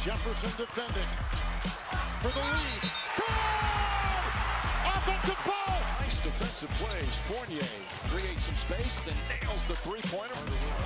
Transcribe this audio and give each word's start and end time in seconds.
Jefferson 0.00 0.50
defending 0.56 1.10
for 2.24 2.32
the 2.32 2.40
lead. 2.40 2.82
Good! 3.20 4.32
Offensive 4.88 5.36
foul! 5.44 5.80
Nice 6.00 6.20
defensive 6.20 6.72
plays. 6.80 7.14
Fournier 7.28 7.68
creates 8.08 8.48
some 8.48 8.56
space 8.56 9.06
and 9.06 9.16
nails 9.28 9.64
the 9.66 9.76
three-pointer. 9.84 10.40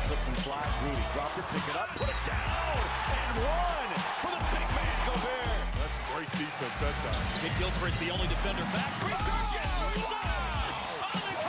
Slips 0.07 0.27
and 0.27 0.39
slides. 0.39 0.75
Rudy 0.83 0.99
it, 0.99 1.47
pick 1.55 1.63
it 1.63 1.77
up, 1.79 1.95
put 1.95 2.11
it 2.11 2.23
down, 2.27 2.79
and 3.07 3.39
one 3.39 3.91
for 4.19 4.35
the 4.35 4.43
big 4.51 4.67
man 4.75 4.99
Gobert. 5.07 5.63
That's 5.79 5.97
great 6.11 6.31
defense 6.35 6.75
that 6.83 6.99
time. 7.07 7.23
Kid 7.39 7.55
Gilchrist, 7.63 7.99
the 8.03 8.11
only 8.11 8.27
defender 8.27 8.67
back. 8.75 8.91
Resurgent! 8.99 9.67
Side! 10.11 10.75
Oh, 11.01 11.23
they 11.23 11.44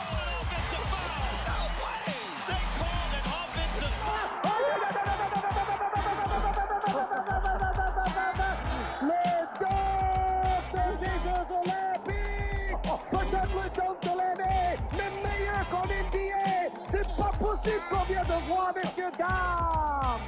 De 17.66 17.72
messieurs, 17.72 19.10
dames! 19.18 20.22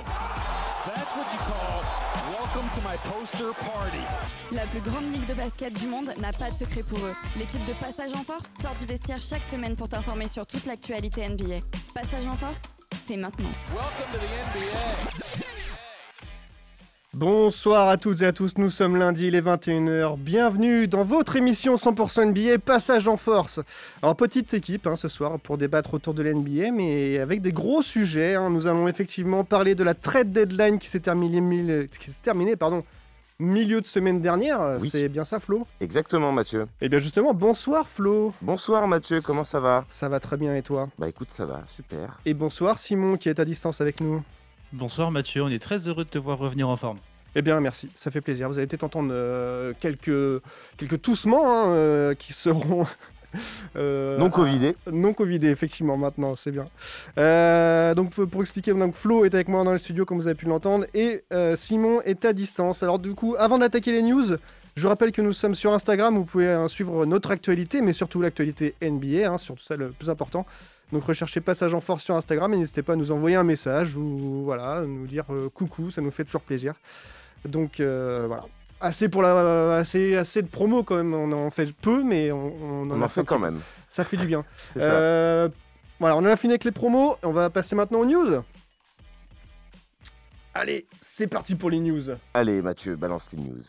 That's 0.84 1.14
what 1.14 1.32
you 1.32 1.38
call 1.38 1.84
welcome 2.32 2.68
to 2.70 2.80
my 2.80 2.96
poster 3.04 3.52
party. 3.52 4.02
La 4.50 4.66
plus 4.66 4.80
grande 4.80 5.12
ligue 5.12 5.24
de 5.26 5.34
basket 5.34 5.72
du 5.78 5.86
monde 5.86 6.12
n'a 6.20 6.32
pas 6.32 6.50
de 6.50 6.56
secret 6.56 6.82
pour 6.82 6.98
eux. 6.98 7.14
L'équipe 7.36 7.64
de 7.64 7.74
Passage 7.74 8.12
en 8.12 8.24
Force 8.24 8.50
sort 8.60 8.74
du 8.80 8.86
vestiaire 8.86 9.22
chaque 9.22 9.44
semaine 9.44 9.76
pour 9.76 9.88
t'informer 9.88 10.26
sur 10.26 10.46
toute 10.46 10.66
l'actualité 10.66 11.28
NBA. 11.28 11.60
Passage 11.94 12.26
en 12.26 12.36
Force, 12.36 12.62
c'est 13.06 13.16
maintenant. 13.16 13.50
Welcome 13.72 14.12
to 14.12 14.18
the 14.18 15.38
NBA. 15.38 15.47
Bonsoir 17.14 17.88
à 17.88 17.96
toutes 17.96 18.20
et 18.20 18.26
à 18.26 18.32
tous, 18.34 18.58
nous 18.58 18.68
sommes 18.68 18.96
lundi, 18.96 19.28
il 19.28 19.34
est 19.34 19.40
21h. 19.40 20.18
Bienvenue 20.18 20.86
dans 20.86 21.04
votre 21.04 21.36
émission 21.36 21.76
100% 21.76 22.26
NBA, 22.26 22.58
Passage 22.58 23.08
en 23.08 23.16
Force. 23.16 23.60
Alors, 24.02 24.14
petite 24.14 24.52
équipe 24.52 24.86
hein, 24.86 24.94
ce 24.94 25.08
soir 25.08 25.40
pour 25.40 25.56
débattre 25.56 25.94
autour 25.94 26.12
de 26.12 26.22
l'NBA, 26.22 26.70
mais 26.70 27.18
avec 27.18 27.40
des 27.40 27.50
gros 27.50 27.80
sujets. 27.80 28.34
hein. 28.34 28.50
Nous 28.50 28.66
allons 28.66 28.88
effectivement 28.88 29.42
parler 29.42 29.74
de 29.74 29.82
la 29.84 29.94
trade 29.94 30.32
deadline 30.32 30.78
qui 30.78 30.88
s'est 30.90 31.00
terminée, 31.00 31.86
qui 31.98 32.10
s'est 32.10 32.20
terminée 32.22 32.56
pardon, 32.56 32.84
milieu 33.38 33.80
de 33.80 33.86
semaine 33.86 34.20
dernière. 34.20 34.76
Oui. 34.78 34.90
C'est 34.90 35.08
bien 35.08 35.24
ça, 35.24 35.40
Flo? 35.40 35.66
Exactement 35.80 36.30
Mathieu. 36.30 36.68
Eh 36.82 36.90
bien, 36.90 36.98
justement, 36.98 37.32
bonsoir, 37.32 37.88
Flo. 37.88 38.34
Bonsoir 38.42 38.86
Mathieu, 38.86 39.22
comment 39.22 39.44
ça 39.44 39.60
va? 39.60 39.86
Ça 39.88 40.10
va 40.10 40.20
très 40.20 40.36
bien 40.36 40.54
et 40.54 40.62
toi? 40.62 40.90
Bah 40.98 41.08
écoute, 41.08 41.30
ça 41.30 41.46
va, 41.46 41.62
super. 41.74 42.20
Et 42.26 42.34
bonsoir, 42.34 42.78
Simon 42.78 43.16
qui 43.16 43.30
est 43.30 43.40
à 43.40 43.46
distance 43.46 43.80
avec 43.80 44.02
nous. 44.02 44.22
Bonsoir 44.72 45.10
Mathieu, 45.10 45.42
on 45.42 45.48
est 45.48 45.62
très 45.62 45.88
heureux 45.88 46.04
de 46.04 46.10
te 46.10 46.18
voir 46.18 46.38
revenir 46.38 46.68
en 46.68 46.76
forme. 46.76 46.98
Eh 47.34 47.40
bien, 47.40 47.58
merci, 47.60 47.88
ça 47.96 48.10
fait 48.10 48.20
plaisir. 48.20 48.48
Vous 48.48 48.58
allez 48.58 48.66
peut-être 48.66 48.84
entendre 48.84 49.10
euh, 49.12 49.72
quelques, 49.80 50.42
quelques 50.76 51.00
toussements 51.00 51.50
hein, 51.50 51.70
euh, 51.70 52.14
qui 52.14 52.34
seront. 52.34 52.86
euh, 53.76 54.18
Non 54.18 54.28
covidé. 54.28 54.76
Non 54.90 55.14
covidés, 55.14 55.48
effectivement, 55.48 55.96
maintenant, 55.96 56.36
c'est 56.36 56.50
bien. 56.50 56.66
Euh, 57.16 57.94
donc, 57.94 58.10
pour 58.10 58.42
expliquer, 58.42 58.74
donc, 58.74 58.94
Flo 58.94 59.24
est 59.24 59.32
avec 59.34 59.48
moi 59.48 59.64
dans 59.64 59.72
le 59.72 59.78
studio, 59.78 60.04
comme 60.04 60.18
vous 60.18 60.26
avez 60.26 60.36
pu 60.36 60.46
l'entendre, 60.46 60.84
et 60.92 61.24
euh, 61.32 61.56
Simon 61.56 62.02
est 62.02 62.26
à 62.26 62.34
distance. 62.34 62.82
Alors, 62.82 62.98
du 62.98 63.14
coup, 63.14 63.36
avant 63.38 63.58
d'attaquer 63.58 63.92
les 63.92 64.02
news, 64.02 64.36
je 64.76 64.86
rappelle 64.86 65.12
que 65.12 65.22
nous 65.22 65.32
sommes 65.32 65.54
sur 65.54 65.72
Instagram, 65.72 66.14
vous 66.14 66.24
pouvez 66.24 66.50
hein, 66.50 66.68
suivre 66.68 67.06
notre 67.06 67.30
actualité, 67.30 67.80
mais 67.80 67.94
surtout 67.94 68.20
l'actualité 68.20 68.74
NBA, 68.82 69.30
hein, 69.30 69.38
surtout 69.38 69.64
ça 69.64 69.76
le 69.76 69.90
plus 69.90 70.10
important. 70.10 70.44
Donc 70.92 71.04
recherchez 71.04 71.40
Passage 71.40 71.74
en 71.74 71.80
Force 71.80 72.04
sur 72.04 72.16
Instagram 72.16 72.52
et 72.54 72.56
n'hésitez 72.56 72.82
pas 72.82 72.94
à 72.94 72.96
nous 72.96 73.12
envoyer 73.12 73.36
un 73.36 73.44
message 73.44 73.96
ou 73.96 74.42
voilà, 74.44 74.82
nous 74.86 75.06
dire 75.06 75.24
euh, 75.30 75.50
coucou, 75.50 75.90
ça 75.90 76.00
nous 76.00 76.10
fait 76.10 76.24
toujours 76.24 76.40
plaisir. 76.40 76.74
Donc 77.44 77.80
euh, 77.80 78.24
voilà. 78.26 78.44
Assez 78.80 79.08
pour 79.08 79.22
la 79.22 79.76
assez 79.76 80.16
assez 80.16 80.40
de 80.40 80.46
promo 80.46 80.84
quand 80.84 80.96
même, 80.96 81.12
on 81.12 81.32
en 81.32 81.50
fait 81.50 81.72
peu 81.74 82.04
mais 82.04 82.30
on, 82.30 82.54
on 82.62 82.90
On 82.90 83.02
a 83.02 83.04
en 83.04 83.08
fait 83.08 83.24
quand 83.24 83.38
même. 83.38 83.60
Ça 83.88 84.04
fait 84.04 84.16
du 84.16 84.26
bien. 84.26 84.44
Euh, 84.76 85.48
voilà, 86.00 86.14
on 86.16 86.20
en 86.20 86.26
a 86.26 86.36
fini 86.36 86.52
avec 86.52 86.62
les 86.62 86.70
promos, 86.70 87.16
on 87.24 87.32
va 87.32 87.50
passer 87.50 87.74
maintenant 87.74 87.98
aux 88.00 88.06
news. 88.06 88.42
Allez, 90.54 90.86
c'est 91.00 91.26
parti 91.26 91.56
pour 91.56 91.70
les 91.70 91.80
news. 91.80 92.02
Allez 92.34 92.62
Mathieu, 92.62 92.94
balance 92.94 93.28
les 93.32 93.40
news. 93.42 93.62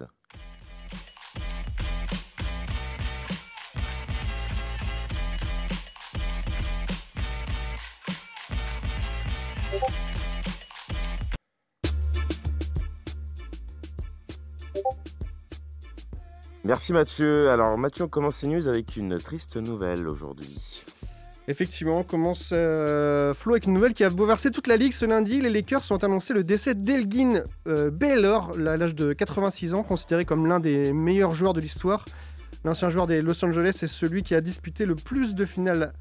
Merci 16.70 16.94
Mathieu. 16.94 17.50
Alors 17.50 17.80
Mathieu, 17.80 18.04
on 18.04 18.08
commence 18.08 18.36
ces 18.36 18.48
news 18.48 18.68
avec 18.68 18.96
une 18.96 19.18
triste 19.18 19.58
nouvelle 19.58 20.08
aujourd'hui. 20.08 20.84
Effectivement, 21.48 22.02
on 22.02 22.04
commence 22.04 22.52
euh, 22.54 23.34
Flo 23.34 23.54
avec 23.54 23.66
une 23.66 23.74
nouvelle 23.74 23.96
qui 23.96 24.04
a 24.04 24.12
bouleversé 24.12 24.52
toute 24.52 24.68
la 24.68 24.78
ligue 24.78 24.94
ce 24.94 25.06
lundi. 25.06 25.42
Les 25.42 25.50
Lakers 25.50 25.92
ont 25.92 25.98
annoncé 25.98 26.32
le 26.32 26.44
décès 26.44 26.76
d'Elgin 26.76 27.44
euh, 27.68 27.90
Baylor, 27.90 28.52
à 28.52 28.78
l'âge 28.78 28.94
de 28.94 29.14
86 29.14 29.74
ans, 29.74 29.82
considéré 29.82 30.26
comme 30.26 30.46
l'un 30.46 30.60
des 30.60 30.94
meilleurs 30.94 31.34
joueurs 31.34 31.54
de 31.54 31.60
l'histoire. 31.60 32.06
L'ancien 32.64 32.92
joueur 32.92 33.08
des 33.08 33.24
Los 33.24 33.44
Angeles 33.44 33.80
est 33.82 33.88
celui 33.88 34.22
qui 34.22 34.36
a 34.36 34.42
disputé 34.42 34.86
le 34.86 34.94
plus 34.94 35.34
de 35.34 35.46
finales, 35.46 35.92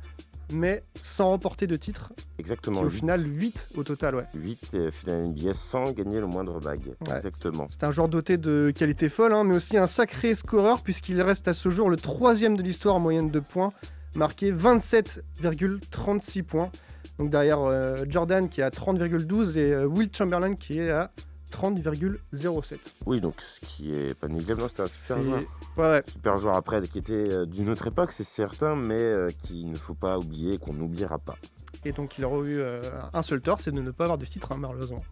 mais 0.53 0.83
sans 1.03 1.29
remporter 1.29 1.67
de 1.67 1.77
titre. 1.77 2.13
Exactement. 2.39 2.81
Qui, 2.81 2.87
au 2.87 2.91
final, 2.91 3.25
8 3.27 3.69
au 3.77 3.85
total, 3.85 4.15
ouais. 4.17 4.25
8 4.35 4.71
euh, 4.75 4.91
finales 4.91 5.29
NBA 5.29 5.55
sans 5.55 5.93
gagner 5.93 6.21
le 6.21 6.27
moindre 6.27 6.61
bague. 6.61 6.95
Ouais. 7.07 7.17
Exactement. 7.17 7.67
C'est 7.71 7.85
un 7.85 7.93
joueur 7.93 8.09
doté 8.09 8.37
de 8.39 8.73
qualité 8.75 9.09
folle, 9.09 9.33
hein, 9.33 9.45
mais 9.45 9.57
aussi 9.57 9.77
un 9.77 9.87
sacré 9.87 10.35
scoreur, 10.35 10.83
puisqu'il 10.83 11.21
reste 11.21 11.49
à 11.49 11.55
ce 11.55 11.69
jour 11.71 11.91
le 11.91 11.97
troisième 11.97 12.57
de 12.57 12.63
l'histoire 12.63 12.95
en 12.97 13.01
moyenne 13.01 13.31
de 13.31 13.41
points, 13.41 13.73
marqué 14.15 14.53
27,36 14.53 16.43
points. 16.43 16.71
Donc 17.19 17.31
derrière 17.31 17.61
euh, 17.63 18.05
Jordan 18.09 18.49
qui 18.49 18.61
est 18.61 18.65
à 18.65 18.71
30,12 18.71 19.57
et 19.59 19.73
euh, 19.73 19.87
Will 19.87 20.09
Chamberlain 20.15 20.55
qui 20.55 20.79
est 20.79 20.91
à 20.91 21.11
30,07. 21.51 22.77
Oui, 23.07 23.21
donc 23.21 23.35
ce 23.41 23.61
qui 23.67 23.93
est 23.95 24.15
pas 24.15 24.29
négligeable, 24.29 24.63
c'était 24.69 24.83
un 24.83 24.87
super 24.87 25.23
joueur. 25.23 25.41
Ouais, 25.77 25.83
ouais. 25.91 26.03
Super 26.07 26.39
joueur 26.39 26.57
après, 26.57 26.81
qui 26.83 26.99
était 26.99 27.13
euh, 27.31 27.47
d'une 27.47 27.69
autre 27.71 27.87
époque, 27.87 28.13
c'est 28.13 28.25
certain, 28.25 28.77
mais 28.77 29.01
euh, 29.03 29.29
qu'il 29.45 29.71
ne 29.71 29.77
faut 29.77 29.95
pas 29.95 30.19
oublier 30.19 30.59
qu'on 30.59 30.73
n'oubliera 30.75 31.19
pas. 31.19 31.37
Et 31.85 31.93
donc 31.93 32.19
il 32.19 32.25
aura 32.25 32.39
eu 32.47 32.59
euh, 32.59 32.83
un 33.13 33.23
seul 33.23 33.41
tort, 33.41 33.61
c'est 33.61 33.71
de 33.73 33.81
ne 33.81 33.91
pas 33.91 34.05
avoir 34.05 34.19
de 34.19 34.25
titre, 34.25 34.49
hein, 34.53 34.57
malheureusement. 34.59 35.03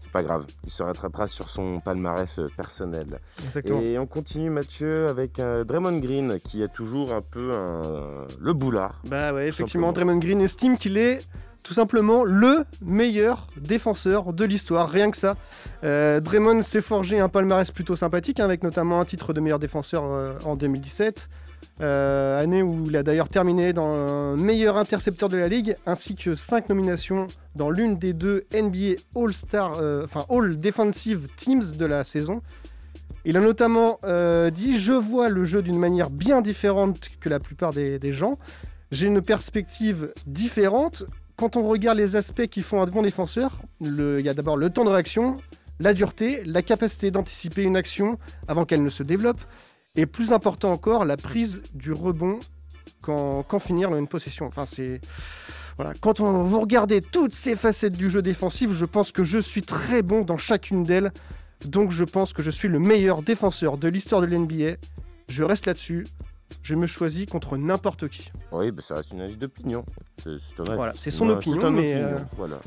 C'est 0.00 0.10
pas 0.12 0.22
grave, 0.22 0.44
il 0.64 0.70
se 0.70 0.82
rattrapera 0.82 1.26
sur 1.26 1.48
son 1.48 1.80
palmarès 1.80 2.38
personnel. 2.56 3.18
Exactement. 3.44 3.80
Et 3.80 3.98
on 3.98 4.06
continue, 4.06 4.50
Mathieu, 4.50 5.08
avec 5.08 5.38
euh, 5.38 5.64
Draymond 5.64 5.98
Green, 6.00 6.38
qui 6.40 6.62
a 6.62 6.68
toujours 6.68 7.14
un 7.14 7.22
peu 7.22 7.52
un- 7.52 8.26
le 8.38 8.52
boulard. 8.52 9.00
Bah 9.08 9.32
ouais, 9.32 9.48
effectivement, 9.48 9.88
simplement. 9.88 9.92
Draymond 9.92 10.18
Green 10.20 10.40
estime 10.42 10.76
qu'il 10.76 10.96
est 10.98 11.20
tout 11.62 11.74
simplement 11.74 12.24
le 12.24 12.64
meilleur 12.80 13.46
défenseur 13.56 14.32
de 14.32 14.44
l'histoire, 14.44 14.88
rien 14.88 15.10
que 15.10 15.16
ça. 15.16 15.36
Euh, 15.84 16.20
Draymond 16.20 16.62
s'est 16.62 16.82
forgé 16.82 17.20
un 17.20 17.28
palmarès 17.28 17.70
plutôt 17.70 17.96
sympathique, 17.96 18.40
hein, 18.40 18.44
avec 18.44 18.62
notamment 18.62 19.00
un 19.00 19.04
titre 19.04 19.32
de 19.32 19.40
meilleur 19.40 19.58
défenseur 19.58 20.04
euh, 20.04 20.34
en 20.44 20.56
2017, 20.56 21.28
euh, 21.80 22.42
année 22.42 22.62
où 22.62 22.84
il 22.86 22.96
a 22.96 23.02
d'ailleurs 23.02 23.28
terminé 23.28 23.72
dans 23.72 24.36
meilleur 24.36 24.76
intercepteur 24.76 25.28
de 25.28 25.36
la 25.36 25.48
ligue, 25.48 25.76
ainsi 25.86 26.16
que 26.16 26.34
5 26.34 26.68
nominations 26.68 27.26
dans 27.54 27.70
l'une 27.70 27.96
des 27.96 28.12
deux 28.12 28.44
NBA 28.52 29.00
All-Star, 29.14 29.80
All 30.30 30.56
Defensive 30.56 31.28
Teams 31.36 31.76
de 31.76 31.86
la 31.86 32.04
saison. 32.04 32.42
Il 33.24 33.36
a 33.36 33.40
notamment 33.40 34.00
dit 34.52 34.80
Je 34.80 34.92
vois 34.92 35.28
le 35.28 35.44
jeu 35.44 35.62
d'une 35.62 35.78
manière 35.78 36.10
bien 36.10 36.40
différente 36.40 37.08
que 37.20 37.28
la 37.28 37.38
plupart 37.38 37.72
des 37.72 38.12
gens. 38.12 38.36
J'ai 38.92 39.06
une 39.06 39.22
perspective 39.22 40.12
différente. 40.26 41.04
Quand 41.36 41.56
on 41.56 41.66
regarde 41.66 41.98
les 41.98 42.16
aspects 42.16 42.46
qui 42.46 42.62
font 42.62 42.82
un 42.82 42.86
bon 42.86 43.02
défenseur, 43.02 43.62
il 43.80 44.20
y 44.20 44.28
a 44.28 44.34
d'abord 44.34 44.56
le 44.56 44.70
temps 44.70 44.84
de 44.84 44.90
réaction, 44.90 45.36
la 45.80 45.94
dureté, 45.94 46.42
la 46.44 46.62
capacité 46.62 47.10
d'anticiper 47.10 47.62
une 47.62 47.76
action 47.76 48.18
avant 48.48 48.64
qu'elle 48.64 48.82
ne 48.82 48.90
se 48.90 49.02
développe, 49.02 49.40
et 49.96 50.06
plus 50.06 50.32
important 50.32 50.70
encore, 50.70 51.04
la 51.04 51.16
prise 51.16 51.62
du 51.74 51.92
rebond 51.92 52.38
quand, 53.00 53.42
quand 53.42 53.58
finir 53.58 53.94
une 53.94 54.08
possession. 54.08 54.46
Enfin, 54.46 54.66
c'est 54.66 55.00
voilà. 55.76 55.94
Quand 56.00 56.20
on, 56.20 56.44
vous 56.44 56.60
regardez 56.60 57.00
toutes 57.00 57.34
ces 57.34 57.56
facettes 57.56 57.96
du 57.96 58.10
jeu 58.10 58.22
défensif, 58.22 58.72
je 58.72 58.84
pense 58.84 59.10
que 59.12 59.24
je 59.24 59.38
suis 59.38 59.62
très 59.62 60.02
bon 60.02 60.22
dans 60.22 60.36
chacune 60.36 60.82
d'elles. 60.82 61.12
Donc 61.64 61.90
je 61.90 62.04
pense 62.04 62.32
que 62.32 62.42
je 62.42 62.50
suis 62.50 62.68
le 62.68 62.78
meilleur 62.78 63.22
défenseur 63.22 63.78
de 63.78 63.88
l'histoire 63.88 64.20
de 64.20 64.26
l'NBA. 64.26 64.76
Je 65.28 65.42
reste 65.42 65.66
là-dessus. 65.66 66.06
Je 66.62 66.74
me 66.74 66.86
choisis 66.86 67.26
contre 67.26 67.56
n'importe 67.56 68.08
qui. 68.08 68.30
Oui, 68.50 68.70
bah, 68.70 68.82
ça 68.86 68.96
reste 68.96 69.10
une 69.12 69.20
avis 69.20 69.36
d'opinion. 69.36 69.84
C'est. 70.18 70.36
Voilà, 70.58 70.92
c'est 70.98 71.10
son 71.10 71.28
opinion, 71.28 71.70
mais, 71.70 71.94
opinion, 71.94 72.08
euh, 72.08 72.18
Voilà. 72.36 72.58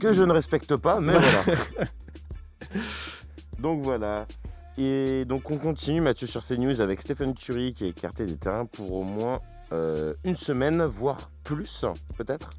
Que 0.00 0.12
je 0.12 0.22
ne 0.22 0.32
respecte 0.32 0.76
pas, 0.76 1.00
mais 1.00 1.12
voilà. 1.12 1.44
donc 3.58 3.82
voilà. 3.82 4.26
Et 4.78 5.24
donc 5.26 5.50
on 5.50 5.58
continue, 5.58 6.00
Mathieu, 6.00 6.26
sur 6.26 6.42
ces 6.42 6.56
news 6.56 6.80
avec 6.80 7.02
Stephen 7.02 7.34
Curry 7.34 7.74
qui 7.74 7.84
est 7.84 7.90
écarté 7.90 8.24
des 8.24 8.36
terrains 8.36 8.64
pour 8.64 8.92
au 8.92 9.04
moins 9.04 9.40
euh, 9.72 10.14
une 10.24 10.36
semaine, 10.36 10.82
voire 10.84 11.30
plus, 11.44 11.84
peut-être. 12.16 12.50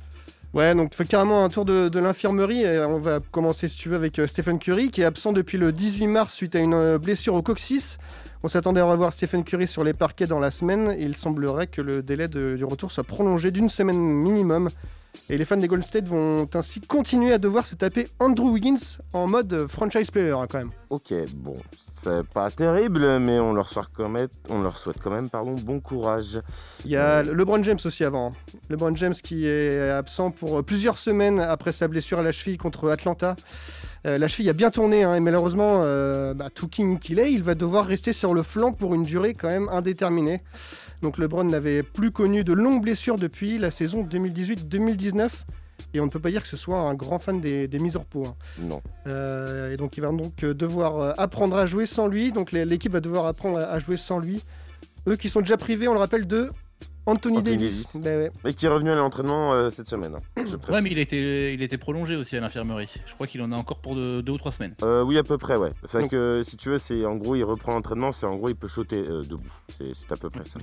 Ouais, 0.54 0.76
donc 0.76 0.94
fait 0.94 1.06
carrément 1.06 1.44
un 1.44 1.50
tour 1.50 1.66
de, 1.66 1.90
de 1.90 2.00
l'infirmerie. 2.00 2.62
Et 2.62 2.80
On 2.80 3.00
va 3.00 3.20
commencer, 3.20 3.68
si 3.68 3.76
tu 3.76 3.90
veux, 3.90 3.96
avec 3.96 4.20
euh, 4.20 4.28
Stephen 4.28 4.60
Curry, 4.60 4.92
qui 4.92 5.02
est 5.02 5.06
absent 5.06 5.34
depuis 5.34 5.58
le 5.58 5.72
18 5.72 6.08
mars 6.08 6.34
suite 6.34 6.56
à 6.56 6.60
une 6.60 6.76
euh, 6.76 7.00
blessure 7.00 7.34
au 7.34 7.42
coccyx. 7.42 7.98
On 8.46 8.50
s'attendait 8.50 8.82
à 8.82 8.86
revoir 8.86 9.14
Stephen 9.14 9.46
Curry 9.46 9.68
sur 9.68 9.86
les 9.86 9.94
parquets 9.94 10.28
dans 10.28 10.40
la 10.40 10.52
semaine. 10.52 10.94
Il 11.00 11.16
semblerait 11.16 11.68
que 11.68 11.82
le 11.82 12.04
délai 12.04 12.28
du 12.28 12.66
retour 12.66 12.92
soit 12.92 13.06
prolongé 13.06 13.52
d'une 13.52 13.70
semaine 13.70 13.98
minimum. 13.98 14.70
Et 15.30 15.38
les 15.38 15.46
fans 15.46 15.56
des 15.56 15.68
Golden 15.68 15.88
State 15.88 16.10
vont 16.10 16.50
ainsi 16.54 16.82
continuer 16.82 17.32
à 17.32 17.38
devoir 17.38 17.66
se 17.66 17.76
taper 17.76 18.08
Andrew 18.20 18.50
Wiggins 18.50 18.98
en 19.14 19.28
mode 19.28 19.68
franchise 19.70 20.12
player, 20.12 20.32
hein, 20.32 20.48
quand 20.50 20.58
même. 20.58 20.72
Ok, 20.90 21.14
bon, 21.38 21.56
c'est 22.04 22.28
pas 22.28 22.52
terrible, 22.52 23.20
mais 23.20 23.40
on 23.40 23.54
leur 23.54 23.70
souhaite 23.70 23.88
quand 23.94 24.10
même, 24.10 24.28
on 24.50 24.62
leur 24.62 24.78
souhaite 24.78 24.98
quand 25.02 25.12
même 25.12 25.30
pardon, 25.30 25.56
bon 25.56 25.80
courage. 25.80 26.42
Il 26.84 26.92
y 26.92 26.98
a 26.98 27.24
LeBron 27.24 27.64
James 27.64 27.80
aussi 27.86 28.04
avant. 28.04 28.28
hein. 28.28 28.54
LeBron 28.70 28.96
James 28.96 29.14
qui 29.14 29.48
est 29.48 29.90
absent 29.90 30.32
pour 30.32 30.60
euh, 30.60 30.62
plusieurs 30.64 30.98
semaines 30.98 31.40
après 31.40 31.72
sa 31.72 31.88
blessure 31.88 32.20
à 32.20 32.24
la 32.24 32.32
cheville 32.32 32.58
contre 32.58 32.90
Atlanta. 32.90 33.36
Euh, 34.06 34.18
la 34.18 34.28
cheville 34.28 34.50
a 34.50 34.54
bien 34.54 34.70
tourné 34.70 35.04
hein, 35.04 35.16
et 35.16 35.22
malheureusement, 35.22 35.82
euh, 35.84 36.34
bah, 36.34 36.50
tout 36.54 36.68
king 36.68 37.00
qu'il 37.00 37.20
est, 37.20 37.32
il 37.32 37.42
va 37.42 37.56
devoir 37.56 37.86
rester 37.86 38.12
sur 38.12 38.34
le 38.34 38.44
flanc 38.44 38.74
pour 38.74 38.94
une 38.94 39.04
durée 39.04 39.34
quand 39.34 39.48
même 39.48 39.70
indéterminée. 39.70 40.42
Donc 41.02 41.18
LeBron 41.18 41.46
n'avait 41.46 41.84
plus 41.84 42.12
connu 42.12 42.44
de 42.44 42.54
longues 42.54 42.82
blessures 42.82 43.18
depuis 43.18 43.58
la 43.58 43.72
saison 43.72 44.04
2018-2019 44.04 45.30
et 45.94 46.00
on 46.00 46.06
ne 46.06 46.10
peut 46.10 46.20
pas 46.20 46.30
dire 46.32 46.42
que 46.44 46.48
ce 46.48 46.58
soit 46.58 46.80
un 46.80 46.94
grand 46.94 47.20
fan 47.20 47.40
des, 47.42 47.68
des 47.68 47.80
mises 47.80 47.96
au 47.96 48.00
repos. 48.00 48.26
hein. 48.28 48.36
Non. 48.60 48.82
Euh, 49.08 49.74
et 49.74 49.78
donc 49.78 49.98
il 49.98 50.02
va 50.02 50.10
donc 50.10 50.44
euh, 50.44 50.54
devoir 50.54 50.98
euh, 51.00 51.12
apprendre 51.18 51.58
à 51.58 51.66
jouer 51.66 51.86
sans 51.86 52.08
lui. 52.08 52.32
Donc 52.32 52.52
l'équipe 52.52 52.92
va 52.92 53.00
devoir 53.00 53.26
apprendre 53.26 53.58
à 53.60 53.80
jouer 53.80 53.98
sans 53.98 54.20
lui. 54.20 54.42
Eux 55.08 55.16
qui 55.16 55.30
sont 55.30 55.42
déjà 55.42 55.58
privés, 55.58 55.88
on 55.88 55.94
le 55.94 56.00
rappelle, 56.00 56.26
de 56.28 56.50
Anthony, 57.06 57.38
Anthony 57.38 57.58
Davis. 57.58 57.94
Davis. 57.98 57.98
Ben 58.06 58.32
ouais. 58.46 58.52
Et 58.52 58.54
qui 58.54 58.66
est 58.66 58.70
revenu 58.70 58.90
à 58.92 58.96
l'entraînement 58.96 59.54
euh, 59.54 59.70
cette 59.70 59.90
semaine. 59.90 60.16
hein, 60.16 60.44
je 60.46 60.56
Ouais, 60.72 60.82
mais 60.82 60.90
il 60.92 61.00
était, 61.00 61.54
il 61.54 61.62
était 61.62 61.78
prolongé 61.78 62.16
aussi 62.16 62.38
à 62.38 62.40
l'infirmerie. 62.40 62.88
Je 63.06 63.14
crois 63.14 63.28
qu'il 63.28 63.42
en 63.42 63.52
a 63.52 63.56
encore 63.58 63.80
pour 63.80 63.96
de- 63.96 64.22
deux 64.22 64.32
ou 64.34 64.38
trois 64.38 64.52
semaines. 64.54 64.74
Euh, 64.84 65.04
oui, 65.04 65.18
à 65.18 65.24
peu 65.24 65.38
près, 65.38 65.58
ouais. 65.58 65.72
Fait 65.88 66.00
Donc- 66.02 66.12
que 66.12 66.42
si 66.46 66.56
tu 66.56 66.70
veux, 66.70 66.78
c'est 66.78 67.06
en 67.06 67.16
gros, 67.16 67.36
il 67.36 67.44
reprend 67.44 67.74
l'entraînement, 67.74 68.12
c'est 68.14 68.26
en 68.26 68.36
gros, 68.38 68.48
il 68.50 68.56
peut 68.56 68.70
sauter 68.70 69.00
euh, 69.10 69.22
debout. 69.24 69.44
C'est 69.78 69.92
c'est 69.94 70.12
à 70.12 70.16
peu 70.16 70.30
près 70.30 70.44
ça. 70.46 70.60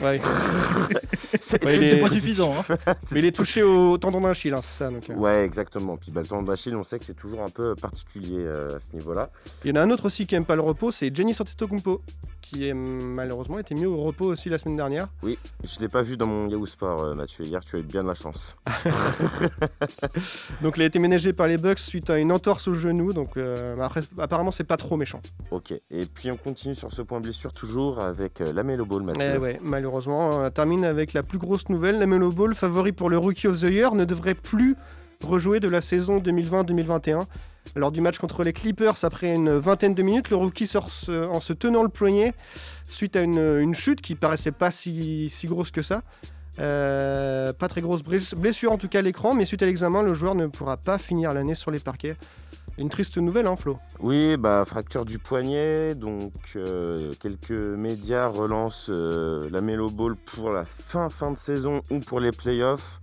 Ouais. 0.04 0.20
C'est- 1.40 1.64
Ouais, 1.64 1.74
il 1.74 1.80
c'est- 1.80 1.86
est- 1.86 1.90
C'est 1.92 1.98
pas 1.98 2.10
suffisant. 2.10 2.54
Hein. 2.58 2.76
Mais 3.12 3.18
il 3.20 3.24
est 3.26 3.32
touché 3.32 3.62
au 3.62 3.98
tendon 3.98 4.20
d'Achille, 4.20 4.54
hein, 4.54 4.60
c'est 4.62 4.84
ça. 4.84 4.90
Donc, 4.90 5.08
euh. 5.10 5.14
Ouais, 5.14 5.44
exactement. 5.44 5.96
Puis 5.96 6.10
bah, 6.12 6.20
le 6.22 6.26
temps 6.26 6.42
d'Achille, 6.42 6.74
on 6.76 6.84
sait 6.84 6.98
que 6.98 7.04
c'est 7.04 7.16
toujours 7.16 7.42
un 7.42 7.48
peu 7.48 7.74
particulier 7.74 8.36
euh, 8.38 8.76
à 8.76 8.80
ce 8.80 8.94
niveau-là. 8.94 9.30
Il 9.64 9.68
y 9.68 9.72
en 9.72 9.76
a 9.76 9.82
un 9.82 9.90
autre 9.90 10.06
aussi 10.06 10.26
qui 10.26 10.34
aime 10.34 10.44
pas 10.44 10.54
le 10.56 10.62
repos, 10.62 10.92
c'est 10.92 11.14
Jenny 11.14 11.32
Antetokounmpo, 11.38 12.00
qui 12.40 12.68
est 12.68 12.74
malheureusement 12.74 13.58
été 13.58 13.74
mis 13.74 13.86
au 13.86 13.96
repos 14.02 14.26
aussi 14.26 14.48
la 14.48 14.58
semaine 14.58 14.76
dernière. 14.76 15.08
Oui, 15.22 15.38
je 15.64 15.80
l'ai 15.80 15.88
pas 15.88 16.02
vu 16.02 16.16
dans 16.16 16.26
mon 16.26 16.48
Yahoo 16.48 16.66
Sport, 16.66 17.04
euh, 17.04 17.14
Mathieu. 17.14 17.44
Hier, 17.44 17.64
tu 17.64 17.76
as 17.76 17.78
eu 17.80 17.82
bien 17.82 18.02
de 18.02 18.08
la 18.08 18.14
chance. 18.14 18.56
Donc 20.62 20.76
il 20.76 20.82
a 20.82 20.86
été 20.86 20.98
ménagé 20.98 21.32
par 21.32 21.46
les 21.46 21.56
Bucks 21.56 21.78
suite 21.78 22.10
à 22.10 22.18
une 22.18 22.32
entorse 22.32 22.68
au 22.68 22.74
genou. 22.74 23.12
Donc 23.12 23.36
euh, 23.36 23.78
après, 23.80 24.02
apparemment 24.18 24.50
c'est 24.50 24.64
pas 24.64 24.76
trop 24.76 24.96
méchant. 24.96 25.20
Ok. 25.50 25.72
Et 25.90 26.06
puis 26.06 26.30
on 26.30 26.36
continue 26.36 26.74
sur 26.74 26.92
ce 26.92 27.02
point 27.02 27.20
blessure 27.20 27.52
toujours 27.52 28.00
avec 28.00 28.40
euh, 28.40 28.52
la 28.52 28.62
Melo 28.62 28.84
Ball, 28.84 29.02
Mathieu. 29.02 29.32
Eh 29.34 29.38
ouais, 29.38 29.60
malheureusement, 29.62 30.30
on 30.30 30.50
termine 30.50 30.84
avec 30.84 31.12
la 31.12 31.22
plus 31.22 31.38
grosse 31.38 31.68
nouvelle. 31.68 31.98
La 31.98 32.06
Melo 32.06 32.30
Ball, 32.30 32.54
favori 32.54 32.92
pour 32.92 33.10
le 33.10 33.18
Rookie 33.18 33.48
of 33.48 33.60
the 33.60 33.64
Year, 33.70 33.94
ne 33.94 34.04
devrait 34.04 34.34
plus 34.34 34.76
rejouer 35.24 35.60
de 35.60 35.68
la 35.68 35.80
saison 35.80 36.18
2020-2021. 36.18 37.24
Lors 37.76 37.92
du 37.92 38.00
match 38.00 38.18
contre 38.18 38.42
les 38.42 38.52
Clippers, 38.52 39.04
après 39.04 39.34
une 39.34 39.50
vingtaine 39.58 39.94
de 39.94 40.02
minutes, 40.02 40.30
le 40.30 40.36
rookie 40.36 40.66
sort 40.66 40.90
en 41.08 41.40
se 41.40 41.52
tenant 41.52 41.82
le 41.82 41.88
poignet 41.88 42.34
suite 42.88 43.16
à 43.16 43.22
une, 43.22 43.74
chute 43.74 44.00
qui 44.00 44.14
paraissait 44.14 44.52
pas 44.52 44.70
si, 44.70 45.30
grosse 45.44 45.70
que 45.70 45.82
ça. 45.82 46.02
Euh, 46.58 47.52
pas 47.52 47.68
très 47.68 47.80
grosse 47.80 48.02
blessure 48.02 48.72
en 48.72 48.78
tout 48.78 48.88
cas 48.88 48.98
à 48.98 49.02
l'écran, 49.02 49.34
mais 49.34 49.46
suite 49.46 49.62
à 49.62 49.66
l'examen, 49.66 50.02
le 50.02 50.14
joueur 50.14 50.34
ne 50.34 50.46
pourra 50.46 50.76
pas 50.76 50.98
finir 50.98 51.32
l'année 51.32 51.54
sur 51.54 51.70
les 51.70 51.78
parquets. 51.78 52.16
Une 52.78 52.88
triste 52.88 53.18
nouvelle, 53.18 53.46
hein, 53.46 53.56
Flo? 53.56 53.78
Oui, 53.98 54.36
bah 54.36 54.64
fracture 54.64 55.04
du 55.04 55.18
poignet, 55.18 55.96
donc 55.96 56.32
euh, 56.54 57.12
quelques 57.20 57.50
médias 57.50 58.28
relancent 58.28 58.86
euh, 58.88 59.48
la 59.50 59.60
Melo 59.60 59.90
Ball 59.90 60.14
pour 60.14 60.50
la 60.50 60.64
fin 60.64 61.08
fin 61.10 61.32
de 61.32 61.36
saison 61.36 61.82
ou 61.90 61.98
pour 61.98 62.20
les 62.20 62.30
playoffs. 62.30 63.00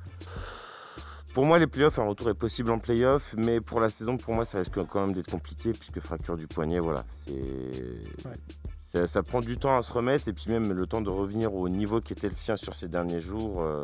Pour 1.36 1.46
moi, 1.46 1.60
les 1.60 1.68
playoffs, 1.68 2.00
un 2.00 2.08
retour 2.08 2.30
est 2.30 2.34
possible 2.34 2.72
en 2.72 2.80
playoffs, 2.80 3.36
mais 3.38 3.60
pour 3.60 3.82
la 3.82 3.90
saison, 3.90 4.16
pour 4.16 4.34
moi, 4.34 4.46
ça 4.46 4.58
risque 4.60 4.82
quand 4.88 5.02
même 5.02 5.14
d'être 5.14 5.30
compliqué 5.30 5.74
puisque 5.74 6.00
fracture 6.00 6.38
du 6.38 6.48
poignet, 6.48 6.80
voilà, 6.80 7.04
c'est 7.28 8.32
ça, 8.94 9.06
ça 9.06 9.22
prend 9.22 9.42
du 9.42 9.58
temps 9.58 9.78
à 9.78 9.82
se 9.82 9.92
remettre 9.92 10.30
et 10.30 10.34
puis 10.34 10.46
même 10.48 10.72
le 10.72 10.88
temps 10.88 11.02
de 11.02 11.10
revenir 11.10 11.54
au 11.54 11.68
niveau 11.68 12.00
qui 12.00 12.14
était 12.14 12.30
le 12.30 12.36
sien 12.36 12.56
sur 12.56 12.74
ces 12.74 12.88
derniers 12.88 13.20
jours. 13.20 13.62
euh, 13.62 13.84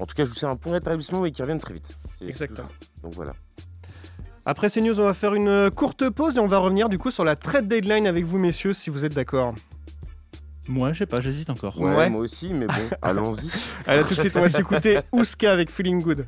En 0.00 0.06
tout 0.06 0.16
cas, 0.16 0.24
je 0.24 0.30
vous 0.30 0.34
souhaite 0.34 0.50
un 0.50 0.56
bon 0.56 0.72
rétablissement 0.72 1.24
et 1.24 1.30
qu'il 1.30 1.42
revienne 1.44 1.60
très 1.60 1.74
vite. 1.74 1.96
Exactement. 2.20 2.66
Donc 3.04 3.14
voilà. 3.14 3.34
Après 4.44 4.68
ces 4.68 4.80
news, 4.80 4.98
on 4.98 5.04
va 5.04 5.14
faire 5.14 5.34
une 5.34 5.70
courte 5.70 6.10
pause 6.10 6.36
et 6.36 6.40
on 6.40 6.48
va 6.48 6.58
revenir 6.58 6.88
du 6.88 6.98
coup 6.98 7.12
sur 7.12 7.22
la 7.24 7.36
trade 7.36 7.68
deadline 7.68 8.08
avec 8.08 8.24
vous, 8.24 8.38
messieurs, 8.38 8.72
si 8.72 8.90
vous 8.90 9.04
êtes 9.04 9.14
d'accord. 9.14 9.54
Moi, 10.68 10.92
je 10.92 10.98
sais 10.98 11.06
pas, 11.06 11.20
j'hésite 11.20 11.48
encore. 11.50 11.80
Ouais, 11.80 11.94
Ouais. 11.96 12.10
moi 12.10 12.20
aussi, 12.20 12.52
mais 12.52 12.66
bon, 12.66 12.74
allons-y. 13.02 13.48
Allez, 13.86 14.00
à 14.00 14.04
tout 14.04 14.14
de 14.14 14.20
suite, 14.20 14.36
on 14.36 14.42
va 14.42 14.48
s'écouter 14.50 14.98
Ouska 15.12 15.50
avec 15.50 15.70
Feeling 15.70 16.02
Good. 16.02 16.26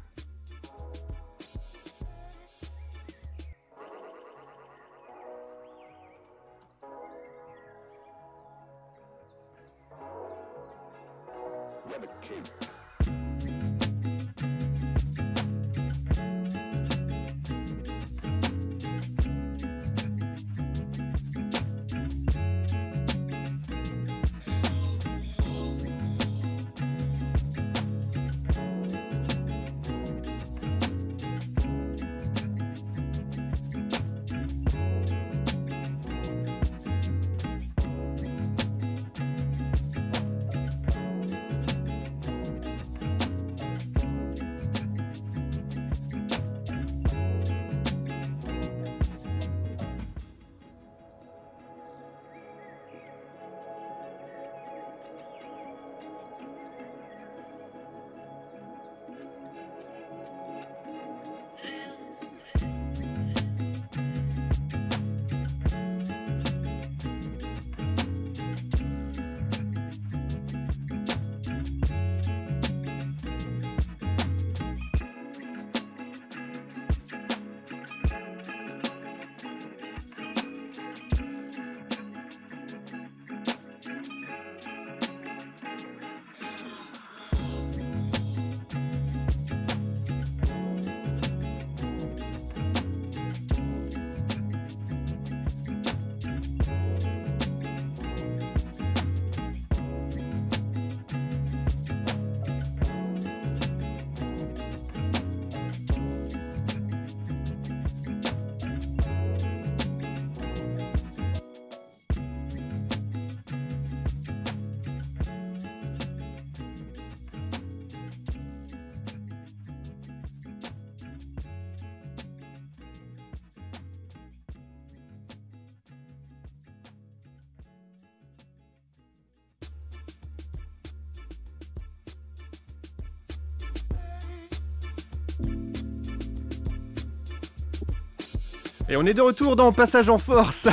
Et 138.91 138.97
on 138.97 139.07
est 139.07 139.15
de 139.15 139.21
retour 139.21 139.55
dans 139.55 139.71
Passage 139.73 140.11
en 140.11 140.19
Force. 140.19 140.67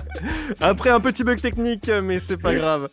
Après 0.60 0.90
un 0.90 1.00
petit 1.00 1.24
bug 1.24 1.40
technique, 1.40 1.90
mais 2.02 2.18
c'est 2.18 2.36
pas 2.36 2.54
grave. 2.54 2.90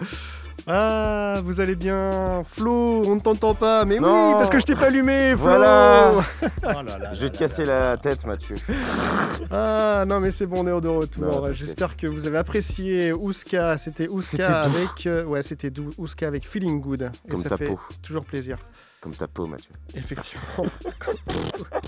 Ah, 0.66 1.42
vous 1.44 1.60
allez 1.60 1.76
bien 1.76 2.44
Flo, 2.50 3.02
on 3.06 3.16
ne 3.16 3.20
t'entend 3.20 3.54
pas. 3.54 3.84
Mais 3.84 4.00
oui, 4.00 4.06
parce 4.06 4.50
que 4.50 4.60
je 4.60 4.66
t'ai 4.66 4.76
pas 4.76 4.86
allumé, 4.86 5.32
Flo 5.36 5.42
Voilà. 5.42 6.12
Oh 6.64 6.68
là 6.68 6.98
là 7.00 7.12
Je 7.12 7.22
vais 7.22 7.30
te 7.32 7.38
casser 7.40 7.66
la 7.66 7.98
tête, 7.98 8.26
Mathieu. 8.26 8.56
Ah, 9.52 10.06
non, 10.08 10.22
mais 10.22 10.32
c'est 10.32 10.46
bon, 10.46 10.64
on 10.64 10.68
est 10.78 10.82
de 10.82 10.88
retour. 10.88 11.52
J'espère 11.52 11.98
que 11.98 12.08
vous 12.08 12.26
avez 12.26 12.38
apprécié 12.38 13.12
Ouska. 13.12 13.78
C'était 13.78 14.08
Ouska 14.08 14.62
avec. 14.62 15.06
euh, 15.06 15.26
ouais, 15.26 15.44
c'était 15.44 15.70
doux. 15.70 15.90
Ouska 15.98 16.28
avec 16.28 16.48
Feeling 16.48 16.80
Good. 16.80 17.12
Et 17.28 17.32
Comme 17.32 17.44
ça 17.44 17.50
ta 17.50 17.58
fait 17.58 17.66
peau. 17.68 17.80
toujours 18.02 18.24
plaisir. 18.24 18.58
Comme 19.02 19.14
ta 19.14 19.28
peau, 19.28 19.48
Mathieu. 19.48 19.72
Effectivement. 19.96 20.66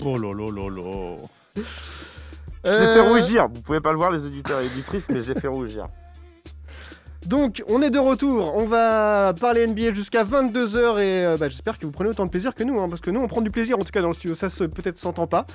Oh 0.04 0.18
là 0.18 0.34
là. 0.34 1.16
Je 2.64 2.70
l'ai 2.70 2.76
Euh, 2.76 2.94
fait 2.94 3.00
rougir. 3.08 3.48
Vous 3.52 3.60
pouvez 3.62 3.80
pas 3.80 3.92
le 3.92 3.98
voir, 3.98 4.10
les 4.10 4.24
auditeurs 4.24 4.60
et 4.60 4.66
auditrices, 4.66 5.08
mais 5.10 5.22
je 5.22 5.32
l'ai 5.32 5.40
fait 5.40 5.48
rougir. 5.48 5.88
Donc, 7.26 7.62
on 7.68 7.80
est 7.80 7.88
de 7.88 7.98
retour. 7.98 8.54
On 8.54 8.64
va 8.64 9.32
parler 9.40 9.66
NBA 9.66 9.92
jusqu'à 9.94 10.24
22h 10.24 10.98
et 10.98 11.24
euh, 11.24 11.36
bah, 11.38 11.48
j'espère 11.48 11.78
que 11.78 11.86
vous 11.86 11.92
prenez 11.92 12.10
autant 12.10 12.26
de 12.26 12.30
plaisir 12.30 12.54
que 12.54 12.62
nous, 12.64 12.78
hein, 12.78 12.86
parce 12.86 13.00
que 13.00 13.10
nous, 13.10 13.18
on 13.20 13.28
prend 13.28 13.40
du 13.40 13.50
plaisir 13.50 13.76
en 13.78 13.82
tout 13.82 13.90
cas 13.90 14.02
dans 14.02 14.08
le 14.08 14.14
studio. 14.14 14.34
Ça 14.34 14.50
se 14.50 14.64
peut-être 14.64 14.98
s'entend 14.98 15.26
pas, 15.26 15.46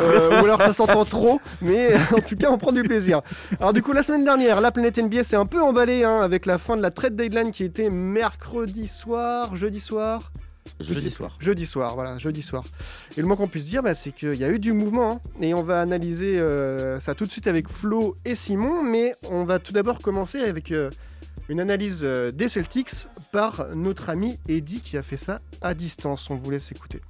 Euh, 0.00 0.30
ou 0.42 0.44
alors 0.44 0.60
ça 0.60 0.72
s'entend 0.72 1.04
trop, 1.04 1.40
mais 1.60 1.94
en 2.12 2.18
tout 2.20 2.34
cas, 2.34 2.48
on 2.50 2.58
prend 2.58 2.72
du 2.72 2.82
plaisir. 2.82 3.20
Alors, 3.60 3.72
du 3.72 3.82
coup, 3.82 3.92
la 3.92 4.02
semaine 4.02 4.24
dernière, 4.24 4.60
la 4.60 4.72
planète 4.72 4.98
NBA 4.98 5.22
s'est 5.22 5.36
un 5.36 5.46
peu 5.46 5.62
emballée 5.62 6.02
hein, 6.02 6.18
avec 6.20 6.44
la 6.44 6.58
fin 6.58 6.76
de 6.76 6.82
la 6.82 6.90
trade 6.90 7.14
deadline 7.14 7.52
qui 7.52 7.62
était 7.62 7.88
mercredi 7.88 8.88
soir, 8.88 9.54
jeudi 9.54 9.78
soir. 9.78 10.32
Je 10.80 10.94
Jeudi 10.94 11.10
soir. 11.10 11.36
Jeudi 11.40 11.66
soir, 11.66 11.94
voilà, 11.94 12.18
jeudi 12.18 12.42
soir. 12.42 12.64
Et 13.16 13.20
le 13.20 13.26
moins 13.26 13.36
qu'on 13.36 13.48
puisse 13.48 13.66
dire, 13.66 13.82
bah, 13.82 13.94
c'est 13.94 14.12
qu'il 14.12 14.34
y 14.34 14.44
a 14.44 14.50
eu 14.50 14.58
du 14.58 14.72
mouvement. 14.72 15.12
hein, 15.12 15.20
et 15.40 15.54
on 15.54 15.62
va 15.62 15.80
analyser 15.80 16.38
euh, 16.38 16.98
ça 17.00 17.14
tout 17.14 17.24
de 17.24 17.30
suite 17.30 17.46
avec 17.46 17.68
Flo 17.68 18.16
et 18.24 18.34
Simon. 18.34 18.82
Mais 18.82 19.14
on 19.30 19.44
va 19.44 19.58
tout 19.58 19.72
d'abord 19.72 19.98
commencer 19.98 20.40
avec 20.40 20.72
euh, 20.72 20.90
une 21.48 21.60
analyse 21.60 22.00
euh, 22.02 22.30
des 22.32 22.48
Celtics 22.48 23.06
par 23.32 23.74
notre 23.74 24.08
ami 24.08 24.38
Eddie 24.48 24.80
qui 24.80 24.96
a 24.96 25.02
fait 25.02 25.16
ça 25.16 25.40
à 25.60 25.74
distance. 25.74 26.30
On 26.30 26.36
vous 26.36 26.50
laisse 26.50 26.70
écouter. 26.72 27.00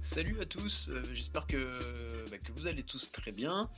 Salut 0.00 0.38
à 0.38 0.44
tous, 0.44 0.90
euh, 0.92 1.02
j'espère 1.14 1.46
que, 1.46 1.56
bah, 2.30 2.36
que 2.36 2.52
vous 2.52 2.66
allez 2.66 2.82
tous 2.82 3.10
très 3.10 3.32
bien. 3.32 3.70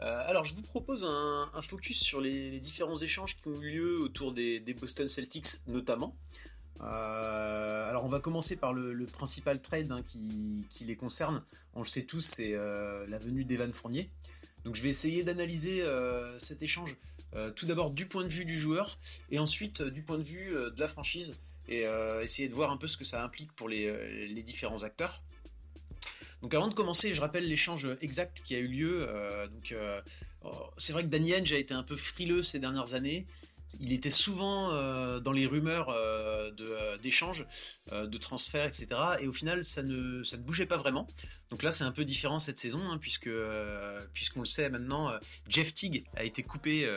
Euh, 0.00 0.22
alors 0.28 0.44
je 0.44 0.54
vous 0.54 0.62
propose 0.62 1.04
un, 1.04 1.50
un 1.52 1.62
focus 1.62 1.98
sur 1.98 2.20
les, 2.20 2.50
les 2.50 2.60
différents 2.60 2.94
échanges 3.00 3.36
qui 3.36 3.48
ont 3.48 3.60
eu 3.60 3.72
lieu 3.72 3.98
autour 4.00 4.32
des, 4.32 4.60
des 4.60 4.74
Boston 4.74 5.08
Celtics 5.08 5.58
notamment. 5.66 6.14
Euh, 6.82 7.88
alors 7.88 8.04
on 8.04 8.08
va 8.08 8.20
commencer 8.20 8.56
par 8.56 8.72
le, 8.72 9.06
principal 9.06 9.60
trade 9.60 9.90
hein, 9.92 10.02
qui, 10.02 10.66
les 10.84 10.96
concerne. 10.96 11.42
On 11.74 11.80
le 11.80 11.86
sait 11.86 12.02
tous, 12.02 12.20
c'est 12.20 12.54
euh, 12.54 13.06
la 13.08 13.18
venue 13.18 13.44
d'Evan 13.44 13.72
Fournier. 13.72 14.10
Donc 14.64 14.74
je 14.74 14.82
vais 14.82 14.90
essayer 14.90 15.22
d'analyser 15.22 15.82
euh, 15.82 16.38
cet 16.38 16.62
échange 16.62 16.96
tout 17.54 17.66
d'abord 17.66 17.90
du 17.90 18.06
point 18.06 18.22
de 18.22 18.30
vue 18.30 18.46
du 18.46 18.58
joueur 18.58 18.98
et 19.30 19.38
ensuite 19.38 19.82
du 19.82 20.02
point 20.02 20.16
de 20.16 20.22
vue 20.22 20.52
de 20.52 20.80
la 20.80 20.88
franchise 20.88 21.34
et 21.68 21.84
essayer 22.22 22.48
de 22.48 22.54
voir 22.54 22.70
un 22.70 22.78
peu 22.78 22.86
ce 22.86 22.96
que 22.96 23.04
ça 23.04 23.22
implique 23.22 23.52
pour 23.52 23.68
les, 23.68 24.42
différents 24.42 24.84
acteurs. 24.84 25.22
Donc 26.40 26.54
avant 26.54 26.68
de 26.68 26.72
commencer, 26.72 27.12
je 27.12 27.20
rappelle 27.20 27.46
l'échange 27.46 27.86
exact 28.00 28.40
qui 28.42 28.54
a 28.54 28.58
eu 28.58 28.68
lieu. 28.68 29.06
Donc 29.52 29.74
oh, 30.44 30.70
c'est 30.78 30.94
vrai 30.94 31.02
que 31.02 31.08
Danny 31.08 31.34
Ainge 31.34 31.52
a 31.52 31.58
été 31.58 31.74
un 31.74 31.82
peu 31.82 31.96
frileux 31.96 32.42
ces 32.42 32.58
dernières 32.58 32.94
années. 32.94 33.26
Il 33.80 33.92
était 33.92 34.10
souvent 34.10 34.72
euh, 34.72 35.20
dans 35.20 35.32
les 35.32 35.46
rumeurs 35.46 35.88
euh, 35.88 36.50
euh, 36.60 36.96
d'échanges, 36.98 37.44
de 37.92 38.18
transferts, 38.18 38.66
etc. 38.66 38.88
Et 39.20 39.26
au 39.26 39.32
final, 39.32 39.64
ça 39.64 39.82
ne, 39.82 40.22
bougeait 40.38 40.66
pas 40.66 40.76
vraiment. 40.76 41.06
Donc 41.50 41.62
là, 41.62 41.72
c'est 41.72 41.84
un 41.84 41.92
peu 41.92 42.04
différent 42.04 42.38
cette 42.38 42.58
saison, 42.58 42.80
hein, 42.88 42.98
puisqu'on 42.98 44.40
le 44.40 44.46
sait 44.46 44.70
maintenant, 44.70 45.12
Jeff 45.48 45.74
Teague 45.74 46.04
a 46.16 46.24
été 46.24 46.42
coupé 46.42 46.88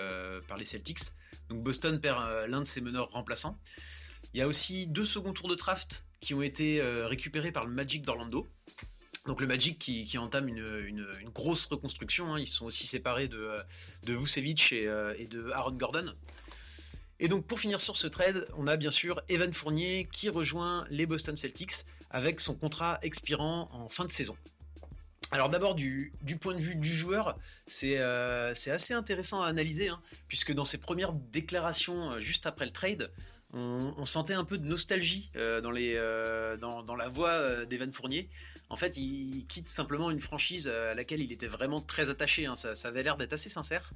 par 0.47 0.57
les 0.57 0.65
Celtics. 0.65 0.99
Donc 1.49 1.63
Boston 1.63 1.99
perd 1.99 2.47
l'un 2.47 2.61
de 2.61 2.67
ses 2.67 2.81
meneurs 2.81 3.09
remplaçants. 3.11 3.57
Il 4.33 4.39
y 4.39 4.41
a 4.41 4.47
aussi 4.47 4.85
deux 4.87 5.05
seconds 5.05 5.33
tours 5.33 5.49
de 5.49 5.55
draft 5.55 6.05
qui 6.19 6.33
ont 6.33 6.41
été 6.41 6.81
récupérés 6.81 7.51
par 7.51 7.65
le 7.65 7.71
Magic 7.71 8.03
d'Orlando. 8.03 8.47
Donc 9.25 9.41
le 9.41 9.47
Magic 9.47 9.79
qui, 9.79 10.17
entame 10.17 10.47
une, 10.47 11.05
grosse 11.33 11.65
reconstruction. 11.65 12.33
hein. 12.33 12.39
Ils 12.39 12.47
sont 12.47 12.65
aussi 12.65 12.87
séparés 12.87 13.27
de, 13.27 13.57
de 14.03 14.13
Vucevic 14.13 14.71
et 14.71 15.27
de 15.27 15.49
Aaron 15.51 15.73
Gordon. 15.73 16.13
Et 17.19 17.27
donc 17.27 17.45
pour 17.45 17.59
finir 17.59 17.81
sur 17.81 17.97
ce 17.97 18.07
trade, 18.07 18.47
on 18.57 18.67
a 18.67 18.77
bien 18.77 18.91
sûr 18.91 19.21
Evan 19.27 19.51
Fournier 19.51 20.07
qui 20.11 20.29
rejoint 20.29 20.85
les 20.89 21.05
Boston 21.05 21.35
Celtics 21.35 21.85
avec 22.09 22.39
son 22.39 22.55
contrat 22.55 22.97
expirant 23.01 23.69
en 23.73 23.89
fin 23.89 24.05
de 24.05 24.11
saison. 24.11 24.37
Alors 25.31 25.49
d'abord 25.49 25.75
du, 25.75 26.13
point 26.39 26.55
de 26.55 26.59
vue 26.59 26.75
du 26.75 26.91
joueur, 26.91 27.37
c'est 27.67 27.97
euh, 27.97 28.51
assez 28.51 28.93
intéressant 28.93 29.43
à 29.43 29.47
analyser, 29.47 29.89
hein, 29.89 30.01
puisque 30.27 30.53
dans 30.53 30.65
ses 30.65 30.79
premières 30.79 31.13
déclarations 31.13 32.13
euh, 32.13 32.19
juste 32.19 32.47
après 32.47 32.65
le 32.65 32.71
trade, 32.71 33.11
on, 33.53 34.05
sentait 34.05 34.33
un 34.33 34.43
peu 34.43 34.57
de 34.57 34.67
nostalgie 34.67 35.31
euh, 35.35 36.57
dans, 36.57 36.83
dans, 36.83 36.95
la 36.95 37.07
voix 37.09 37.65
d'Evan 37.65 37.91
Fournier. 37.91 38.29
En 38.71 38.75
fait, 38.75 38.97
il 38.97 39.45
quitte 39.47 39.67
simplement 39.67 40.11
une 40.11 40.19
franchise 40.19 40.69
euh, 40.71 40.91
à 40.91 40.93
laquelle 40.93 41.21
il 41.21 41.31
était 41.31 41.47
vraiment 41.47 41.81
très 41.81 42.11
attaché. 42.11 42.45
hein. 42.45 42.55
Ça, 42.55 42.73
avait 42.87 43.01
l'air 43.01 43.17
d'être 43.17 43.33
assez 43.33 43.49
sincère. 43.49 43.91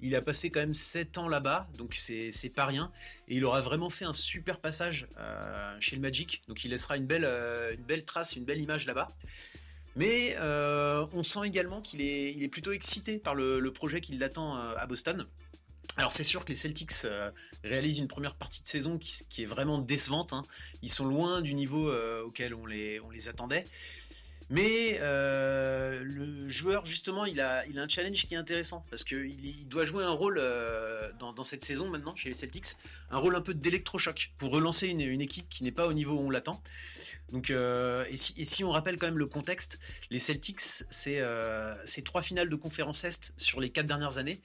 Il 0.00 0.14
a 0.14 0.22
passé 0.22 0.50
quand 0.50 0.60
même 0.60 0.74
7 0.74 1.18
ans 1.18 1.28
là-bas, 1.28 1.68
donc 1.76 1.96
c'est 1.96 2.52
pas 2.54 2.64
rien. 2.64 2.92
Et 3.26 3.36
il 3.36 3.44
aura 3.44 3.60
vraiment 3.60 3.90
fait 3.90 4.04
un 4.04 4.12
super 4.12 4.60
passage 4.60 5.08
euh, 5.18 5.76
chez 5.80 5.96
le 5.96 6.02
Magic. 6.02 6.42
Donc 6.46 6.64
il 6.64 6.70
laissera 6.70 6.96
une 6.96 7.06
belle, 7.06 7.24
euh, 7.24 7.74
trace, 8.06 8.36
une 8.36 8.44
belle 8.44 8.60
image 8.60 8.86
là-bas. 8.86 9.10
Mais 9.96 10.36
on 10.40 11.22
sent 11.22 11.40
également 11.44 11.82
qu'il 11.82 12.00
est, 12.00 12.48
plutôt 12.48 12.72
excité 12.72 13.18
par 13.18 13.34
le, 13.34 13.70
projet 13.72 14.00
qui 14.00 14.16
l'attend 14.16 14.56
à 14.56 14.86
Boston. 14.86 15.26
Alors 15.98 16.12
c'est 16.12 16.24
sûr 16.24 16.46
que 16.46 16.48
les 16.48 16.56
Celtics 16.56 16.92
réalisent 17.62 17.98
une 17.98 18.08
première 18.08 18.34
partie 18.36 18.62
de 18.62 18.68
saison 18.68 18.96
qui, 18.96 19.42
est 19.42 19.46
vraiment 19.46 19.78
décevante. 19.78 20.32
hein. 20.32 20.44
Ils 20.80 20.90
sont 20.90 21.04
loin 21.04 21.42
du 21.42 21.52
niveau 21.52 21.92
auquel 22.24 22.54
on 22.54 22.64
les 22.64 23.28
attendait. 23.28 23.66
Mais 24.52 24.98
euh, 25.00 26.02
le 26.04 26.46
joueur, 26.50 26.84
justement, 26.84 27.24
il 27.24 27.40
a, 27.40 27.66
il 27.68 27.78
a 27.78 27.82
un 27.82 27.88
challenge 27.88 28.26
qui 28.26 28.34
est 28.34 28.36
intéressant 28.36 28.84
parce 28.90 29.02
qu'il 29.02 29.42
il 29.42 29.66
doit 29.66 29.86
jouer 29.86 30.04
un 30.04 30.10
rôle 30.10 30.36
euh, 30.38 31.10
dans, 31.18 31.42
cette 31.42 31.64
saison 31.64 31.88
maintenant 31.88 32.14
chez 32.14 32.28
les 32.28 32.34
Celtics, 32.34 32.76
un 33.10 33.16
rôle 33.16 33.34
un 33.34 33.40
peu 33.40 33.54
d'électrochoc 33.54 34.32
pour 34.36 34.50
relancer 34.50 34.88
une, 34.88 35.22
équipe 35.22 35.48
qui 35.48 35.64
n'est 35.64 35.72
pas 35.72 35.86
au 35.86 35.94
niveau 35.94 36.16
où 36.16 36.20
on 36.20 36.28
l'attend. 36.28 36.62
Donc, 37.30 37.48
euh, 37.48 38.04
et, 38.10 38.18
si, 38.18 38.34
et 38.36 38.44
si 38.44 38.62
on 38.62 38.70
rappelle 38.70 38.98
quand 38.98 39.06
même 39.06 39.16
le 39.16 39.24
contexte, 39.24 39.78
les 40.10 40.18
Celtics, 40.18 40.60
c'est 40.60 42.04
trois 42.04 42.20
finales 42.20 42.50
de 42.50 42.56
conférence 42.56 43.04
Est 43.04 43.32
sur 43.38 43.58
les 43.58 43.70
quatre 43.70 43.86
dernières 43.86 44.18
années. 44.18 44.42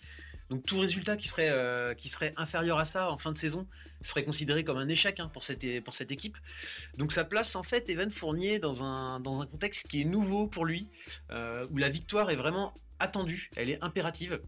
Donc 0.50 0.66
tout 0.66 0.80
résultat 0.80 1.18
qui 1.18 1.28
serait, 1.28 1.50
euh, 1.50 1.94
qui 1.94 2.10
serait 2.10 2.34
inférieur 2.38 2.78
à 2.80 2.86
ça 2.86 3.12
en 3.12 3.18
fin 3.18 3.32
de 3.32 3.38
saison 3.38 3.68
serait 4.02 4.24
considéré 4.24 4.64
comme 4.64 4.78
un 4.78 4.88
échec 4.88 5.20
hein, 5.20 5.30
pour, 5.34 5.44
cette, 5.44 5.84
pour 5.84 5.94
cette 5.94 6.12
équipe. 6.12 6.38
Donc 6.98 7.12
ça 7.12 7.24
place 7.24 7.56
en 7.56 7.64
fait 7.64 7.90
Evan 7.90 8.12
Fournier 8.12 8.60
dans 8.60 8.84
un, 8.84 9.20
dans 9.20 9.42
un 9.42 9.46
contexte 9.46 9.88
qui 9.88 10.02
est 10.02 10.06
nouveau 10.06 10.48
pour 10.48 10.66
lui, 10.66 10.88
euh, 11.32 11.68
où 11.72 11.78
la 11.78 11.90
victoire 11.90 12.30
est 12.30 12.36
vraiment 12.36 12.74
attendue, 13.00 13.50
elle 13.56 13.70
est 13.70 13.84
impérative. 13.84 14.40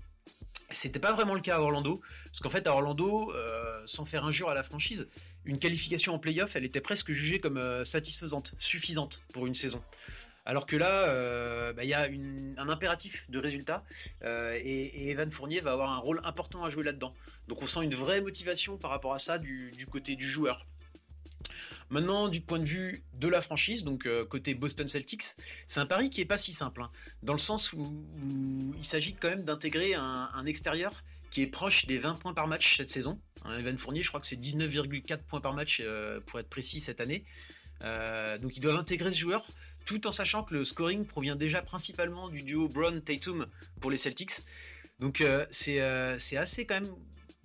C'était 0.72 1.00
pas 1.00 1.14
vraiment 1.14 1.34
le 1.34 1.42
cas 1.42 1.58
à 1.58 1.62
Orlando, 1.62 2.00
parce 2.26 2.42
qu'en 2.42 2.50
fait 2.50 2.68
à 2.68 2.74
Orlando, 2.74 3.34
euh, 3.34 3.82
sans 3.86 4.06
faire 4.06 4.24
injure 4.24 4.50
à 4.50 4.54
la 4.54 4.62
franchise, 4.62 5.08
une 5.44 5.58
qualification 5.58 6.14
en 6.14 6.20
playoff, 6.20 6.56
elle 6.56 6.64
était 6.64 6.82
presque 6.82 7.12
jugée 7.12 7.40
comme 7.40 7.84
satisfaisante, 7.84 8.54
suffisante 8.60 9.24
pour 9.34 9.48
une 9.48 9.56
saison. 9.56 9.82
Alors 10.46 10.66
que 10.66 10.76
là, 10.76 11.10
euh, 11.10 11.74
bah, 11.74 11.84
il 11.84 11.90
y 11.90 11.94
a 11.94 12.04
un 12.58 12.70
impératif 12.70 13.30
de 13.30 13.40
résultat 13.40 13.84
euh, 14.24 14.60
et, 14.62 15.10
Evan 15.10 15.30
Fournier 15.32 15.60
va 15.60 15.74
avoir 15.74 15.92
un 15.92 15.98
rôle 15.98 16.22
important 16.24 16.64
à 16.64 16.70
jouer 16.70 16.84
là-dedans. 16.84 17.14
Donc 17.48 17.62
on 17.62 17.68
sent 17.68 17.84
une 17.84 17.96
vraie 17.96 18.22
motivation 18.22 18.78
par 18.78 18.92
rapport 18.92 19.14
à 19.14 19.20
ça 19.20 19.38
du, 19.38 19.72
côté 19.92 20.16
du 20.16 20.28
joueur. 20.28 20.66
Maintenant, 21.90 22.28
du 22.28 22.42
point 22.42 22.60
de 22.60 22.66
vue 22.66 23.04
de 23.14 23.28
la 23.28 23.42
franchise, 23.42 23.84
donc 23.84 24.06
euh, 24.06 24.24
côté 24.24 24.54
Boston 24.54 24.88
Celtics, 24.88 25.24
c'est 25.66 25.80
un 25.80 25.88
pari 25.88 26.10
qui 26.10 26.22
est 26.22 26.26
pas 26.26 26.38
si 26.38 26.54
simple, 26.54 26.84
hein, 26.84 26.92
dans 27.24 27.34
le 27.34 27.40
sens 27.40 27.74
où, 27.74 28.06
il 28.78 28.86
s'agit 28.86 29.16
quand 29.16 29.30
même 29.30 29.44
d'intégrer 29.44 29.96
un, 29.96 30.46
extérieur 30.46 31.04
qui 31.32 31.42
est 31.42 31.48
proche 31.48 31.86
des 31.86 31.98
20 31.98 32.16
points 32.16 32.34
par 32.34 32.48
match 32.48 32.78
cette 32.78 32.90
saison. 32.90 33.20
Hein, 33.46 33.58
Evan 33.60 33.78
Fournier, 33.78 34.04
je 34.04 34.10
crois 34.10 34.20
que 34.20 34.28
c'est 34.28 34.40
19,4 34.40 35.18
points 35.24 35.42
par 35.42 35.54
match 35.54 35.82
pour 36.28 36.40
être 36.40 36.50
précis 36.50 36.80
cette 36.80 37.02
année. 37.02 37.24
Donc 37.82 38.56
ils 38.56 38.62
doivent 38.62 38.78
intégrer 38.78 39.12
ce 39.12 39.18
joueur 39.18 39.48
tout 39.90 40.06
en 40.06 40.12
sachant 40.12 40.44
que 40.44 40.54
le 40.54 40.66
scoring 40.66 41.04
provient 41.04 41.36
déjà 41.36 41.64
principalement 41.64 42.30
du 42.30 42.44
duo 42.44 42.68
Brown-Tatum 42.68 43.48
pour 43.82 43.90
les 43.90 43.98
Celtics. 43.98 44.34
Donc 45.00 45.20
euh, 45.20 45.48
c'est 45.50 45.82
euh, 45.82 46.20
c'est 46.20 46.38
assez 46.38 46.68
quand 46.68 46.80
même 46.80 46.94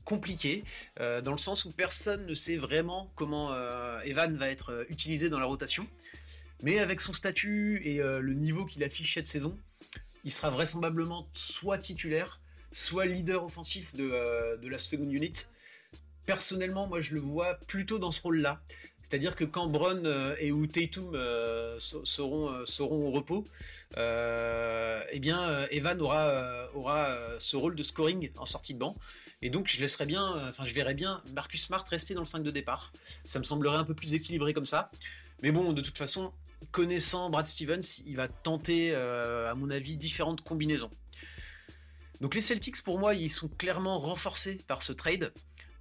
compliqué, 0.05 0.63
euh, 1.01 1.23
dans 1.23 1.33
le 1.33 1.39
sens 1.39 1.65
où 1.65 1.73
personne 1.73 2.27
ne 2.27 2.35
sait 2.35 2.59
vraiment 2.59 3.11
comment 3.15 3.55
Evan 4.03 4.37
va 4.37 4.51
être 4.51 4.85
utilisé 4.91 5.31
dans 5.31 5.39
la 5.39 5.47
rotation. 5.47 5.87
Mais 6.63 6.81
avec 6.81 7.01
son 7.01 7.15
statut 7.15 7.81
et 7.83 7.97
le 7.97 8.35
niveau 8.35 8.67
qu'il 8.67 8.85
affiche 8.85 9.15
cette 9.15 9.27
saison, 9.27 9.57
il 10.25 10.31
sera 10.31 10.51
vraisemblablement 10.51 11.27
soit 11.33 11.79
titulaire, 11.79 12.43
soit 12.73 13.07
leader 13.07 13.43
offensif 13.43 13.95
de, 13.95 14.59
de 14.61 14.69
la 14.69 14.77
seconde 14.77 15.11
unit. 15.11 15.47
Personnellement, 16.27 16.87
moi, 16.87 17.01
je 17.01 17.15
le 17.15 17.21
vois 17.21 17.55
plutôt 17.67 17.99
dans 17.99 18.11
ce 18.11 18.23
rôle-là. 18.23 18.61
C'est-à-dire 19.03 19.37
que 19.37 19.45
quand 19.45 19.67
Bron 19.67 20.05
euh, 20.07 20.35
et 20.39 20.51
ou 20.51 20.67
euh, 21.15 21.79
seront, 21.79 22.51
euh, 22.51 22.65
seront 22.65 23.09
au 23.09 23.11
repos, 23.11 23.45
eh 23.97 25.19
bien, 25.21 25.67
Evan 25.71 26.01
aura, 26.01 27.19
ce 27.39 27.57
rôle 27.57 27.77
de 27.77 27.83
scoring 27.83 28.31
en 28.39 28.47
sortie 28.47 28.75
de 28.75 28.79
banc. 28.79 28.97
Et 29.43 29.51
donc, 29.51 29.69
je 29.69 29.79
laisserai 29.79 30.07
bien, 30.07 30.49
enfin, 30.49 30.65
je 30.67 30.75
verrais 30.75 30.95
bien 30.95 31.23
Marcus 31.35 31.63
Smart 31.63 31.85
rester 31.89 32.15
dans 32.15 32.23
le 32.23 32.27
5 32.27 32.43
de 32.43 32.51
départ. 32.51 32.93
Ça 33.25 33.39
me 33.39 33.45
semblerait 33.45 33.77
un 33.77 33.85
peu 33.85 33.95
plus 33.95 34.15
équilibré 34.15 34.55
comme 34.55 34.65
ça. 34.65 34.91
Mais 35.43 35.53
bon, 35.53 35.73
de 35.73 35.83
toute 35.83 35.99
façon, 35.99 36.33
connaissant 36.73 37.29
Brad 37.29 37.47
Stevens, 37.47 38.03
il 38.07 38.17
va 38.17 38.29
tenter, 38.29 38.95
à 38.95 39.55
mon 39.55 39.71
avis, 39.71 39.97
différentes 39.97 40.41
combinaisons. 40.43 40.91
Donc 42.21 42.35
les 42.35 42.41
Celtics, 42.41 42.83
pour 42.83 42.99
moi, 42.99 43.15
ils 43.15 43.31
sont 43.31 43.49
clairement 43.49 43.99
renforcés 43.99 44.59
par 44.67 44.83
ce 44.83 44.93
trade. 44.93 45.33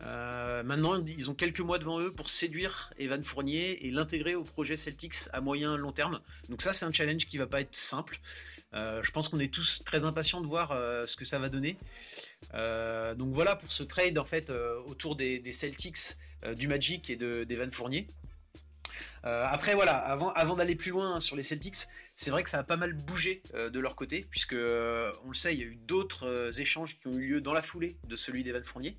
Euh, 0.06 0.64
maintenant, 0.64 1.04
ils 1.06 1.30
ont 1.30 1.34
quelques 1.34 1.60
mois 1.60 1.80
devant 1.80 2.00
eux 2.00 2.12
pour 2.12 2.30
séduire 2.30 2.92
Evan 2.98 3.24
Fournier 3.24 3.86
et 3.86 3.92
l'intégrer 3.92 4.36
au 4.36 4.44
projet 4.44 4.76
Celtics 4.76 5.16
à 5.32 5.42
moyen 5.42 5.78
long 5.78 5.92
terme. 5.92 6.22
Donc 6.50 6.62
ça, 6.62 6.74
c'est 6.74 6.86
un 6.86 6.92
challenge 6.92 7.26
qui 7.26 7.38
va 7.38 7.48
pas 7.48 7.62
être 7.62 7.76
simple. 7.76 8.20
Euh, 8.74 9.04
je 9.04 9.12
pense 9.12 9.30
qu'on 9.30 9.40
est 9.40 9.54
tous 9.54 9.84
très 9.86 10.04
impatients 10.04 10.42
de 10.42 10.48
voir 10.48 10.72
euh, 10.72 11.06
ce 11.06 11.16
que 11.16 11.26
ça 11.26 11.38
va 11.38 11.50
donner. 11.50 11.78
donc 12.54 13.34
voilà 13.34 13.56
pour 13.56 13.72
ce 13.72 13.84
trade 13.84 14.18
en 14.18 14.26
fait 14.26 14.52
autour 14.88 15.16
des, 15.16 15.52
Celtics, 15.52 16.18
du 16.58 16.68
Magic 16.68 17.10
et 17.10 17.16
d'Evan 17.16 17.72
Fournier. 17.72 18.08
après 19.24 19.76
voilà, 19.76 19.96
avant, 19.98 20.56
d'aller 20.56 20.76
plus 20.76 20.92
loin 20.92 21.20
sur 21.20 21.36
les 21.36 21.44
Celtics, 21.44 21.88
c'est 22.16 22.32
vrai 22.32 22.44
que 22.44 22.50
ça 22.50 22.60
a 22.60 22.64
pas 22.64 22.78
mal 22.78 22.94
bougé 22.94 23.42
de 23.54 23.80
leur 23.80 23.96
côté, 23.96 24.26
puisque 24.30 24.54
on 24.54 25.30
le 25.30 25.36
sait, 25.36 25.54
il 25.54 25.60
y 25.60 25.64
a 25.64 25.68
eu 25.68 25.76
d'autres 25.76 26.60
échanges 26.60 27.00
qui 27.00 27.08
ont 27.08 27.14
eu 27.14 27.28
lieu 27.28 27.42
dans 27.42 27.54
la 27.54 27.62
foulée 27.62 27.96
de 28.08 28.16
celui 28.16 28.44
d'Evan 28.44 28.64
Fournier. 28.64 28.98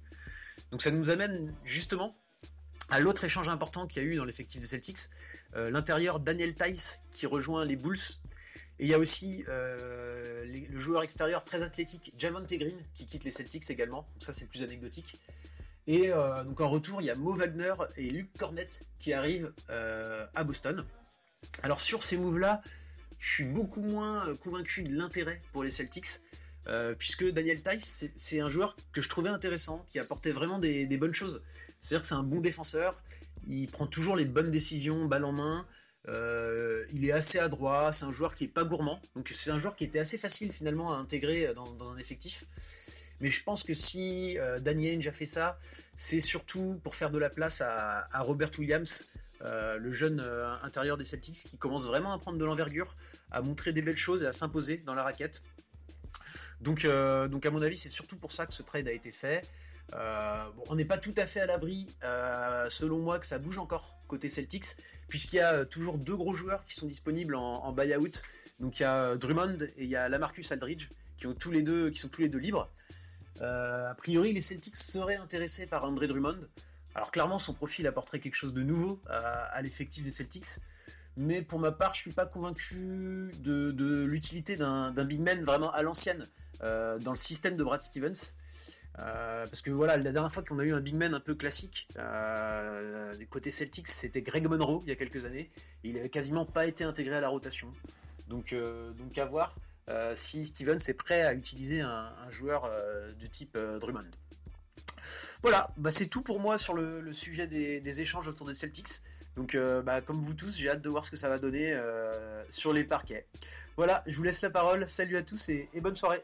Donc 0.74 0.82
ça 0.82 0.90
nous 0.90 1.08
amène 1.08 1.54
justement 1.62 2.12
à 2.90 2.98
l'autre 2.98 3.22
échange 3.22 3.48
important 3.48 3.86
qu'il 3.86 4.02
y 4.02 4.04
a 4.04 4.08
eu 4.08 4.16
dans 4.16 4.24
l'effectif 4.24 4.60
des 4.60 4.66
Celtics, 4.66 4.98
euh, 5.54 5.70
l'intérieur 5.70 6.18
Daniel 6.18 6.56
Tice 6.56 7.00
qui 7.12 7.26
rejoint 7.26 7.64
les 7.64 7.76
Bulls. 7.76 7.96
Et 8.80 8.86
il 8.86 8.88
y 8.88 8.94
a 8.94 8.98
aussi 8.98 9.44
euh, 9.48 10.44
le 10.44 10.78
joueur 10.80 11.04
extérieur 11.04 11.44
très 11.44 11.62
athlétique 11.62 12.12
Javante 12.18 12.52
Green 12.52 12.76
qui 12.92 13.06
quitte 13.06 13.22
les 13.22 13.30
Celtics 13.30 13.70
également. 13.70 14.08
Donc 14.14 14.24
ça 14.24 14.32
c'est 14.32 14.46
plus 14.46 14.64
anecdotique. 14.64 15.20
Et 15.86 16.10
euh, 16.10 16.42
donc 16.42 16.60
en 16.60 16.68
retour, 16.68 17.00
il 17.00 17.04
y 17.04 17.10
a 17.10 17.14
Mo 17.14 17.34
Wagner 17.34 17.74
et 17.96 18.10
Luke 18.10 18.36
Cornett 18.36 18.84
qui 18.98 19.12
arrivent 19.12 19.52
à 19.68 20.42
Boston. 20.42 20.84
Alors 21.62 21.78
sur 21.78 22.02
ces 22.02 22.16
moves-là, 22.16 22.62
je 23.20 23.32
suis 23.32 23.44
beaucoup 23.44 23.82
moins 23.82 24.34
convaincu 24.42 24.82
de 24.82 24.92
l'intérêt 24.92 25.40
pour 25.52 25.62
les 25.62 25.70
Celtics. 25.70 26.18
Euh, 26.66 26.94
puisque 26.98 27.28
Daniel 27.30 27.62
Tice, 27.62 28.06
c'est 28.16 28.40
un 28.40 28.48
joueur 28.48 28.76
que 28.92 29.02
je 29.02 29.08
trouvais 29.08 29.28
intéressant, 29.28 29.84
qui 29.88 29.98
apportait 29.98 30.30
vraiment 30.30 30.58
des, 30.58 30.86
bonnes 30.96 31.14
choses. 31.14 31.42
C'est-à-dire 31.80 32.02
que 32.02 32.08
c'est 32.08 32.14
un 32.14 32.22
bon 32.22 32.40
défenseur, 32.40 33.02
il 33.46 33.68
prend 33.68 33.86
toujours 33.86 34.16
les 34.16 34.24
bonnes 34.24 34.50
décisions, 34.50 35.04
balle 35.04 35.24
en 35.24 35.32
main, 35.32 35.66
euh, 36.08 36.84
il 36.92 37.04
est 37.04 37.12
assez 37.12 37.38
adroit, 37.38 37.92
c'est 37.92 38.04
un 38.04 38.12
joueur 38.12 38.34
qui 38.34 38.44
est 38.44 38.48
pas 38.48 38.64
gourmand, 38.64 39.00
donc 39.14 39.30
c'est 39.34 39.50
un 39.50 39.60
joueur 39.60 39.76
qui 39.76 39.84
était 39.84 39.98
assez 39.98 40.18
facile 40.18 40.52
finalement 40.52 40.92
à 40.92 40.96
intégrer 40.96 41.52
dans, 41.54 41.92
un 41.92 41.96
effectif. 41.98 42.44
Mais 43.20 43.28
je 43.28 43.42
pense 43.42 43.62
que 43.62 43.74
si 43.74 44.38
euh, 44.38 44.58
Daniel 44.58 44.98
Ainge 44.98 45.08
a 45.08 45.12
fait 45.12 45.26
ça, 45.26 45.58
c'est 45.94 46.20
surtout 46.20 46.80
pour 46.82 46.94
faire 46.94 47.10
de 47.10 47.18
la 47.18 47.30
place 47.30 47.60
à, 47.60 48.08
Robert 48.20 48.50
Williams, 48.58 49.06
le 49.40 49.90
jeune 49.90 50.20
intérieur 50.62 50.96
des 50.96 51.04
Celtics, 51.04 51.46
qui 51.50 51.58
commence 51.58 51.86
vraiment 51.86 52.14
à 52.14 52.18
prendre 52.18 52.38
de 52.38 52.44
l'envergure, 52.46 52.96
à 53.30 53.42
montrer 53.42 53.74
des 53.74 53.82
belles 53.82 53.98
choses 53.98 54.22
et 54.22 54.26
à 54.26 54.32
s'imposer 54.32 54.78
dans 54.78 54.94
la 54.94 55.02
raquette. 55.02 55.42
Donc, 56.64 56.86
euh, 56.86 57.28
donc 57.28 57.44
à 57.44 57.50
mon 57.50 57.60
avis, 57.60 57.76
c'est 57.76 57.90
surtout 57.90 58.16
pour 58.16 58.32
ça 58.32 58.46
que 58.46 58.54
ce 58.54 58.62
trade 58.62 58.88
a 58.88 58.92
été 58.92 59.12
fait. 59.12 59.46
Euh, 59.92 60.44
on 60.68 60.74
n'est 60.74 60.86
pas 60.86 60.96
tout 60.96 61.12
à 61.18 61.26
fait 61.26 61.40
à 61.40 61.46
l'abri, 61.46 61.86
euh, 62.02 62.70
selon 62.70 62.98
moi, 63.00 63.18
que 63.18 63.26
ça 63.26 63.38
bouge 63.38 63.58
encore 63.58 63.94
côté 64.08 64.28
Celtics, 64.28 64.76
puisqu'il 65.08 65.36
y 65.36 65.40
a 65.40 65.66
toujours 65.66 65.98
deux 65.98 66.16
gros 66.16 66.32
joueurs 66.32 66.64
qui 66.64 66.74
sont 66.74 66.86
disponibles 66.86 67.34
en, 67.34 67.70
buyout. 67.72 68.22
Donc 68.60 68.80
il 68.80 68.82
y 68.82 68.86
a 68.86 69.14
Drummond 69.16 69.58
et 69.76 69.84
il 69.84 69.90
y 69.90 69.96
a 69.96 70.08
Lamarcus 70.08 70.50
Aldridge, 70.52 70.88
qui, 71.18 71.24
sont 71.24 71.34
tous 71.34 71.50
les 71.50 71.62
deux 71.62 72.38
libres. 72.38 72.70
a 73.42 73.94
priori, 73.98 74.32
les 74.32 74.40
Celtics 74.40 74.76
seraient 74.76 75.16
intéressés 75.16 75.66
par 75.66 75.84
André 75.84 76.06
Drummond. 76.06 76.38
Alors 76.94 77.12
clairement, 77.12 77.38
son 77.38 77.52
profil 77.52 77.86
apporterait 77.86 78.20
quelque 78.20 78.36
chose 78.36 78.54
de 78.54 78.62
nouveau 78.62 79.02
à 79.06 79.60
l'effectif 79.60 80.02
des 80.02 80.12
Celtics 80.12 80.60
mais 81.16 81.42
pour 81.42 81.60
ma 81.60 81.70
part, 81.70 81.94
je 81.94 82.00
suis 82.00 82.12
pas 82.12 82.26
convaincu 82.26 83.30
de, 83.38 84.04
l'utilité 84.04 84.56
d'un 84.56 85.04
big 85.04 85.20
man 85.20 85.44
vraiment 85.44 85.70
à 85.72 85.82
l'ancienne 85.82 86.26
euh, 86.62 86.98
dans 86.98 87.12
le 87.12 87.16
système 87.16 87.56
de 87.56 87.64
Brad 87.64 87.80
Stevens. 87.80 88.32
Euh, 89.00 89.46
parce 89.46 89.60
que 89.60 89.70
voilà, 89.70 89.96
la 89.96 90.12
dernière 90.12 90.32
fois 90.32 90.44
qu'on 90.44 90.58
a 90.60 90.64
eu 90.64 90.72
un 90.72 90.80
big 90.80 90.94
man 90.94 91.14
un 91.14 91.20
peu 91.20 91.34
classique 91.34 91.88
euh, 91.98 93.16
du 93.16 93.26
côté 93.26 93.50
Celtics, 93.50 93.88
c'était 93.88 94.22
Greg 94.22 94.46
Monroe 94.46 94.82
il 94.84 94.88
y 94.88 94.92
a 94.92 94.94
quelques 94.94 95.24
années. 95.24 95.50
il 95.82 95.94
n'avait 95.94 96.08
quasiment 96.08 96.44
pas 96.44 96.66
été 96.66 96.84
intégré 96.84 97.16
à 97.16 97.20
la 97.20 97.28
rotation. 97.28 97.72
Donc, 98.28 98.54
donc 98.96 99.18
à 99.18 99.24
voir 99.26 99.56
si 100.14 100.46
Stevens 100.46 100.78
est 100.88 100.94
prêt 100.94 101.22
à 101.22 101.34
utiliser 101.34 101.80
un, 101.80 102.12
joueur 102.30 102.70
du 103.18 103.28
type 103.28 103.58
Drummond. 103.80 104.10
Voilà, 105.42 105.70
bah 105.76 105.90
c'est 105.90 106.06
tout 106.06 106.22
pour 106.22 106.40
moi 106.40 106.56
sur 106.56 106.72
le, 106.72 107.12
sujet 107.12 107.46
des, 107.46 108.00
échanges 108.00 108.28
autour 108.28 108.46
des 108.46 108.54
Celtics. 108.54 109.02
Donc, 109.36 109.58
bah, 109.84 110.00
comme 110.00 110.22
vous 110.22 110.34
tous, 110.34 110.56
j'ai 110.56 110.70
hâte 110.70 110.80
de 110.80 110.88
voir 110.88 111.04
ce 111.04 111.10
que 111.10 111.16
ça 111.16 111.28
va 111.28 111.38
donner 111.38 111.78
sur 112.48 112.72
les 112.72 112.84
parquets. 112.84 113.26
Voilà, 113.76 114.02
je 114.06 114.16
vous 114.16 114.22
laisse 114.22 114.42
la 114.42 114.50
parole. 114.50 114.88
Salut 114.88 115.16
à 115.16 115.22
tous 115.22 115.48
et, 115.48 115.68
bonne 115.80 115.96
soirée. 115.96 116.22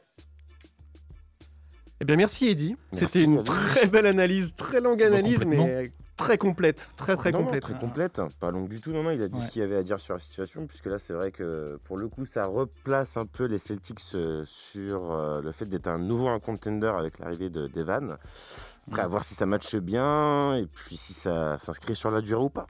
Eh 2.00 2.04
bien, 2.04 2.16
merci 2.16 2.48
Eddy. 2.48 2.76
C'était 2.92 3.24
une 3.24 3.42
très 3.42 3.86
belle 3.86 4.06
analyse, 4.06 4.54
très 4.56 4.80
longue 4.80 5.02
analyse, 5.02 5.44
mais 5.44 5.92
très 6.16 6.38
complète, 6.38 6.88
très 6.96 7.16
très 7.16 7.32
complète. 7.32 7.62
très 7.62 7.74
complète, 7.74 8.20
pas 8.38 8.50
longue 8.50 8.68
du 8.68 8.80
tout. 8.80 8.92
Non, 8.92 9.02
non, 9.02 9.10
il 9.10 9.22
a 9.22 9.28
dit 9.28 9.42
ce 9.42 9.50
qu'il 9.50 9.62
avait 9.62 9.76
à 9.76 9.82
dire 9.82 9.98
sur 10.00 10.14
la 10.14 10.20
situation, 10.20 10.66
puisque 10.66 10.86
là, 10.86 10.98
c'est 10.98 11.12
vrai 11.12 11.32
que 11.32 11.78
pour 11.84 11.98
le 11.98 12.08
coup, 12.08 12.24
ça 12.24 12.44
replace 12.44 13.16
un 13.16 13.26
peu 13.26 13.44
les 13.44 13.58
Celtics 13.58 14.00
euh, 14.14 14.44
sur 14.46 15.40
le 15.42 15.52
fait 15.52 15.66
d'être 15.66 15.88
un 15.88 15.98
nouveau 15.98 16.28
un 16.28 16.40
contender 16.40 16.92
avec 16.96 17.18
l'arrivée 17.18 17.50
de 17.50 17.66
d'Evan. 17.66 18.16
Après, 18.86 19.02
à 19.02 19.06
voir 19.06 19.24
si 19.24 19.34
ça 19.34 19.44
matche 19.44 19.76
bien 19.76 20.56
et 20.56 20.66
puis 20.66 20.96
si 20.96 21.12
ça 21.14 21.58
s'inscrit 21.58 21.96
sur 21.96 22.10
la 22.10 22.20
durée 22.20 22.44
ou 22.44 22.50
pas. 22.50 22.66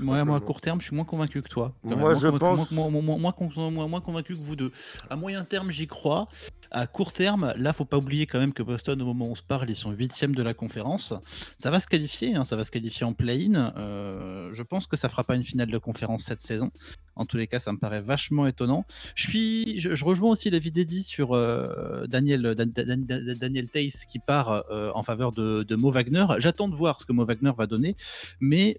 Ouais, 0.00 0.24
moi 0.24 0.36
à 0.36 0.40
court 0.40 0.60
terme, 0.60 0.80
je 0.80 0.86
suis 0.86 0.96
moins 0.96 1.04
convaincu 1.04 1.42
que 1.42 1.48
toi. 1.48 1.72
Moi, 1.82 2.14
je 2.14 2.28
pense. 2.28 2.70
Moins, 2.70 2.90
moins, 2.90 4.00
convaincu 4.00 4.34
que 4.34 4.40
vous 4.40 4.56
deux. 4.56 4.72
À 5.10 5.16
moyen 5.16 5.44
terme, 5.44 5.70
j'y 5.70 5.86
crois. 5.86 6.28
À 6.70 6.86
court 6.86 7.12
terme, 7.12 7.54
là, 7.56 7.72
faut 7.72 7.86
pas 7.86 7.96
oublier 7.96 8.26
quand 8.26 8.38
même 8.38 8.52
que 8.52 8.62
Boston, 8.62 9.00
au 9.00 9.06
moment 9.06 9.28
où 9.28 9.30
on 9.30 9.34
se 9.34 9.42
parle, 9.42 9.70
ils 9.70 9.76
sont 9.76 9.90
huitièmes 9.90 10.34
de 10.34 10.42
la 10.42 10.52
conférence. 10.52 11.14
Ça 11.58 11.70
va 11.70 11.80
se 11.80 11.86
qualifier, 11.86 12.34
hein, 12.34 12.44
ça 12.44 12.56
va 12.56 12.64
se 12.64 12.70
qualifier 12.70 13.06
en 13.06 13.14
play-in. 13.14 13.72
Euh, 13.76 14.50
je 14.52 14.62
pense 14.62 14.86
que 14.86 14.96
ça 14.96 15.08
fera 15.08 15.24
pas 15.24 15.34
une 15.34 15.44
finale 15.44 15.70
de 15.70 15.78
conférence 15.78 16.24
cette 16.24 16.40
saison. 16.40 16.70
En 17.16 17.24
tous 17.24 17.36
les 17.36 17.46
cas, 17.46 17.58
ça 17.58 17.72
me 17.72 17.78
paraît 17.78 18.02
vachement 18.02 18.46
étonnant. 18.46 18.84
Je 19.14 19.28
suis, 19.28 19.80
je, 19.80 20.04
rejoins 20.04 20.30
aussi 20.30 20.50
l'avis 20.50 20.70
d'Eddie 20.70 21.02
sur 21.02 21.32
euh, 21.32 22.04
Daniel, 22.06 22.54
Daniel 22.54 23.68
Tace 23.68 24.04
qui 24.04 24.18
part 24.18 24.64
euh, 24.70 24.92
en 24.94 25.02
faveur 25.02 25.32
de, 25.32 25.74
Mo 25.74 25.90
Wagner. 25.90 26.26
J'attends 26.38 26.68
de 26.68 26.76
voir 26.76 27.00
ce 27.00 27.06
que 27.06 27.12
Mo 27.12 27.24
Wagner 27.24 27.52
va 27.56 27.66
donner, 27.66 27.96
mais 28.40 28.78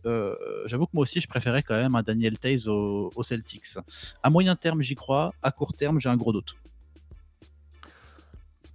j'avoue 0.67 0.86
que 0.86 0.91
moi 0.93 1.03
aussi, 1.03 1.09
je 1.17 1.28
préférais 1.28 1.63
quand 1.63 1.76
même 1.76 1.95
un 1.95 2.04
Daniel 2.04 2.38
Tace 2.38 2.67
au, 2.67 3.12
au 3.15 3.24
Celtics. 3.24 3.78
À 4.22 4.30
moyen 4.30 4.56
terme, 4.56 4.82
j'y 4.82 4.95
crois. 4.95 5.34
À 5.41 5.52
court 5.52 5.74
terme, 5.74 6.00
j'ai 6.00 6.10
un 6.10 6.17
gros 6.17 6.34
doute. 6.34 6.56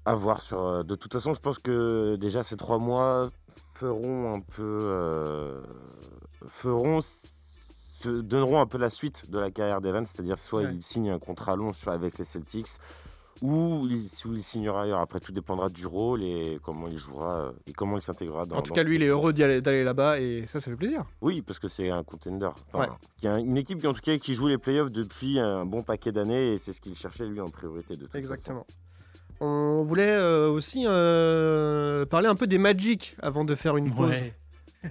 À 0.05 0.15
voir 0.15 0.43
sur. 0.43 0.61
Euh, 0.61 0.83
de 0.83 0.97
toute 0.97 1.13
façon, 1.13 1.33
je 1.35 1.41
pense 1.41 1.59
que 1.59 2.17
déjà 2.17 2.43
ces 2.43 2.57
trois 2.57 2.79
mois 2.79 3.31
feront 3.75 4.35
un 4.35 4.41
peu. 4.41 4.79
Euh, 4.83 5.63
feront. 6.49 7.01
donneront 8.05 8.61
un 8.61 8.67
peu 8.67 8.79
la 8.79 8.91
suite 8.91 9.31
de 9.31 9.39
la 9.39 9.51
carrière 9.51 9.81
d'Evans, 9.81 10.05
c'est-à-dire 10.05 10.39
soit 10.39 10.65
il 10.65 10.83
signe 10.83 11.11
un 11.11 11.19
contrat 11.19 11.57
long 11.57 11.73
avec 11.87 12.19
les 12.19 12.25
Celtics, 12.27 12.69
ou 13.43 13.87
il, 13.89 14.09
il 14.37 14.45
signera 14.45 14.83
ailleurs. 14.83 15.01
Après, 15.01 15.21
tout 15.21 15.33
dépendra 15.33 15.69
du 15.69 15.87
rôle 15.87 16.23
et 16.23 16.59
comment 16.63 16.89
il 16.89 16.99
jouera 16.99 17.41
euh, 17.41 17.53
et 17.67 17.73
comment 17.73 17.97
il 17.97 18.03
s'intégrera 18.03 18.47
dans. 18.47 18.57
En 18.57 18.63
tout 18.63 18.73
cas, 18.73 18.83
lui, 18.83 18.97
il 18.97 19.03
est 19.03 19.09
heureux 19.09 19.33
d'aller 19.33 19.85
là-bas 19.85 20.21
et 20.21 20.45
ça, 20.47 20.61
ça 20.61 20.71
fait 20.71 20.77
plaisir. 20.77 21.05
Oui, 21.21 21.43
parce 21.43 21.59
que 21.59 21.69
c'est 21.69 21.91
un 21.91 22.03
contender. 22.05 22.51
Il 23.23 23.25
y 23.25 23.29
a 23.29 23.39
une 23.39 23.57
équipe 23.57 23.79
qui, 23.81 23.87
en 23.87 23.95
tout 23.95 24.01
cas, 24.01 24.17
qui 24.19 24.35
joue 24.35 24.49
les 24.49 24.59
playoffs 24.59 24.91
depuis 24.91 25.39
un 25.39 25.65
bon 25.65 25.83
paquet 25.83 26.13
d'années 26.13 26.55
et 26.55 26.59
c'est 26.59 26.73
ce 26.73 26.81
qu'il 26.81 26.95
cherchait 26.95 27.27
lui 27.27 27.41
en 27.41 27.49
priorité 27.49 27.97
de 27.97 28.07
toute 28.07 28.15
Exactement. 28.15 28.67
On 29.41 29.83
voulait 29.83 30.11
euh, 30.11 30.49
aussi 30.49 30.85
euh, 30.87 32.07
parler 32.07 32.29
un 32.29 32.35
peu 32.35 32.47
des 32.47 32.59
Magic 32.59 33.17
avant 33.21 33.45
de 33.45 33.55
faire 33.55 33.77
une 33.77 33.93
pause. 33.93 34.11
Ouais. 34.11 34.35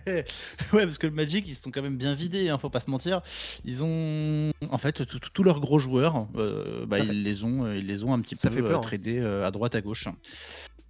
parce 0.72 0.98
que 0.98 1.08
le 1.08 1.14
Magic, 1.14 1.48
ils 1.48 1.56
sont 1.56 1.72
quand 1.72 1.82
même 1.82 1.98
bien 1.98 2.16
vidés, 2.16 2.50
hein, 2.50 2.58
faut 2.58 2.70
pas 2.70 2.80
se 2.80 2.90
mentir. 2.90 3.22
Ils 3.66 3.84
ont, 3.84 4.52
en 4.70 4.78
fait, 4.78 5.04
tous 5.06 5.44
leurs 5.44 5.60
gros 5.60 5.80
joueurs, 5.80 6.28
euh, 6.36 6.86
bah, 6.86 7.00
ils 7.00 7.24
les 7.24 7.44
ont, 7.44 7.72
ils 7.72 7.86
les 7.86 8.04
ont 8.04 8.14
un 8.14 8.20
petit 8.22 8.36
peu 8.36 8.74
hein. 8.74 8.80
tradés 8.80 9.20
à 9.20 9.52
droite 9.52 9.76
à 9.76 9.82
gauche. 9.82 10.08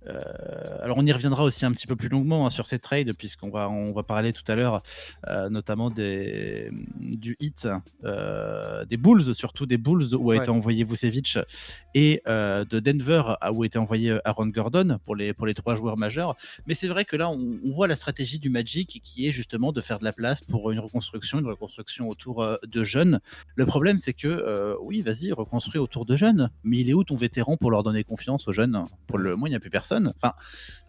Euh, 0.08 0.22
alors 0.82 0.98
on 0.98 1.06
y 1.06 1.12
reviendra 1.12 1.44
aussi 1.44 1.66
un 1.66 1.72
petit 1.72 1.88
peu 1.88 1.96
plus 1.96 2.10
longuement 2.10 2.46
hein, 2.46 2.50
sur 2.50 2.66
ces 2.66 2.78
trades 2.78 3.13
puisqu'on 3.13 3.50
va 3.50 3.70
on 3.70 3.94
va 3.94 4.04
parler 4.04 4.34
tout 4.34 4.44
à 4.50 4.56
l'heure 4.56 4.84
euh, 5.28 5.50
notamment 5.50 5.89
des 5.89 6.70
du 7.00 7.38
hit 7.39 7.68
euh, 8.04 8.84
des 8.86 8.98
Bulls 8.98 9.34
surtout 9.34 9.66
des 9.66 9.78
Bulls 9.78 10.13
où 10.16 10.32
a 10.32 10.38
été 10.38 10.50
envoyé 10.50 10.84
Vucevic 10.84 11.38
et 11.94 12.22
de 12.26 12.80
Denver 12.80 13.24
où 13.54 13.63
a 13.63 13.66
été 13.66 13.78
envoyé 13.78 14.18
Aaron 14.26 14.48
Gordon 14.48 15.00
pour 15.06 15.16
les 15.16 15.34
pour 15.34 15.48
les 15.48 15.54
trois 15.54 15.76
joueurs 15.76 15.98
majeurs. 15.98 16.36
Mais 16.68 16.76
c'est 16.76 16.88
vrai 16.88 17.06
que 17.06 17.16
là 17.16 17.30
on, 17.30 17.60
voit 17.74 17.88
la 17.88 17.96
stratégie 17.96 18.39
du 18.39 18.50
Magic 18.50 19.02
qui 19.04 19.28
est 19.28 19.32
justement 19.32 19.72
de 19.72 19.82
faire 19.82 20.00
de 20.00 20.04
la 20.04 20.13
place 20.13 20.42
pour 20.42 20.70
une 20.72 20.80
reconstruction 20.80 21.39
une 21.39 21.48
reconstruction 21.48 22.10
autour 22.10 22.58
de 22.62 22.84
jeunes. 22.84 23.20
Le 23.56 23.66
problème 23.66 24.00
c'est 24.00 24.13
que 24.13 24.76
oui 24.82 25.02
vas-y 25.02 25.32
reconstruis 25.32 25.80
autour 25.80 26.06
de 26.06 26.16
jeunes. 26.16 26.50
Mais 26.63 26.80
il 26.80 26.89
est 26.89 26.94
où 26.94 27.04
ton 27.04 27.16
vétéran 27.16 27.58
pour 27.58 27.72
leur 27.72 27.84
donner 27.84 28.04
confiance 28.04 28.48
aux 28.48 28.52
jeunes? 28.52 28.84
Pour 29.08 29.18
le 29.18 29.36
moins 29.36 29.48
il 29.48 29.52
n'y 29.52 29.56
a 29.56 29.60
plus 29.60 29.70
personne 29.70 29.93
Enfin, 30.16 30.34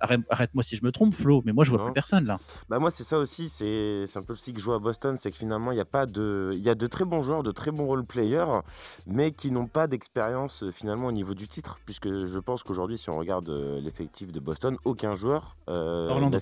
arrête-moi 0.01 0.62
si 0.62 0.77
je 0.77 0.85
me 0.85 0.93
trompe, 0.93 1.14
Flo, 1.14 1.43
mais 1.45 1.53
moi 1.53 1.64
je 1.64 1.71
vois 1.71 1.85
plus 1.85 1.93
personne 1.93 2.25
là. 2.27 2.38
Bah 2.69 2.79
moi 2.79 2.90
c'est 2.90 3.05
ça 3.05 3.19
aussi, 3.19 3.49
c'est 3.49 4.05
un 4.14 4.23
peu 4.23 4.33
aussi 4.33 4.53
que 4.53 4.61
je 4.61 4.64
vois 4.64 4.77
à 4.77 4.79
Boston, 4.79 5.17
c'est 5.17 5.31
que 5.31 5.37
finalement 5.37 5.73
il 5.73 5.79
y 5.79 5.81
a 5.81 5.85
pas 5.85 6.07
de, 6.07 6.53
il 6.55 6.62
y 6.62 6.69
a 6.69 6.75
de 6.75 6.87
très 6.87 7.05
bons 7.05 7.23
joueurs, 7.23 7.43
de 7.43 7.53
très 7.53 7.71
bons 7.71 7.87
role 7.87 8.05
players, 8.05 8.61
mais 9.07 9.33
qui 9.33 9.51
n'ont 9.51 9.67
pas 9.67 9.87
d'expérience 9.87 10.62
euh, 10.62 10.71
finalement 10.71 11.09
au 11.09 11.12
niveau 11.12 11.35
du 11.35 11.49
titre, 11.49 11.79
puisque 11.85 12.09
je 12.09 12.38
pense 12.38 12.62
qu'aujourd'hui 12.62 12.99
si 12.99 13.11
on 13.11 13.19
regarde 13.19 13.49
euh, 13.49 13.81
l'effectif 13.81 14.33
de 14.33 14.40
Boston, 14.40 14.77
aucun 14.85 15.14
joueur, 15.14 15.57
euh, 15.69 16.09
Orlando. 16.09 16.38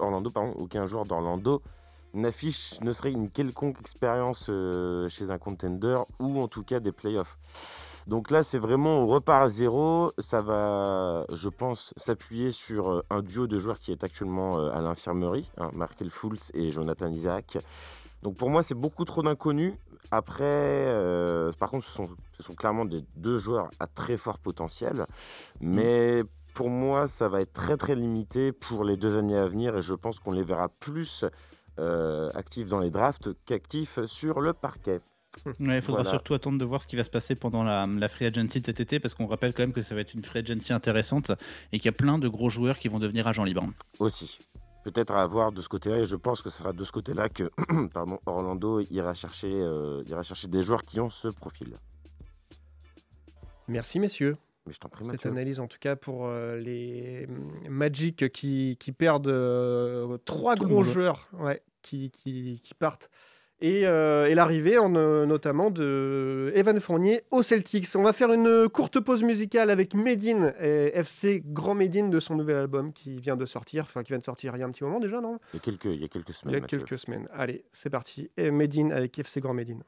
Orlando 0.00 0.30
pardon, 0.30 0.52
aucun 0.56 0.86
joueur 0.86 1.04
d'Orlando 1.04 1.62
n'affiche 2.12 2.74
ne 2.80 2.92
serait 2.92 3.12
une 3.12 3.30
quelconque 3.30 3.78
expérience 3.80 4.50
chez 5.08 5.30
un 5.30 5.38
contender 5.38 5.96
ou 6.18 6.42
en 6.42 6.48
tout 6.48 6.64
cas 6.64 6.80
des 6.80 6.90
playoffs. 6.90 7.38
Donc 8.06 8.30
là, 8.30 8.42
c'est 8.42 8.58
vraiment, 8.58 9.00
on 9.00 9.06
repart 9.06 9.44
à 9.44 9.48
zéro. 9.48 10.12
Ça 10.18 10.40
va, 10.40 11.24
je 11.32 11.48
pense, 11.48 11.92
s'appuyer 11.96 12.50
sur 12.50 12.90
euh, 12.90 13.04
un 13.10 13.22
duo 13.22 13.46
de 13.46 13.58
joueurs 13.58 13.78
qui 13.78 13.92
est 13.92 14.04
actuellement 14.04 14.58
euh, 14.58 14.70
à 14.72 14.80
l'infirmerie, 14.80 15.50
hein, 15.58 15.70
Markel 15.72 16.10
Fultz 16.10 16.50
et 16.54 16.70
Jonathan 16.70 17.10
Isaac. 17.10 17.58
Donc 18.22 18.36
pour 18.36 18.50
moi, 18.50 18.62
c'est 18.62 18.74
beaucoup 18.74 19.04
trop 19.04 19.22
d'inconnus. 19.22 19.74
Après, 20.10 20.44
euh, 20.44 21.52
par 21.58 21.70
contre, 21.70 21.86
ce 21.88 21.92
sont, 22.42 22.54
clairement 22.54 22.84
des 22.84 23.04
deux 23.16 23.38
joueurs 23.38 23.70
à 23.78 23.86
très 23.86 24.16
fort 24.16 24.38
potentiel. 24.38 25.06
Mais 25.60 26.22
pour 26.54 26.68
moi, 26.68 27.06
ça 27.06 27.28
va 27.28 27.40
être 27.40 27.52
très 27.52 27.76
très 27.76 27.94
limité 27.94 28.50
pour 28.50 28.82
les 28.84 28.96
deux 28.96 29.16
années 29.16 29.36
à 29.36 29.46
venir 29.46 29.76
et 29.76 29.82
je 29.82 29.94
pense 29.94 30.18
qu'on 30.18 30.32
les 30.32 30.42
verra 30.42 30.68
plus 30.80 31.24
actifs 32.34 32.68
dans 32.68 32.80
les 32.80 32.90
drafts 32.90 33.30
qu'actifs 33.46 34.04
sur 34.04 34.40
le 34.40 34.52
parquet. 34.52 34.98
Il 35.60 35.82
faudra 35.82 36.04
surtout 36.04 36.34
attendre 36.34 36.58
de 36.58 36.64
voir 36.64 36.82
ce 36.82 36.86
qui 36.86 36.96
va 36.96 37.04
se 37.04 37.10
passer 37.10 37.34
pendant 37.34 37.62
la, 37.62 38.08
free 38.08 38.26
agency 38.26 38.60
de 38.60 38.66
cet 38.66 38.80
été, 38.80 39.00
parce 39.00 39.14
qu'on 39.14 39.26
rappelle 39.26 39.54
quand 39.54 39.62
même 39.62 39.72
que 39.72 39.82
ça 39.82 39.94
va 39.94 40.00
être 40.00 40.14
une 40.14 40.22
free 40.22 40.40
agency 40.40 40.72
intéressante 40.72 41.32
et 41.72 41.78
qu'il 41.78 41.86
y 41.86 41.88
a 41.88 41.92
plein 41.92 42.18
de 42.18 42.28
gros 42.28 42.50
joueurs 42.50 42.78
qui 42.78 42.88
vont 42.88 42.98
devenir 42.98 43.26
agents 43.26 43.44
libres. 43.44 43.66
Aussi. 43.98 44.38
Peut-être 44.84 45.12
à 45.12 45.26
voir 45.26 45.52
de 45.52 45.60
ce 45.60 45.68
côté-là, 45.68 45.98
et 45.98 46.06
je 46.06 46.16
pense 46.16 46.40
que 46.40 46.50
ce 46.50 46.58
sera 46.58 46.72
de 46.72 46.84
ce 46.84 46.92
côté-là 46.92 47.28
que 47.28 47.50
pardon, 47.92 48.18
Orlando 48.26 48.80
ira 48.90 49.14
chercher, 49.14 49.52
euh, 49.52 50.02
ira 50.06 50.22
chercher 50.22 50.48
des 50.48 50.62
joueurs 50.62 50.82
qui 50.82 51.00
ont 51.00 51.10
ce 51.10 51.28
profil. 51.28 51.76
Merci 53.68 54.00
messieurs. 54.00 54.36
Mais 54.66 54.72
je 54.72 54.78
t'en 54.78 54.88
prie, 54.88 55.06
Cette 55.10 55.26
analyse 55.26 55.60
en 55.60 55.68
tout 55.68 55.78
cas 55.78 55.96
pour 55.96 56.26
euh, 56.26 56.56
les 56.56 57.26
Magic 57.68 58.30
qui, 58.32 58.76
qui 58.78 58.92
perdent 58.92 59.28
euh, 59.28 60.18
trois 60.24 60.54
gros 60.54 60.82
joueurs 60.82 61.28
ouais, 61.34 61.62
qui, 61.82 62.10
qui, 62.10 62.60
qui 62.62 62.74
partent 62.74 63.10
euh, 63.62 64.26
et, 64.26 64.34
l'arrivée 64.34 64.76
euh, 64.78 65.26
notamment 65.26 65.70
de 65.70 66.52
Evan 66.54 66.80
Fournier 66.80 67.22
au 67.30 67.42
Celtics. 67.42 67.86
On 67.94 68.02
va 68.02 68.12
faire 68.12 68.32
une 68.32 68.68
courte 68.68 69.00
pause 69.00 69.22
musicale 69.22 69.70
avec 69.70 69.94
Medine 69.94 70.54
et 70.60 70.92
FC 70.94 71.42
Grand 71.44 71.74
Medine 71.74 72.10
de 72.10 72.20
son 72.20 72.36
nouvel 72.36 72.56
album 72.56 72.92
qui 72.92 73.18
vient 73.18 73.36
de 73.36 73.46
sortir, 73.46 73.84
enfin 73.84 74.02
qui 74.02 74.12
vient 74.12 74.18
de 74.18 74.24
sortir 74.24 74.56
il 74.56 74.60
y 74.60 74.62
a 74.62 74.66
un 74.66 74.70
petit 74.70 74.84
moment 74.84 75.00
déjà, 75.00 75.20
non? 75.20 75.38
Il 75.52 75.56
y, 75.56 75.58
a 75.58 75.60
quelques, 75.60 75.84
il 75.84 76.00
y 76.00 76.04
a 76.04 76.08
quelques 76.08 76.32
semaines. 76.32 76.54
Il 76.54 76.60
y 76.60 76.64
a 76.64 76.66
quelques 76.66 76.98
semaines. 76.98 77.28
Allez, 77.32 77.64
c'est 77.72 77.90
parti. 77.90 78.30
Et 78.36 78.50
Medine 78.50 78.92
avec 78.92 79.18
FC 79.18 79.40
Grand 79.40 79.54
Medine. 79.54 79.82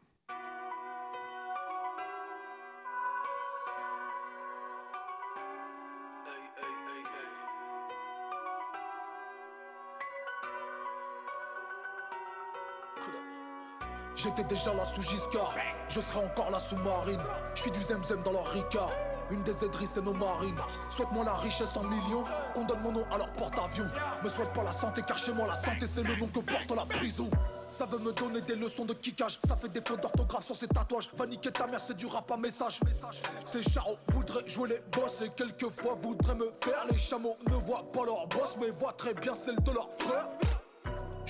J'étais 14.22 14.44
déjà 14.44 14.72
là 14.74 14.84
sous 14.84 15.02
Giscard, 15.02 15.52
je 15.88 16.00
serai 16.00 16.24
encore 16.24 16.48
là 16.52 16.60
sous 16.60 16.76
Marine. 16.76 17.20
Je 17.56 17.62
suis 17.62 17.72
du 17.72 17.82
Zemzem 17.82 18.20
dans 18.20 18.30
leur 18.30 18.46
Ricard. 18.46 18.92
Une 19.30 19.42
des 19.42 19.64
aideries 19.64 19.86
c'est 19.86 20.00
nos 20.00 20.14
marines. 20.14 20.60
Souhaite-moi 20.90 21.24
la 21.24 21.34
richesse 21.34 21.76
en 21.76 21.82
millions. 21.82 22.22
Qu'on 22.54 22.62
donne 22.62 22.80
mon 22.82 22.92
nom 22.92 23.04
à 23.10 23.18
leur 23.18 23.32
porte-avions. 23.32 23.88
Me 24.22 24.28
souhaite 24.28 24.52
pas 24.52 24.62
la 24.62 24.70
santé 24.70 25.02
car 25.04 25.18
chez 25.18 25.32
moi 25.32 25.48
la 25.48 25.56
santé 25.56 25.88
c'est 25.92 26.04
le 26.04 26.14
nom 26.14 26.28
que 26.28 26.38
porte 26.38 26.70
la 26.70 26.86
prison. 26.86 27.28
Ça 27.68 27.84
veut 27.86 27.98
me 27.98 28.12
donner 28.12 28.42
des 28.42 28.54
leçons 28.54 28.84
de 28.84 28.92
kickage. 28.92 29.40
Ça 29.48 29.56
fait 29.56 29.70
des 29.70 29.80
fautes 29.80 30.02
d'orthographe 30.02 30.44
sur 30.44 30.54
ces 30.54 30.68
tatouages. 30.68 31.10
Va 31.14 31.26
niquer 31.26 31.50
ta 31.50 31.66
mère 31.66 31.80
c'est 31.80 31.96
du 31.96 32.06
rap 32.06 32.30
à 32.30 32.36
message. 32.36 32.78
Ces 33.44 33.62
charros 33.62 33.96
voudraient 34.12 34.46
jouer 34.46 34.68
les 34.68 35.00
boss 35.00 35.20
Et 35.22 35.30
quelquefois 35.30 35.96
voudraient 36.00 36.36
me 36.36 36.46
faire 36.62 36.84
Les 36.88 36.98
chameaux. 36.98 37.36
Ne 37.50 37.56
voient 37.56 37.88
pas 37.92 38.04
leur 38.04 38.28
boss 38.28 38.56
Mais 38.60 38.70
voient 38.78 38.92
très 38.92 39.14
bien 39.14 39.34
celle 39.34 39.56
de 39.56 39.72
leur 39.72 39.88
frère 39.98 40.28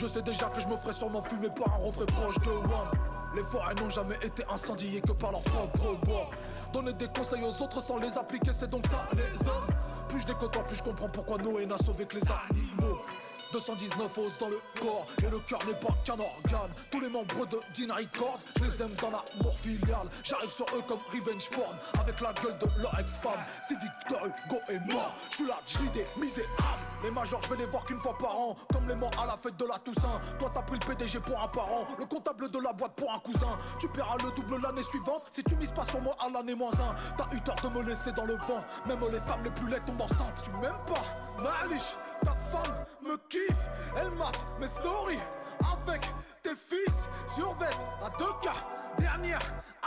je 0.03 0.09
sais 0.09 0.23
déjà 0.23 0.47
que 0.47 0.61
je 0.61 0.67
me 0.67 0.77
ferai 0.79 0.93
sûrement 0.93 1.23
fumer 1.23 1.49
par 1.57 1.73
un 1.75 1.77
refrain 1.77 2.05
proche 2.07 2.39
de 2.41 2.51
One. 2.51 2.99
Les 3.37 3.43
forêts 3.43 3.75
n'ont 3.77 3.89
jamais 3.89 4.17
été 4.17 4.43
incendiées 4.53 5.01
que 5.01 5.13
par 5.13 5.31
leur 5.31 5.43
propre 5.43 5.95
bois. 6.05 6.29
Donner 6.73 6.93
des 6.95 7.07
conseils 7.07 7.45
aux 7.45 7.63
autres 7.63 7.81
sans 7.81 7.99
les 7.99 8.19
appliquer, 8.19 8.51
c'est 8.53 8.69
donc 8.69 8.85
ça 8.89 9.09
les 9.13 9.47
hommes. 9.47 9.75
Plus 10.09 10.21
je 10.27 10.33
côtoie, 10.33 10.65
plus 10.65 10.75
je 10.75 10.83
comprends 10.83 11.07
pourquoi 11.07 11.39
Noé 11.39 11.67
n'a 11.67 11.79
sauvé 11.79 12.05
que 12.05 12.17
les 12.17 12.23
animaux. 12.23 12.99
219 13.53 14.19
os 14.19 14.39
dans 14.39 14.49
le 14.49 14.61
corps 14.81 15.07
Et 15.19 15.31
le 15.31 15.39
cœur 15.41 15.61
n'est 15.67 15.79
pas 15.79 15.95
qu'un 16.05 16.15
organe 16.15 16.71
Tous 16.91 17.01
les 17.01 17.11
membres 17.11 17.47
de 17.47 17.59
Dean 17.77 17.95
Records 17.95 18.39
Je 18.59 18.65
les 18.65 18.83
aime 18.83 18.95
dans 19.01 19.11
l'amour 19.11 19.55
filial 19.55 20.07
J'arrive 20.25 20.51
sur 20.51 20.65
eux 20.75 20.83
comme 20.89 21.01
revenge 21.13 21.51
porn 21.51 21.77
Avec 22.01 22.19
la 22.23 22.33
gueule 22.33 22.57
de 22.59 22.81
leur 22.81 22.99
ex-femme 22.99 23.45
Si 23.69 23.75
Victor 23.75 24.27
Hugo 24.27 24.59
est 24.71 24.81
mort 24.91 25.15
Je 25.31 25.37
suis 25.37 25.47
là, 25.47 25.61
je 25.67 25.79
des 25.91 26.07
misérables 26.19 26.92
Les 27.03 27.11
majors 27.11 27.41
je 27.43 27.51
vais 27.51 27.57
les 27.57 27.67
voir 27.67 27.85
qu'une 27.85 27.99
fois 27.99 28.17
par 28.17 28.37
an. 28.37 28.57
Comme 28.73 28.89
les 28.89 28.97
morts 28.97 29.11
à 29.23 29.27
la 29.27 29.37
fête 29.37 29.57
de 29.57 29.65
la 29.65 29.79
Toussaint. 29.79 30.21
Toi 30.39 30.51
t'as 30.55 30.63
pris 30.63 30.79
le 30.81 30.87
PDG 30.87 31.21
pour 31.21 31.43
un 31.43 31.49
parent. 31.49 31.85
Le 31.99 32.05
comptable 32.05 32.51
de 32.51 32.59
la 32.61 32.73
boîte 32.73 32.95
pour 32.97 33.13
un 33.13 33.19
cousin. 33.19 33.59
Tu 33.79 33.89
paieras 33.89 34.17
le 34.25 34.31
double 34.31 34.63
l'année 34.63 34.83
suivante 34.83 35.29
Si 35.31 35.43
tu 35.43 35.57
mises 35.57 35.73
pas 35.73 35.85
sur 35.85 36.01
moi 36.01 36.15
à 36.25 36.29
l'année 36.31 36.55
moins 36.55 36.71
1 36.71 37.15
T'as 37.17 37.35
eu 37.35 37.41
tort 37.41 37.57
de 37.63 37.77
me 37.77 37.83
laisser 37.85 38.13
dans 38.13 38.25
le 38.25 38.35
vent. 38.35 38.63
Même 38.87 39.01
les 39.11 39.21
femmes 39.21 39.43
les 39.45 39.51
plus 39.51 39.69
laides 39.69 39.85
tombent 39.85 40.03
enceintes. 40.03 40.43
Tu 40.43 40.51
m'aimes 40.61 40.73
pas, 40.87 41.43
Malish 41.43 41.97
Ta 42.25 42.35
femme 42.35 42.85
me 43.03 43.17
quitte 43.29 43.53
elle 44.01 44.11
mate 44.13 44.45
mes 44.61 44.67
stories 44.67 45.19
avec 45.83 46.03
tes 46.43 46.57
fils. 46.57 47.09
Sur 47.35 47.55
bête 47.57 47.93
à 48.03 48.09
2K. 48.11 48.51
Dernière, 48.99 49.41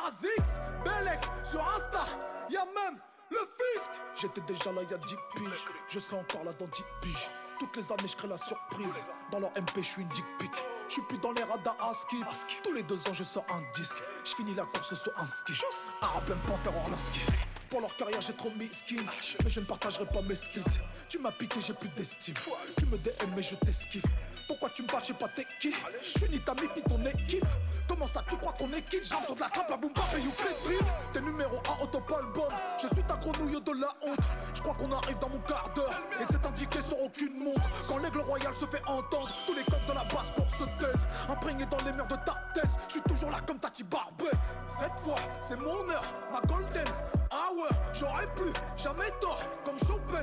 Azix, 0.08 0.60
Belek 0.84 1.24
sur 1.44 1.62
Insta. 1.62 2.06
Y'a 2.50 2.66
même 2.66 3.00
le 3.32 3.38
fisc. 3.38 3.92
J'étais 4.16 4.42
déjà 4.42 4.72
là 4.72 4.82
y'a 4.90 4.98
10 4.98 5.16
piges. 5.36 5.66
Je 5.88 6.00
serai 6.00 6.18
encore 6.18 6.44
là 6.44 6.54
dans 6.54 6.68
10 6.68 6.84
piges. 7.02 7.30
Toutes 7.58 7.76
les 7.78 7.92
années, 7.92 8.08
je 8.08 8.16
crée 8.16 8.28
la 8.28 8.38
surprise. 8.38 9.12
Dans 9.32 9.40
leur 9.40 9.52
MP, 9.52 9.78
je 9.78 9.82
suis 9.82 10.02
une 10.02 10.10
dick 10.10 10.26
pic. 10.38 10.52
Je 10.88 10.94
suis 10.94 11.02
plus 11.04 11.18
dans 11.20 11.32
les 11.32 11.44
radars 11.44 11.78
à 11.80 11.94
skip. 11.94 12.26
Tous 12.64 12.74
les 12.74 12.84
deux 12.84 13.00
ans, 13.08 13.14
je 13.14 13.24
sors 13.24 13.46
un 13.50 13.62
disque. 13.74 13.96
Je 14.26 14.36
finis 14.36 14.56
la 14.56 14.66
course 14.66 14.94
sur 14.94 15.12
un 15.18 15.28
ski. 15.28 15.54
Arabe, 16.02 16.36
Panther, 16.48 16.76
Orlaski. 16.84 17.22
Pour 17.70 17.82
leur 17.82 17.96
carrière, 17.96 18.22
j'ai 18.22 18.34
trop 18.34 18.52
mis 18.52 18.68
skin. 18.68 19.04
Mais 19.44 19.50
je 19.50 19.60
ne 19.60 19.66
partagerai 19.66 20.06
pas 20.06 20.22
mes 20.22 20.36
skills. 20.36 20.64
Tu 21.08 21.20
m'as 21.20 21.32
piqué, 21.32 21.60
j'ai 21.62 21.74
plus 21.74 21.90
d'estime. 21.90 22.36
Tu 22.78 22.86
me 22.86 22.98
DM, 22.98 23.34
mais 23.36 23.42
je 23.42 23.56
t'esquive. 23.56 24.04
Pourquoi 24.48 24.70
tu 24.70 24.84
me 24.84 24.88
je 25.00 25.06
sais 25.06 25.14
pas 25.14 25.28
t'es 25.30 25.46
qui. 25.60 25.72
Je 25.72 26.20
suis 26.20 26.30
ni 26.30 26.40
ta 26.40 26.54
mythe, 26.54 26.76
ni 26.76 26.82
ton 26.84 27.04
équipe. 27.06 27.46
Comment 27.88 28.08
ça, 28.08 28.22
tu 28.28 28.36
crois 28.38 28.54
qu'on 28.54 28.72
est 28.74 28.82
qui? 28.84 28.98
J'entre 29.04 29.36
de 29.36 29.40
la 29.40 29.50
trappe, 29.50 29.70
la 29.70 29.78
boum 29.78 29.92
et 30.16 30.22
you 30.22 30.32
clip 30.38 30.86
T'es 31.14 31.22
numéro 31.22 31.58
1 31.80 31.84
au 31.84 31.88
top 31.88 32.12
album. 32.12 32.52
Je 32.82 32.88
suis 32.88 33.04
ta 33.04 33.16
grenouille 33.16 33.62
de 33.62 33.72
la 33.72 33.90
honte. 34.02 34.20
Je 34.54 34.62
crois 34.62 34.74
qu'on 34.76 34.92
arrive 34.92 35.20
dans 35.20 35.30
mon 35.30 35.40
quart 35.40 35.70
d'heure. 35.76 36.00
Et 36.20 36.26
c'est 36.30 36.46
indiqué 36.46 36.80
sur 36.82 37.00
aucune 37.02 37.44
montre. 37.44 37.62
Quand 37.88 37.98
l'aigle 37.98 38.20
royal 38.20 38.54
se 38.60 38.66
fait 38.66 38.82
entendre, 38.88 39.30
tous 39.46 39.54
les 39.54 39.64
codes 39.64 39.86
de 39.88 39.94
la 39.94 40.04
base 40.06 40.32
pour 40.36 40.50
se 40.50 40.64
taise. 40.80 41.02
Imprégné 41.30 41.66
dans 41.66 41.84
les 41.86 41.92
murs 41.94 42.06
de 42.06 42.16
ta 42.16 42.34
tête. 42.54 42.70
Je 42.88 42.94
suis 42.94 43.02
toujours 43.02 43.32
là 43.32 43.38
comme 43.46 43.60
Tati 43.60 43.84
Barbès. 43.84 44.56
Cette 44.68 44.94
fois, 45.04 45.18
c'est 45.42 45.58
mon 45.58 45.90
heure, 45.90 46.04
ma 46.32 46.42
golden. 46.42 46.86
Ah 47.32 47.50
j'aurais 47.94 48.26
plus 48.36 48.54
jamais 48.78 49.10
tort 49.20 49.40
comme 49.64 49.78
Chopin. 49.78 50.22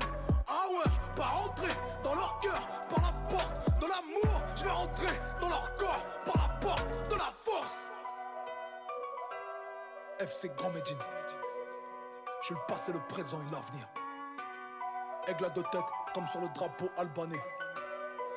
Ah 0.49 0.67
ouais, 0.71 0.91
pas 1.17 1.27
rentrer 1.27 1.73
dans 2.05 2.15
leur 2.15 2.39
cœur 2.41 2.61
par 2.91 3.03
la 3.03 3.31
porte 3.31 3.81
de 3.81 3.87
l'amour. 3.87 4.43
Je 4.57 4.65
vais 4.65 4.71
rentrer 4.71 5.21
dans 5.41 5.49
leur 5.49 5.77
corps 5.77 6.05
par 6.27 6.47
la 6.47 6.55
porte 6.55 7.11
de 7.11 7.15
la 7.15 7.33
force. 7.45 7.93
FC 10.19 10.51
Grand 10.57 10.71
Médine. 10.71 10.99
Je 12.41 12.47
suis 12.47 12.55
le 12.55 12.61
passé, 12.67 12.93
le 12.93 13.01
présent 13.09 13.39
et 13.41 13.53
l'avenir. 13.53 13.87
Aigle 15.29 15.45
à 15.45 15.51
deux 15.51 15.63
têtes, 15.71 15.81
comme 16.15 16.27
sur 16.27 16.41
le 16.41 16.49
drapeau 16.49 16.89
albanais. 16.97 17.43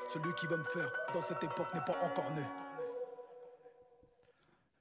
Celui 0.07 0.33
qui 0.35 0.45
va 0.45 0.57
me 0.57 0.63
faire 0.63 0.91
dans 1.13 1.21
cette 1.21 1.43
époque 1.43 1.73
n'est 1.73 1.83
pas 1.83 1.97
encore 2.03 2.29
né. 2.31 2.43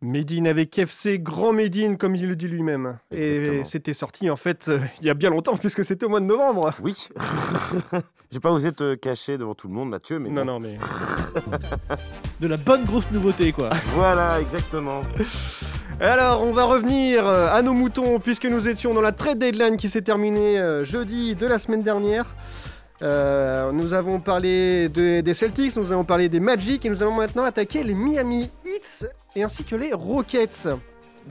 Medine 0.05 0.47
avec 0.47 0.79
FC 0.79 1.19
Grand 1.19 1.53
Medine, 1.53 1.97
comme 1.97 2.15
il 2.15 2.29
le 2.29 2.37
dit 2.37 2.47
lui-même. 2.47 2.99
Et 3.11 3.63
c'était 3.65 3.95
sorti 3.95 4.31
en 4.31 4.37
fait 4.37 4.69
euh, 4.69 4.79
il 5.01 5.07
y 5.07 5.11
a 5.11 5.15
bien 5.15 5.31
longtemps, 5.31 5.57
puisque 5.57 5.85
c'était 5.85 6.05
au 6.05 6.09
mois 6.09 6.21
de 6.21 6.27
novembre. 6.27 6.73
Oui. 6.83 7.09
J'ai 8.31 8.41
pas 8.41 8.51
osé 8.51 8.73
te 8.73 8.95
cacher 8.97 9.39
devant 9.39 9.55
tout 9.55 9.69
le 9.69 9.75
monde, 9.75 9.91
Mathieu, 9.91 10.19
mais. 10.19 10.29
Non, 10.29 10.45
non, 10.45 10.61
mais. 10.61 10.75
de 12.41 12.47
la 12.49 12.57
bonne 12.57 12.85
grosse 12.85 13.11
nouveauté, 13.11 13.53
quoi. 13.53 13.71
voilà, 13.95 14.41
exactement. 14.41 15.01
Alors, 16.01 16.43
on 16.43 16.53
va 16.53 16.65
revenir 16.65 17.27
euh, 17.27 17.49
à 17.49 17.63
nos 17.63 17.73
moutons, 17.73 18.19
puisque 18.19 18.47
nous 18.47 18.69
étions 18.69 18.93
dans 18.93 19.01
la 19.01 19.13
trade 19.13 19.39
deadline 19.39 19.77
qui 19.77 19.89
s'est 19.89 20.03
terminée 20.03 20.59
euh, 20.59 20.85
jeudi 20.85 21.37
de 21.37 21.47
la 21.47 21.59
semaine 21.59 21.83
dernière. 21.83 22.35
Euh, 23.05 23.71
nous 23.71 23.93
avons 23.93 24.19
parlé 24.19 24.89
des 24.89 25.35
Celtics, 25.35 25.77
nous 25.77 25.93
avons 25.93 26.05
parlé 26.05 26.29
des 26.31 26.41
Magic 26.41 26.85
et 26.87 26.89
nous 26.89 27.03
allons 27.03 27.15
maintenant 27.15 27.45
attaquer 27.45 27.83
les 27.83 27.95
Miami 27.95 28.51
Heats 28.65 29.07
et 29.37 29.43
ainsi 29.43 29.63
que 29.63 29.77
les 29.77 29.93
Rockets. 29.93 30.69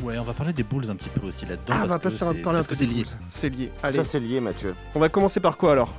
Ouais, 0.02 0.18
on 0.20 0.24
va 0.24 0.34
parler 0.34 0.54
des 0.54 0.64
Bulls 0.64 0.90
un 0.90 0.96
petit 0.96 1.10
peu 1.10 1.28
aussi 1.28 1.46
là-dedans. 1.46 1.74
Ah, 1.76 1.82
on 1.84 1.88
va 1.88 2.00
passer 2.00 2.20
parler 2.44 2.60
un 2.60 2.64
peu 2.64 2.76
c'est 2.76 2.86
lié. 2.86 3.06
C'est 3.30 3.50
lié. 3.50 3.72
Allez. 3.82 3.98
Ça, 3.98 4.04
c'est 4.04 4.20
lié, 4.20 4.40
Mathieu. 4.40 4.76
On 4.94 5.00
va 5.00 5.10
commencer 5.10 5.40
par 5.40 5.58
quoi 5.58 5.72
alors? 5.74 5.94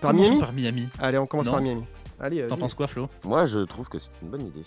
Par 0.00 0.12
Miami? 0.12 0.38
par 0.38 0.52
Miami. 0.52 0.88
Allez, 0.98 1.18
on 1.18 1.26
commence 1.26 1.46
par 1.46 1.60
Miami. 1.60 1.84
Allez, 2.20 2.46
T'en 2.46 2.56
penses 2.56 2.74
quoi, 2.74 2.86
Flo? 2.86 3.08
Moi, 3.24 3.46
je 3.46 3.60
trouve 3.60 3.88
que 3.88 3.98
c'est 3.98 4.10
une 4.22 4.28
bonne 4.28 4.46
idée 4.46 4.64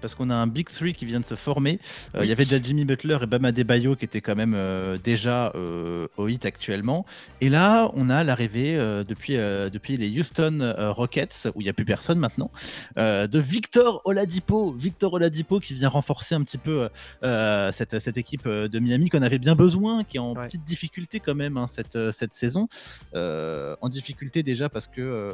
parce 0.00 0.14
qu'on 0.14 0.30
a 0.30 0.34
un 0.34 0.46
Big 0.46 0.68
Three 0.68 0.94
qui 0.94 1.04
vient 1.04 1.20
de 1.20 1.24
se 1.24 1.34
former. 1.34 1.78
Euh, 2.14 2.24
il 2.24 2.28
y 2.28 2.32
avait 2.32 2.44
déjà 2.44 2.60
Jimmy 2.60 2.84
Butler 2.84 3.18
et 3.22 3.26
Bama 3.26 3.52
Debayo 3.52 3.96
qui 3.96 4.04
étaient 4.04 4.20
quand 4.20 4.36
même 4.36 4.54
euh, 4.54 4.98
déjà 5.02 5.52
euh, 5.54 6.08
au 6.16 6.28
hit 6.28 6.46
actuellement. 6.46 7.06
Et 7.40 7.48
là, 7.48 7.90
on 7.94 8.10
a 8.10 8.24
l'arrivée 8.24 8.76
depuis, 9.06 9.36
depuis 9.36 9.96
les 9.96 10.18
Houston 10.18 10.74
Rockets, 10.96 11.48
où 11.54 11.60
il 11.60 11.64
n'y 11.64 11.70
a 11.70 11.72
plus 11.72 11.84
personne 11.84 12.18
maintenant, 12.18 12.50
de 12.96 13.38
Victor 13.38 14.00
Oladipo. 14.04 14.72
Victor 14.72 15.12
Oladipo 15.12 15.60
qui 15.60 15.74
vient 15.74 15.88
renforcer 15.88 16.34
un 16.34 16.42
petit 16.42 16.58
peu 16.58 16.88
cette, 17.22 17.98
cette, 17.98 18.16
équipe 18.16 18.48
de 18.48 18.78
Miami 18.78 19.08
qu'on 19.08 19.22
avait 19.22 19.38
bien 19.38 19.54
besoin, 19.54 20.04
qui 20.04 20.16
est 20.16 20.20
en 20.20 20.34
petite 20.34 20.64
difficulté 20.64 21.20
quand 21.20 21.34
même 21.34 21.56
hein, 21.56 21.66
cette, 21.66 22.12
cette 22.12 22.34
saison. 22.34 22.68
en 23.14 23.88
difficulté 23.88 24.42
déjà 24.42 24.68
parce 24.68 24.86
que 24.86 25.32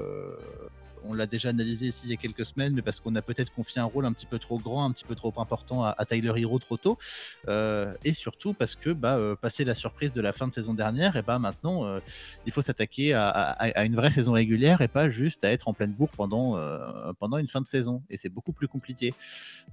on 1.09 1.15
l'a 1.15 1.27
déjà 1.27 1.51
analysé 1.51 1.87
ici 1.87 2.03
il 2.05 2.11
y 2.11 2.15
a 2.15 2.17
quelques 2.17 2.45
semaines, 2.45 2.75
mais 2.75 2.83
parce 2.83 3.01
qu'on 3.01 3.15
a 3.15 3.23
peut-être 3.23 3.53
confié 3.53 3.81
un 3.81 3.85
rôle 3.85 4.07
un 4.07 4.13
petit 4.13 4.27
peu 4.27 4.39
trop 4.39 4.59
grand, 4.59 4.85
un 4.85 4.93
petit 4.93 5.05
peu 5.05 5.15
trop 5.15 5.33
important 5.37 5.85
à, 5.85 6.05
Tyler 6.05 6.33
Hero 6.37 6.59
trop 6.59 6.77
tôt, 6.77 6.99
euh, 7.49 7.95
et 8.05 8.13
surtout 8.13 8.53
parce 8.55 8.75
que 8.75 8.91
bah, 8.91 9.17
euh, 9.17 9.35
passer 9.35 9.65
la 9.65 9.75
surprise 9.75 10.13
de 10.13 10.21
la 10.21 10.33
fin 10.33 10.49
de 10.49 10.53
saison 10.53 10.75
dernière, 10.75 11.17
et 11.17 11.23
bah 11.23 11.39
maintenant 11.39 11.85
euh, 11.85 12.01
il 12.47 12.53
faut 12.53 12.63
s'attaquer 12.63 13.15
à, 13.15 13.85
une 13.85 13.97
vraie 13.97 14.11
saison 14.11 14.33
régulière 14.33 14.81
et 14.81 14.89
pas 14.89 15.11
juste 15.11 15.45
à 15.45 15.51
être 15.51 15.69
en 15.69 15.75
pleine 15.75 15.93
bourre 15.93 16.11
pendant, 16.11 16.57
pendant 17.19 17.39
une 17.39 17.49
fin 17.49 17.61
de 17.61 17.67
saison, 17.67 18.03
et 18.11 18.17
c'est 18.17 18.29
beaucoup 18.29 18.53
plus 18.53 18.69
compliqué. 18.69 19.15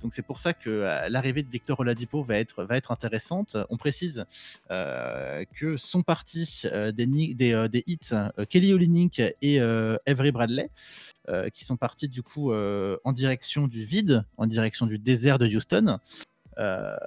Donc 0.01 0.13
c'est 0.13 0.21
pour 0.21 0.39
ça 0.39 0.53
que 0.53 1.07
l'arrivée 1.09 1.43
de 1.43 1.49
Victor 1.49 1.79
Oladipo 1.79 2.23
va 2.23 2.37
être, 2.37 2.63
va 2.63 2.77
être 2.77 2.91
intéressante. 2.91 3.57
On 3.69 3.77
précise 3.77 4.25
que 4.69 5.77
sont 5.77 6.01
partis 6.01 6.63
des, 6.93 7.05
des, 7.05 7.67
des, 7.69 7.83
hits 7.87 8.13
Kelly 8.49 8.73
Olynyk 8.73 9.21
et 9.41 9.59
Avery 9.59 10.31
Bradley. 10.31 10.69
Euh, 11.29 11.49
qui 11.49 11.63
sont 11.63 11.77
partis 11.77 12.09
du 12.09 12.23
coup 12.23 12.51
euh, 12.51 12.97
en 13.03 13.11
direction 13.11 13.67
du 13.67 13.85
vide, 13.85 14.25
en 14.37 14.47
direction 14.47 14.87
du 14.87 14.97
désert 14.97 15.37
de 15.37 15.45
Houston. 15.45 15.99
Il 16.59 16.65
euh, 16.65 16.97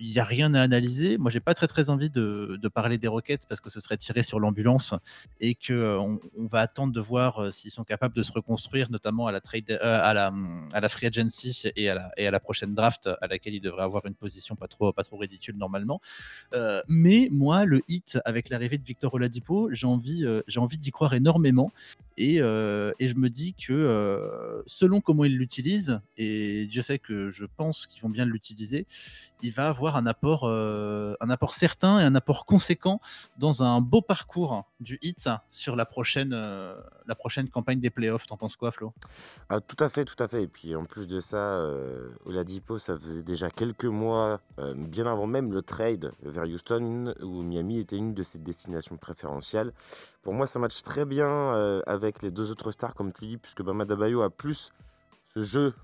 n'y 0.00 0.18
a 0.18 0.24
rien 0.24 0.54
à 0.54 0.62
analyser. 0.62 1.18
Moi, 1.18 1.30
j'ai 1.30 1.40
pas 1.40 1.52
très 1.52 1.66
très 1.66 1.90
envie 1.90 2.08
de, 2.08 2.58
parler 2.72 2.96
des 2.96 3.08
Rockets 3.08 3.46
parce 3.46 3.60
que 3.60 3.68
ce 3.68 3.78
serait 3.78 3.98
tiré 3.98 4.22
sur 4.22 4.40
l'ambulance 4.40 4.94
et 5.40 5.54
que 5.54 5.98
on, 5.98 6.18
va 6.46 6.60
attendre 6.60 6.92
de 6.92 7.00
voir 7.00 7.52
s'ils 7.52 7.70
sont 7.70 7.84
capables 7.84 8.14
de 8.14 8.22
se 8.22 8.32
reconstruire, 8.32 8.90
notamment 8.90 9.26
à 9.26 9.32
la 9.32 9.40
trade, 9.40 9.70
à 9.82 10.14
la 10.14 10.32
à 10.72 10.80
la 10.80 10.88
free 10.88 11.06
agency 11.06 11.70
et 11.76 11.90
à 11.90 11.94
la 11.94 12.10
et 12.16 12.26
à 12.26 12.30
la 12.30 12.40
prochaine 12.40 12.74
draft 12.74 13.08
à 13.20 13.26
laquelle 13.26 13.54
ils 13.54 13.60
devraient 13.60 13.84
avoir 13.84 14.06
une 14.06 14.14
position 14.14 14.56
pas 14.56 14.68
trop 14.68 14.92
pas 14.92 15.04
trop 15.04 15.16
ridicule 15.16 15.56
normalement. 15.56 16.00
mais 16.88 17.28
moi, 17.30 17.64
le 17.64 17.82
hit 17.88 18.18
avec 18.24 18.48
l'arrivée 18.48 18.78
de 18.78 18.84
Victor 18.84 19.14
Oladipo, 19.14 19.68
j'ai 19.72 19.86
envie 19.86 20.24
j'ai 20.46 20.60
envie 20.60 20.78
d'y 20.78 20.90
croire 20.90 21.14
énormément 21.14 21.70
euh, 22.18 22.92
et, 22.98 23.08
je 23.08 23.14
me 23.14 23.28
dis 23.28 23.54
que 23.54 23.72
euh, 23.72 24.62
selon 24.66 25.00
comment 25.00 25.24
ils 25.24 25.36
l'utilisent, 25.36 26.00
et 26.16 26.66
Dieu 26.66 26.82
sait 26.82 26.98
que 26.98 27.30
je 27.30 27.44
pense 27.44 27.86
qu'ils 27.86 28.02
vont 28.02 28.08
bien 28.08 28.24
l'utiliser, 28.24 28.85
il 29.42 29.52
va 29.52 29.68
avoir 29.68 29.96
un 29.96 30.06
apport, 30.06 30.44
euh, 30.44 31.14
un 31.20 31.28
apport 31.28 31.54
certain 31.54 32.00
et 32.00 32.04
un 32.04 32.14
apport 32.14 32.46
conséquent 32.46 33.00
dans 33.36 33.62
un 33.62 33.80
beau 33.80 34.00
parcours 34.00 34.64
du 34.80 34.98
hit 35.02 35.28
sur 35.50 35.76
la 35.76 35.84
prochaine, 35.84 36.30
la 36.30 37.14
prochaine 37.14 37.48
campagne 37.48 37.80
des 37.80 37.90
playoffs. 37.90 38.26
T'en 38.26 38.36
penses 38.36 38.56
quoi, 38.56 38.70
Flo? 38.70 38.94
Ah, 39.50 39.60
Tout 39.60 39.82
à 39.84 39.88
fait, 39.88 40.04
tout 40.04 40.20
à 40.22 40.28
fait. 40.28 40.44
Et 40.44 40.46
puis 40.46 40.74
en 40.74 40.84
plus 40.84 41.06
de 41.06 41.20
ça, 41.20 41.60
Oladipo, 42.24 42.78
ça 42.78 42.96
faisait 42.96 43.22
déjà 43.22 43.50
quelques 43.50 43.84
mois, 43.84 44.40
bien 44.74 45.06
avant 45.06 45.26
même 45.26 45.52
le 45.52 45.62
trade 45.62 46.12
vers 46.22 46.44
Houston, 46.44 47.14
où 47.20 47.42
Miami 47.42 47.78
était 47.80 47.96
une 47.96 48.14
de 48.14 48.22
ses 48.22 48.38
destinations 48.38 48.96
préférentielles. 48.96 49.72
Pour 50.22 50.32
moi, 50.32 50.46
ça 50.46 50.58
match 50.58 50.82
très 50.82 51.04
bien 51.04 51.82
avec 51.86 52.22
les 52.22 52.30
deux 52.30 52.50
autres 52.50 52.70
stars, 52.70 52.94
comme 52.94 53.12
tu 53.12 53.26
dis, 53.26 53.36
puisque 53.36 53.62
Bama 53.62 53.84
Dabayo 53.84 54.22
a 54.22 54.30
plus 54.30 54.72
ce 55.34 55.42
jeu 55.42 55.74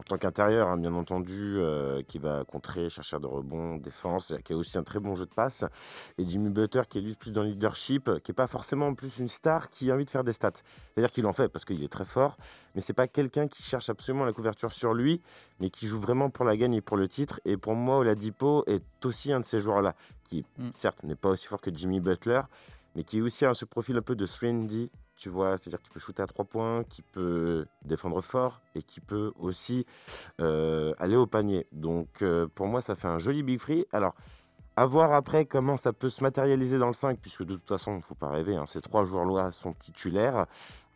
en 0.00 0.02
tant 0.02 0.16
qu'intérieur, 0.16 0.68
hein, 0.68 0.78
bien 0.78 0.94
entendu, 0.94 1.56
euh, 1.58 2.02
qui 2.08 2.18
va 2.18 2.44
contrer, 2.44 2.88
chercher 2.88 3.18
de 3.20 3.26
rebond, 3.26 3.76
défense, 3.76 4.32
qui 4.46 4.54
a 4.54 4.56
aussi 4.56 4.78
un 4.78 4.82
très 4.82 4.98
bon 4.98 5.14
jeu 5.14 5.26
de 5.26 5.30
passe. 5.30 5.62
Et 6.16 6.26
Jimmy 6.26 6.48
Butler, 6.48 6.82
qui 6.88 6.98
est 6.98 7.00
lui 7.02 7.14
plus 7.14 7.32
dans 7.32 7.42
le 7.42 7.50
leadership, 7.50 8.10
qui 8.24 8.30
n'est 8.30 8.34
pas 8.34 8.46
forcément 8.46 8.88
en 8.88 8.94
plus 8.94 9.18
une 9.18 9.28
star 9.28 9.68
qui 9.68 9.90
a 9.90 9.94
envie 9.94 10.06
de 10.06 10.10
faire 10.10 10.24
des 10.24 10.32
stats. 10.32 10.52
C'est-à-dire 10.94 11.12
qu'il 11.12 11.26
en 11.26 11.34
fait 11.34 11.48
parce 11.48 11.66
qu'il 11.66 11.84
est 11.84 11.92
très 11.92 12.06
fort, 12.06 12.38
mais 12.74 12.80
c'est 12.80 12.94
pas 12.94 13.08
quelqu'un 13.08 13.46
qui 13.46 13.62
cherche 13.62 13.90
absolument 13.90 14.24
la 14.24 14.32
couverture 14.32 14.72
sur 14.72 14.94
lui, 14.94 15.20
mais 15.60 15.68
qui 15.68 15.86
joue 15.86 16.00
vraiment 16.00 16.30
pour 16.30 16.46
la 16.46 16.56
gagne 16.56 16.72
et 16.72 16.80
pour 16.80 16.96
le 16.96 17.06
titre. 17.06 17.38
Et 17.44 17.58
pour 17.58 17.74
moi, 17.74 17.98
Oladipo 17.98 18.64
est 18.66 19.04
aussi 19.04 19.34
un 19.34 19.40
de 19.40 19.44
ces 19.44 19.60
joueurs-là, 19.60 19.94
qui 20.24 20.46
mm. 20.56 20.70
certes 20.72 21.02
n'est 21.02 21.14
pas 21.14 21.28
aussi 21.28 21.46
fort 21.46 21.60
que 21.60 21.70
Jimmy 21.74 22.00
Butler, 22.00 22.40
mais 22.96 23.04
qui 23.04 23.20
aussi 23.20 23.44
a 23.44 23.52
ce 23.52 23.66
profil 23.66 23.98
un 23.98 24.02
peu 24.02 24.14
de 24.16 24.24
3 24.24 24.48
tu 25.20 25.28
vois, 25.28 25.58
c'est-à-dire 25.58 25.80
qu'il 25.80 25.92
peut 25.92 26.00
shooter 26.00 26.22
à 26.22 26.26
trois 26.26 26.46
points, 26.46 26.82
qui 26.84 27.02
peut 27.02 27.66
défendre 27.84 28.22
fort 28.22 28.60
et 28.74 28.82
qui 28.82 29.00
peut 29.00 29.32
aussi 29.38 29.86
euh, 30.40 30.94
aller 30.98 31.14
au 31.14 31.26
panier. 31.26 31.66
Donc 31.72 32.22
euh, 32.22 32.48
pour 32.54 32.66
moi, 32.66 32.80
ça 32.80 32.94
fait 32.94 33.06
un 33.06 33.18
joli 33.18 33.42
big 33.42 33.60
free. 33.60 33.84
Alors, 33.92 34.14
à 34.76 34.86
voir 34.86 35.12
après 35.12 35.44
comment 35.44 35.76
ça 35.76 35.92
peut 35.92 36.08
se 36.08 36.22
matérialiser 36.22 36.78
dans 36.78 36.86
le 36.86 36.94
5, 36.94 37.18
puisque 37.20 37.44
de 37.44 37.54
toute 37.54 37.68
façon, 37.68 37.92
il 37.92 37.98
ne 37.98 38.02
faut 38.02 38.14
pas 38.14 38.30
rêver, 38.30 38.56
hein, 38.56 38.64
ces 38.66 38.80
trois 38.80 39.04
joueurs-là 39.04 39.52
sont 39.52 39.74
titulaires. 39.74 40.46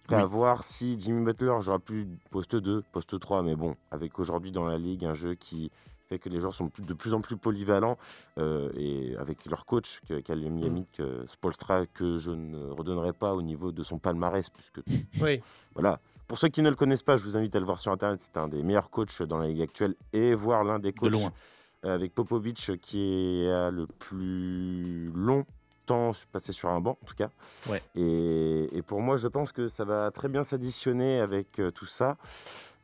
Après, 0.05 0.17
à 0.17 0.25
voir 0.25 0.65
si 0.65 0.99
Jimmy 1.01 1.25
Butler 1.25 1.55
jouera 1.61 1.79
plus 1.79 2.09
poste 2.31 2.57
2, 2.57 2.83
poste 2.93 3.21
3, 3.21 3.43
mais 3.43 3.57
bon, 3.57 3.77
avec 3.91 4.19
aujourd'hui 4.19 4.53
dans 4.53 4.65
la 4.65 4.79
ligue 4.79 5.05
un 5.05 5.15
jeu 5.15 5.35
qui 5.35 5.71
fait 6.09 6.19
que 6.19 6.29
les 6.29 6.41
joueurs 6.41 6.55
sont 6.55 6.71
de 6.79 6.95
plus 6.95 7.15
en 7.15 7.21
plus 7.21 7.37
polyvalents 7.37 7.99
euh, 8.39 8.71
et 8.77 9.17
avec 9.17 9.45
leur 9.47 9.67
coach 9.67 10.01
qu'a 10.07 10.35
le 10.35 10.49
Miami, 10.49 10.87
que 10.93 11.27
Spolstra, 11.29 11.87
que 11.87 12.19
je 12.19 12.31
ne 12.31 12.71
redonnerai 12.71 13.13
pas 13.13 13.35
au 13.35 13.43
niveau 13.43 13.73
de 13.73 13.83
son 13.83 13.99
palmarès, 13.99 14.49
puisque 14.51 14.81
oui. 15.23 15.43
voilà. 15.75 16.01
Pour 16.27 16.39
ceux 16.39 16.49
qui 16.49 16.63
ne 16.63 16.71
le 16.71 16.77
connaissent 16.77 17.03
pas, 17.03 17.17
je 17.17 17.25
vous 17.25 17.37
invite 17.37 17.55
à 17.55 17.61
le 17.61 17.67
voir 17.67 17.79
sur 17.79 17.93
internet. 17.93 18.21
C'est 18.23 18.39
un 18.39 18.49
des 18.49 18.63
meilleurs 18.63 18.91
coachs 18.91 19.23
dans 19.23 19.39
la 19.39 19.49
ligue 19.49 19.61
actuelle 19.61 19.95
et 20.13 20.35
voir 20.35 20.65
l'un 20.65 20.79
des 20.79 20.93
coachs 20.93 21.13
loin. 21.13 21.33
avec 21.83 22.15
Popovic 22.15 22.81
qui 22.81 23.47
a 23.47 23.71
le 23.71 23.87
plus 23.87 25.11
long 25.15 25.45
temps 25.85 26.13
passé 26.33 26.53
sur 26.53 26.69
un 26.69 26.81
banc 26.81 26.99
en 27.03 27.07
tout 27.07 27.15
cas. 27.15 27.31
Ouais. 27.69 27.83
Et, 27.95 28.83
pour 28.87 29.01
moi, 29.01 29.17
je 29.17 29.29
pense 29.29 29.53
que 29.53 29.69
ça 29.69 29.85
va 29.85 30.11
très 30.11 30.29
bien 30.29 30.45
s'additionner 30.45 31.21
avec 31.21 31.59
euh, 31.59 31.71
tout 31.71 31.87
ça. 31.87 32.17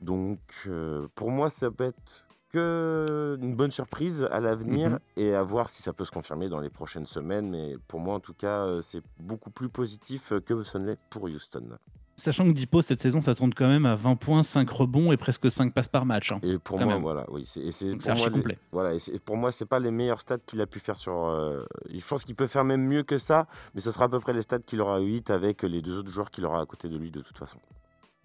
Donc, 0.00 0.38
euh, 0.66 1.08
pour 1.14 1.30
moi, 1.30 1.50
ça 1.50 1.70
peut 1.70 1.84
être 1.84 2.24
que 2.52 3.38
une 3.40 3.54
bonne 3.54 3.70
surprise 3.70 4.26
à 4.30 4.40
l'avenir 4.40 4.90
mhm. 4.90 4.98
et 5.16 5.34
à 5.34 5.42
voir 5.42 5.70
si 5.70 5.82
ça 5.82 5.92
peut 5.92 6.04
se 6.04 6.10
confirmer 6.10 6.48
dans 6.48 6.60
les 6.60 6.70
prochaines 6.70 7.06
semaines. 7.06 7.50
Mais 7.50 7.76
pour 7.88 8.00
moi, 8.00 8.14
en 8.14 8.20
tout 8.20 8.34
cas, 8.34 8.64
euh, 8.64 8.82
c'est 8.82 9.02
beaucoup 9.18 9.50
plus 9.50 9.68
positif 9.68 10.32
que 10.44 10.62
ce 10.62 10.78
n'est 10.78 10.96
pour 11.10 11.24
Houston. 11.24 11.78
Sachant 12.20 12.44
que 12.44 12.50
Dipo, 12.50 12.82
cette 12.82 13.00
saison, 13.00 13.22
ça 13.22 13.34
tourne 13.34 13.54
quand 13.54 13.66
même 13.66 13.86
à 13.86 13.96
20 13.96 14.16
points, 14.16 14.42
5 14.42 14.68
rebonds 14.68 15.10
et 15.10 15.16
presque 15.16 15.50
5 15.50 15.72
passes 15.72 15.88
par 15.88 16.04
match. 16.04 16.32
Hein, 16.32 16.40
et 16.42 16.58
pour 16.58 16.78
moi, 16.78 16.98
voilà, 16.98 17.24
oui. 17.30 17.48
C'est 17.72 18.08
archi 18.10 18.30
complet. 18.30 18.58
voilà, 18.72 18.94
et 18.94 19.18
pour 19.18 19.38
moi, 19.38 19.52
c'est 19.52 19.64
pas 19.64 19.78
les 19.78 19.90
meilleurs 19.90 20.20
stats 20.20 20.38
qu'il 20.38 20.60
a 20.60 20.66
pu 20.66 20.80
faire 20.80 20.96
sur. 20.96 21.28
Euh, 21.28 21.64
je 21.88 22.06
pense 22.06 22.24
qu'il 22.24 22.34
peut 22.34 22.46
faire 22.46 22.64
même 22.64 22.86
mieux 22.86 23.04
que 23.04 23.16
ça, 23.16 23.46
mais 23.74 23.80
ce 23.80 23.90
sera 23.90 24.04
à 24.04 24.08
peu 24.10 24.20
près 24.20 24.34
les 24.34 24.42
stats 24.42 24.58
qu'il 24.58 24.82
aura 24.82 25.00
eu 25.00 25.22
avec 25.28 25.62
les 25.62 25.80
deux 25.80 25.98
autres 25.98 26.10
joueurs 26.10 26.30
qu'il 26.30 26.44
aura 26.44 26.60
à 26.60 26.66
côté 26.66 26.90
de 26.90 26.96
lui 26.98 27.10
de 27.10 27.22
toute 27.22 27.38
façon. 27.38 27.58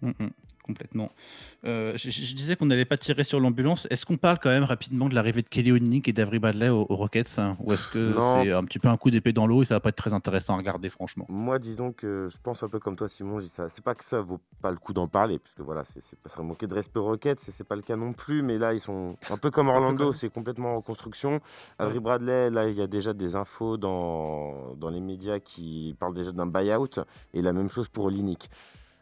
Mm, 0.02 0.10
mm 0.18 0.30
complètement. 0.66 1.10
Euh, 1.64 1.92
je, 1.96 2.34
disais 2.34 2.56
qu'on 2.56 2.66
n'allait 2.66 2.84
pas 2.84 2.96
tirer 2.96 3.24
sur 3.24 3.40
l'ambulance. 3.40 3.86
Est-ce 3.90 4.04
qu'on 4.04 4.16
parle 4.16 4.38
quand 4.42 4.50
même 4.50 4.64
rapidement 4.64 5.08
de 5.08 5.14
l'arrivée 5.14 5.42
de 5.42 5.48
Kelly 5.48 5.72
Olynyk 5.72 6.08
et 6.08 6.12
d'Avery 6.12 6.38
Bradley 6.38 6.68
aux, 6.68 6.84
Rockets 6.84 7.38
hein 7.38 7.56
Ou 7.60 7.72
est-ce 7.72 7.88
que 7.88 8.14
c'est 8.18 8.52
un 8.52 8.64
petit 8.64 8.78
peu 8.78 8.88
un 8.88 8.96
coup 8.96 9.10
d'épée 9.10 9.32
dans 9.32 9.46
l'eau 9.46 9.62
et 9.62 9.64
ça 9.64 9.74
va 9.74 9.80
pas 9.80 9.90
être 9.90 9.96
très 9.96 10.12
intéressant 10.12 10.54
à 10.54 10.56
regarder, 10.58 10.88
franchement? 10.88 11.26
Moi, 11.28 11.58
disons 11.58 11.92
que 11.92 12.28
je 12.30 12.36
pense 12.42 12.62
un 12.62 12.68
peu 12.68 12.78
comme 12.78 12.96
toi, 12.96 13.08
Simon. 13.08 13.40
Ça. 13.40 13.68
C'est 13.68 13.84
pas 13.84 13.94
que 13.94 14.04
ça 14.04 14.20
vaut 14.20 14.40
pas 14.60 14.70
le 14.70 14.76
coup 14.76 14.92
d'en 14.92 15.08
parler, 15.08 15.38
parce 15.38 15.54
que 15.54 15.62
voilà, 15.62 15.84
c'est 15.84 16.18
pas 16.18 16.28
serait 16.28 16.42
manquer 16.42 16.66
de 16.66 16.74
respect 16.74 16.98
aux 16.98 17.04
Rockets, 17.04 17.40
c'est 17.40 17.66
pas 17.66 17.76
le 17.76 17.82
cas 17.82 17.96
non 17.96 18.12
plus. 18.12 18.42
Mais 18.42 18.58
là, 18.58 18.74
ils 18.74 18.80
sont 18.80 19.16
un 19.30 19.36
peu 19.36 19.50
comme 19.50 19.68
Orlando, 19.76 20.12
c'est 20.12 20.30
complètement 20.30 20.76
en 20.76 20.82
construction. 20.82 21.40
Avery 21.78 22.00
Bradley, 22.00 22.50
là, 22.50 22.68
il 22.68 22.74
y 22.74 22.82
a 22.82 22.86
déjà 22.86 23.12
des 23.12 23.36
infos 23.36 23.76
dans, 23.76 24.74
dans 24.76 24.90
les 24.90 25.00
médias 25.00 25.38
qui 25.38 25.94
parlent 25.98 26.14
déjà 26.14 26.32
d'un 26.32 26.46
buyout, 26.46 27.00
et 27.34 27.42
la 27.42 27.52
même 27.52 27.70
chose 27.70 27.88
pour 27.88 28.06
Olynyk. 28.06 28.48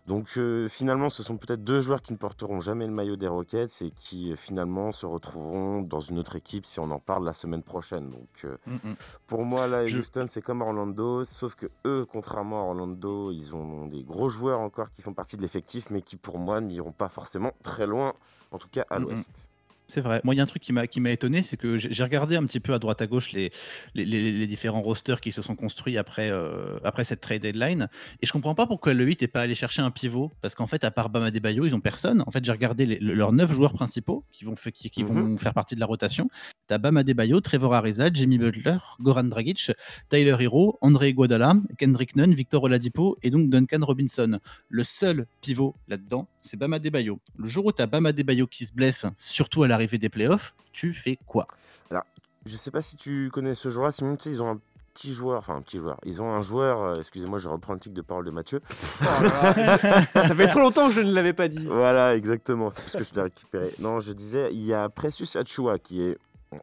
Donc 0.07 0.35
euh, 0.37 0.69
finalement, 0.69 1.09
ce 1.09 1.23
sont 1.23 1.39
peut-être 1.39 1.65
deux 1.65 1.81
joueurs 1.81 2.03
qui 2.03 2.13
ne 2.13 2.19
porteront 2.19 2.61
jamais 2.61 2.87
le 2.87 2.93
maillot 2.93 3.17
des 3.17 3.27
Rockets 3.27 3.81
et 3.81 3.91
qui 3.91 4.33
euh, 4.33 4.37
finalement 4.37 4.93
se 4.93 5.07
retrouveront 5.07 5.81
dans 5.81 6.01
une 6.01 6.19
autre 6.19 6.37
équipe 6.37 6.67
si 6.67 6.79
on 6.79 6.91
en 6.91 6.99
parle 6.99 7.25
la 7.25 7.33
semaine 7.33 7.63
prochaine. 7.63 8.11
Donc 8.11 8.29
euh, 8.45 8.57
Mm, 8.67 8.75
mm. 8.91 8.95
pour 9.27 9.45
moi, 9.45 9.67
là, 9.67 9.87
Je- 9.87 9.99
Houston, 10.01 10.27
c'est 10.29 10.43
comme 10.43 10.61
Orlando, 10.61 11.25
sauf 11.25 11.55
que 11.55 11.67
eux, 11.87 12.07
contrairement 12.11 12.61
à 12.61 12.65
Orlando, 12.67 13.31
ils 13.33 13.55
ont 13.55 13.87
des 13.87 14.03
gros 14.03 14.29
joueurs 14.29 14.61
encore 14.61 14.91
qui 14.93 15.01
font 15.01 15.15
partie 15.15 15.37
de 15.39 15.43
l'effectif, 15.43 15.89
mais 15.91 16.03
qui 16.03 16.17
pour 16.17 16.39
moi 16.39 16.61
n'iront 16.61 16.93
pas 16.93 17.09
forcément 17.09 17.53
très 17.63 17.87
loin, 17.87 18.13
en 18.51 18.59
tout 18.59 18.69
cas 18.71 18.85
à 18.91 18.99
Mm, 18.99 19.03
mm. 19.03 19.07
l'ouest. 19.07 19.49
C'est 19.87 20.01
vrai. 20.01 20.21
Moi, 20.25 20.35
il 20.35 20.39
y 20.39 20.41
a 20.41 20.43
un 20.43 20.47
truc 20.47 20.63
qui 20.63 20.73
m'a 20.73 20.87
qui 20.87 20.99
m'a 21.01 21.11
étonné, 21.11 21.43
c'est 21.43 21.59
que 21.59 21.77
j'ai 21.79 22.03
regardé 22.03 22.37
un 22.37 22.45
petit 22.47 22.59
peu 22.59 22.73
à 22.73 22.79
droite 22.79 23.03
à 23.03 23.07
gauche 23.07 23.33
les, 23.33 23.53
les, 23.95 24.05
les- 24.07 24.33
les 24.33 24.47
différents 24.47 24.81
rosters 24.81 25.21
qui 25.21 25.31
se 25.31 25.43
sont 25.43 25.55
construits 25.57 25.99
après, 25.99 26.31
euh, 26.31 26.79
après 26.85 27.05
cette 27.05 27.21
trade 27.21 27.43
deadline. 27.43 27.89
Et 28.23 28.27
je 28.27 28.33
comprends 28.33 28.55
pas 28.55 28.67
pourquoi 28.67 28.95
le 28.95 29.05
8 29.05 29.21
n'est 29.21 29.29
pas 29.29 29.43
allé 29.43 29.55
chercher 29.55 29.83
un 29.83 29.91
pivot. 29.91 30.33
Parce 30.41 30.55
qu'en 30.55 30.67
fait, 30.67 30.85
à 30.85 30.91
part 30.91 31.11
Bam 31.11 31.23
Adebayo, 31.23 31.67
ils 31.67 31.75
ont 31.75 31.81
personne. 31.81 32.25
En 32.27 32.31
fait, 32.31 32.43
j'ai 32.45 32.51
regardé 32.51 32.87
les- 32.87 32.99
leurs 32.99 33.33
9 33.33 33.53
joueurs 33.53 33.75
principaux 33.75 34.25
qui 34.33 34.45
vont, 34.47 34.55
qui, 34.55 34.89
qui 34.91 35.03
vont 35.03 35.13
Mhm. 35.15 35.39
faire 35.39 35.53
partie 35.53 35.75
de 35.75 35.81
la 35.81 35.87
rotation. 35.87 36.29
T'as 36.67 36.79
Bam 36.79 36.97
Adebayo, 36.97 37.41
Trevor 37.43 37.75
Ariza, 37.75 38.11
Jimmy 38.13 38.39
Butler, 38.39 38.79
Goran 39.01 39.25
Dragic, 39.25 39.71
Tyler 40.09 40.37
Hero, 40.41 40.79
André 40.81 41.11
Iguodala, 41.11 41.55
Kendrick 41.77 42.17
Nunn, 42.17 42.33
Victor 42.35 42.63
Oladipo 42.65 43.19
et 43.23 43.29
donc 43.31 43.51
Duncan 43.51 43.81
Robinson. 43.85 44.41
Le 44.71 44.83
seul 44.83 45.27
pivot 45.43 45.77
là-dedans, 45.89 46.27
c'est 46.45 46.59
Bam 46.59 46.73
Adebayo. 46.73 47.19
Le 47.37 47.49
jour 47.49 47.67
où 47.67 47.73
tu 47.73 47.83
as 47.83 47.87
Bam 47.87 48.07
Adebayo 48.07 48.47
qui 48.47 48.67
se 48.67 48.73
blesse, 48.73 49.07
surtout 49.17 49.63
à 49.63 49.69
l'arrivée 49.69 49.99
des 49.99 50.11
playoffs, 50.11 50.55
tu 50.73 50.93
fais 50.93 51.19
quoi? 51.27 51.47
Alors, 51.91 52.05
je 52.45 52.57
sais 52.57 52.71
pas 52.71 52.83
si 52.83 52.97
tu 52.97 53.31
connais 53.33 53.55
ce 53.55 53.71
joueur-là, 53.71 53.93
Simon, 53.93 54.17
tu 54.17 54.25
sais, 54.25 54.31
ils 54.31 54.43
ont 54.43 54.51
un 54.51 54.61
petit 54.93 55.13
joueur, 55.13 55.39
enfin 55.39 55.57
un 55.57 55.63
petit 55.63 55.79
joueur, 55.79 55.99
ils 56.05 56.23
ont 56.23 56.31
un 56.31 56.43
joueur, 56.43 56.83
euh, 56.83 57.01
excusez-moi, 57.01 57.39
je 57.39 57.49
reprends 57.49 57.73
le 57.73 57.81
tic 57.81 57.93
de 57.93 58.03
parole 58.03 58.25
de 58.25 58.31
Mathieu. 58.31 58.61
Ça 59.01 60.35
fait 60.35 60.49
trop 60.49 60.61
longtemps 60.61 60.87
que 60.89 60.95
je 60.95 61.01
ne 61.01 61.13
l'avais 61.13 61.33
pas 61.33 61.49
dit. 61.49 61.67
Voilà, 61.67 62.15
exactement, 62.15 62.71
c'est 62.71 62.83
parce 62.83 62.93
que 62.93 63.03
je 63.03 63.15
l'ai 63.15 63.23
récupéré. 63.23 63.75
Non, 63.81 64.01
je 64.01 64.13
disais, 64.13 64.51
il 64.53 64.65
y 64.65 64.73
a 64.73 64.89
Precious 64.89 65.37
Achua 65.37 65.79
qui 65.79 66.03
est 66.03 66.19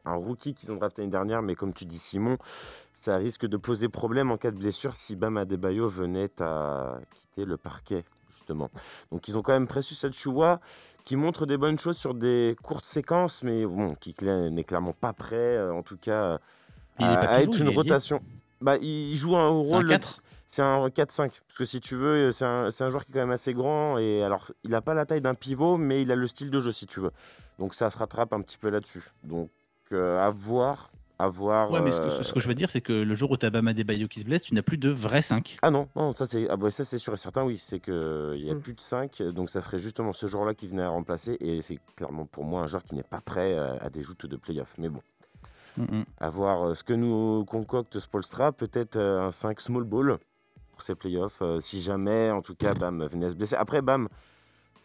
un 0.06 0.14
rookie 0.14 0.54
qu'ils 0.54 0.70
ont 0.70 0.76
drafté 0.76 1.02
l'année 1.02 1.10
dernière, 1.10 1.42
mais 1.42 1.54
comme 1.54 1.74
tu 1.74 1.84
dis, 1.84 1.98
Simon, 1.98 2.38
ça 2.94 3.16
risque 3.16 3.46
de 3.46 3.56
poser 3.56 3.88
problème 3.88 4.30
en 4.30 4.38
cas 4.38 4.50
de 4.50 4.56
blessure 4.56 4.94
si 4.94 5.16
Bam 5.16 5.36
Adebayo 5.36 5.88
venait 5.88 6.30
à 6.40 6.98
quitter 7.14 7.44
le 7.44 7.56
parquet, 7.58 8.04
justement. 8.42 8.70
Donc 9.10 9.28
ils 9.28 9.38
ont 9.38 9.42
quand 9.42 9.52
même 9.52 9.66
Precious 9.66 10.04
Achua 10.04 10.60
qui 11.04 11.16
montre 11.16 11.46
des 11.46 11.56
bonnes 11.56 11.78
choses 11.78 11.96
sur 11.96 12.14
des 12.14 12.56
courtes 12.62 12.84
séquences, 12.84 13.42
mais 13.42 13.64
bon, 13.66 13.94
qui 13.94 14.14
n'est 14.22 14.64
clairement 14.64 14.92
pas 14.92 15.12
prêt, 15.12 15.36
euh, 15.36 15.72
en 15.72 15.82
tout 15.82 15.96
cas, 15.96 16.38
Il 16.98 17.06
à, 17.06 17.42
être 17.42 17.56
il 17.56 17.62
une 17.62 17.70
est 17.70 17.74
rotation. 17.74 18.20
Bah, 18.60 18.76
il 18.80 19.16
joue 19.16 19.36
un 19.36 19.62
C'est 19.64 19.72
un 19.72 19.76
rôle. 19.76 19.88
4 19.88 20.22
C'est 20.48 20.62
un 20.62 20.86
4-5. 20.88 21.16
Parce 21.16 21.58
que 21.58 21.64
si 21.64 21.80
tu 21.80 21.96
veux, 21.96 22.30
c'est 22.30 22.44
un, 22.44 22.70
c'est 22.70 22.84
un 22.84 22.90
joueur 22.90 23.04
qui 23.04 23.10
est 23.10 23.14
quand 23.14 23.20
même 23.20 23.32
assez 23.32 23.52
grand. 23.52 23.98
Et 23.98 24.22
alors, 24.22 24.52
il 24.62 24.70
n'a 24.70 24.80
pas 24.80 24.94
la 24.94 25.04
taille 25.04 25.20
d'un 25.20 25.34
pivot, 25.34 25.76
mais 25.76 26.02
il 26.02 26.12
a 26.12 26.16
le 26.16 26.28
style 26.28 26.50
de 26.50 26.60
jeu, 26.60 26.70
si 26.70 26.86
tu 26.86 27.00
veux. 27.00 27.10
Donc 27.58 27.74
ça 27.74 27.90
se 27.90 27.98
rattrape 27.98 28.32
un 28.32 28.40
petit 28.40 28.58
peu 28.58 28.68
là-dessus. 28.68 29.02
Donc, 29.24 29.50
euh, 29.90 30.24
à 30.24 30.30
voir. 30.30 30.90
À 31.22 31.28
voir. 31.28 31.70
Ouais, 31.70 31.80
mais 31.80 31.92
ce 31.92 32.00
que, 32.00 32.06
euh, 32.08 32.22
ce 32.22 32.32
que 32.32 32.40
je 32.40 32.48
veux 32.48 32.54
dire, 32.54 32.68
c'est 32.68 32.80
que 32.80 32.92
le 32.92 33.14
jour 33.14 33.30
où 33.30 33.36
tu 33.36 33.46
as 33.46 33.50
Bam 33.50 33.68
Adebayo 33.68 34.08
qui 34.08 34.18
se 34.18 34.24
blesse, 34.24 34.42
tu 34.42 34.54
n'as 34.54 34.62
plus 34.62 34.76
de 34.76 34.88
vrais 34.90 35.22
5. 35.22 35.56
Ah 35.62 35.70
non, 35.70 35.88
non, 35.94 36.12
ça 36.14 36.26
c'est 36.26 36.48
ah 36.50 36.56
bah, 36.56 36.70
ça 36.72 36.84
c'est 36.84 36.98
sûr 36.98 37.14
et 37.14 37.16
certain, 37.16 37.44
oui. 37.44 37.60
C'est 37.62 37.78
qu'il 37.78 37.94
n'y 38.42 38.50
a 38.50 38.54
Mm. 38.54 38.60
plus 38.60 38.74
de 38.74 38.80
5. 38.80 39.22
Donc 39.22 39.48
ça 39.50 39.60
serait 39.60 39.78
justement 39.78 40.12
ce 40.12 40.26
joueur-là 40.26 40.54
qui 40.54 40.66
venait 40.66 40.82
à 40.82 40.88
remplacer. 40.88 41.36
Et 41.40 41.62
c'est 41.62 41.78
clairement 41.94 42.26
pour 42.26 42.42
moi 42.44 42.62
un 42.62 42.66
joueur 42.66 42.82
qui 42.82 42.96
n'est 42.96 43.04
pas 43.04 43.20
prêt 43.20 43.52
euh, 43.56 43.76
à 43.80 43.88
des 43.88 44.02
joutes 44.02 44.26
de 44.26 44.36
playoff. 44.36 44.74
Mais 44.78 44.88
bon, 44.88 45.00
Mm, 45.78 46.02
à 46.18 46.28
voir 46.28 46.66
euh, 46.70 46.74
ce 46.74 46.82
que 46.82 46.92
nous 46.92 47.44
concocte 47.46 47.98
Spolstra. 48.00 48.50
Peut-être 48.52 48.96
euh, 48.96 49.28
un 49.28 49.30
5 49.30 49.60
small 49.60 49.84
ball 49.84 50.18
pour 50.72 50.82
ces 50.82 50.94
playoffs. 50.94 51.40
euh, 51.40 51.60
si 51.60 51.80
jamais, 51.80 52.30
en 52.30 52.42
tout 52.42 52.54
cas, 52.56 52.74
Bam 52.74 53.06
venait 53.06 53.26
à 53.26 53.30
se 53.30 53.34
blesser. 53.36 53.54
Après, 53.56 53.80
Bam, 53.80 54.08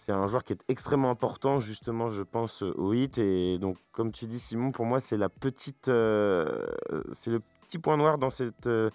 c'est 0.08 0.14
un 0.14 0.26
joueur 0.28 0.44
qui 0.44 0.54
est 0.54 0.60
extrêmement 0.70 1.10
important, 1.12 1.60
justement, 1.60 2.10
je 2.10 2.24
pense, 2.24 2.64
euh, 2.64 2.72
au 2.78 2.94
hit. 2.94 3.18
Et 3.18 3.58
donc, 3.60 3.78
comme 3.92 4.12
tu 4.14 4.26
dis, 4.26 4.40
Simon, 4.40 4.72
pour 4.72 4.86
moi, 4.86 5.00
c'est 5.02 5.18
la 5.18 5.28
petite. 5.30 5.90
euh, 5.90 6.66
c'est 7.12 7.30
le 7.30 7.42
petit 7.68 7.78
point 7.78 7.98
noir 7.98 8.18
dans 8.18 8.30
cette. 8.32 8.66
euh, 8.68 8.90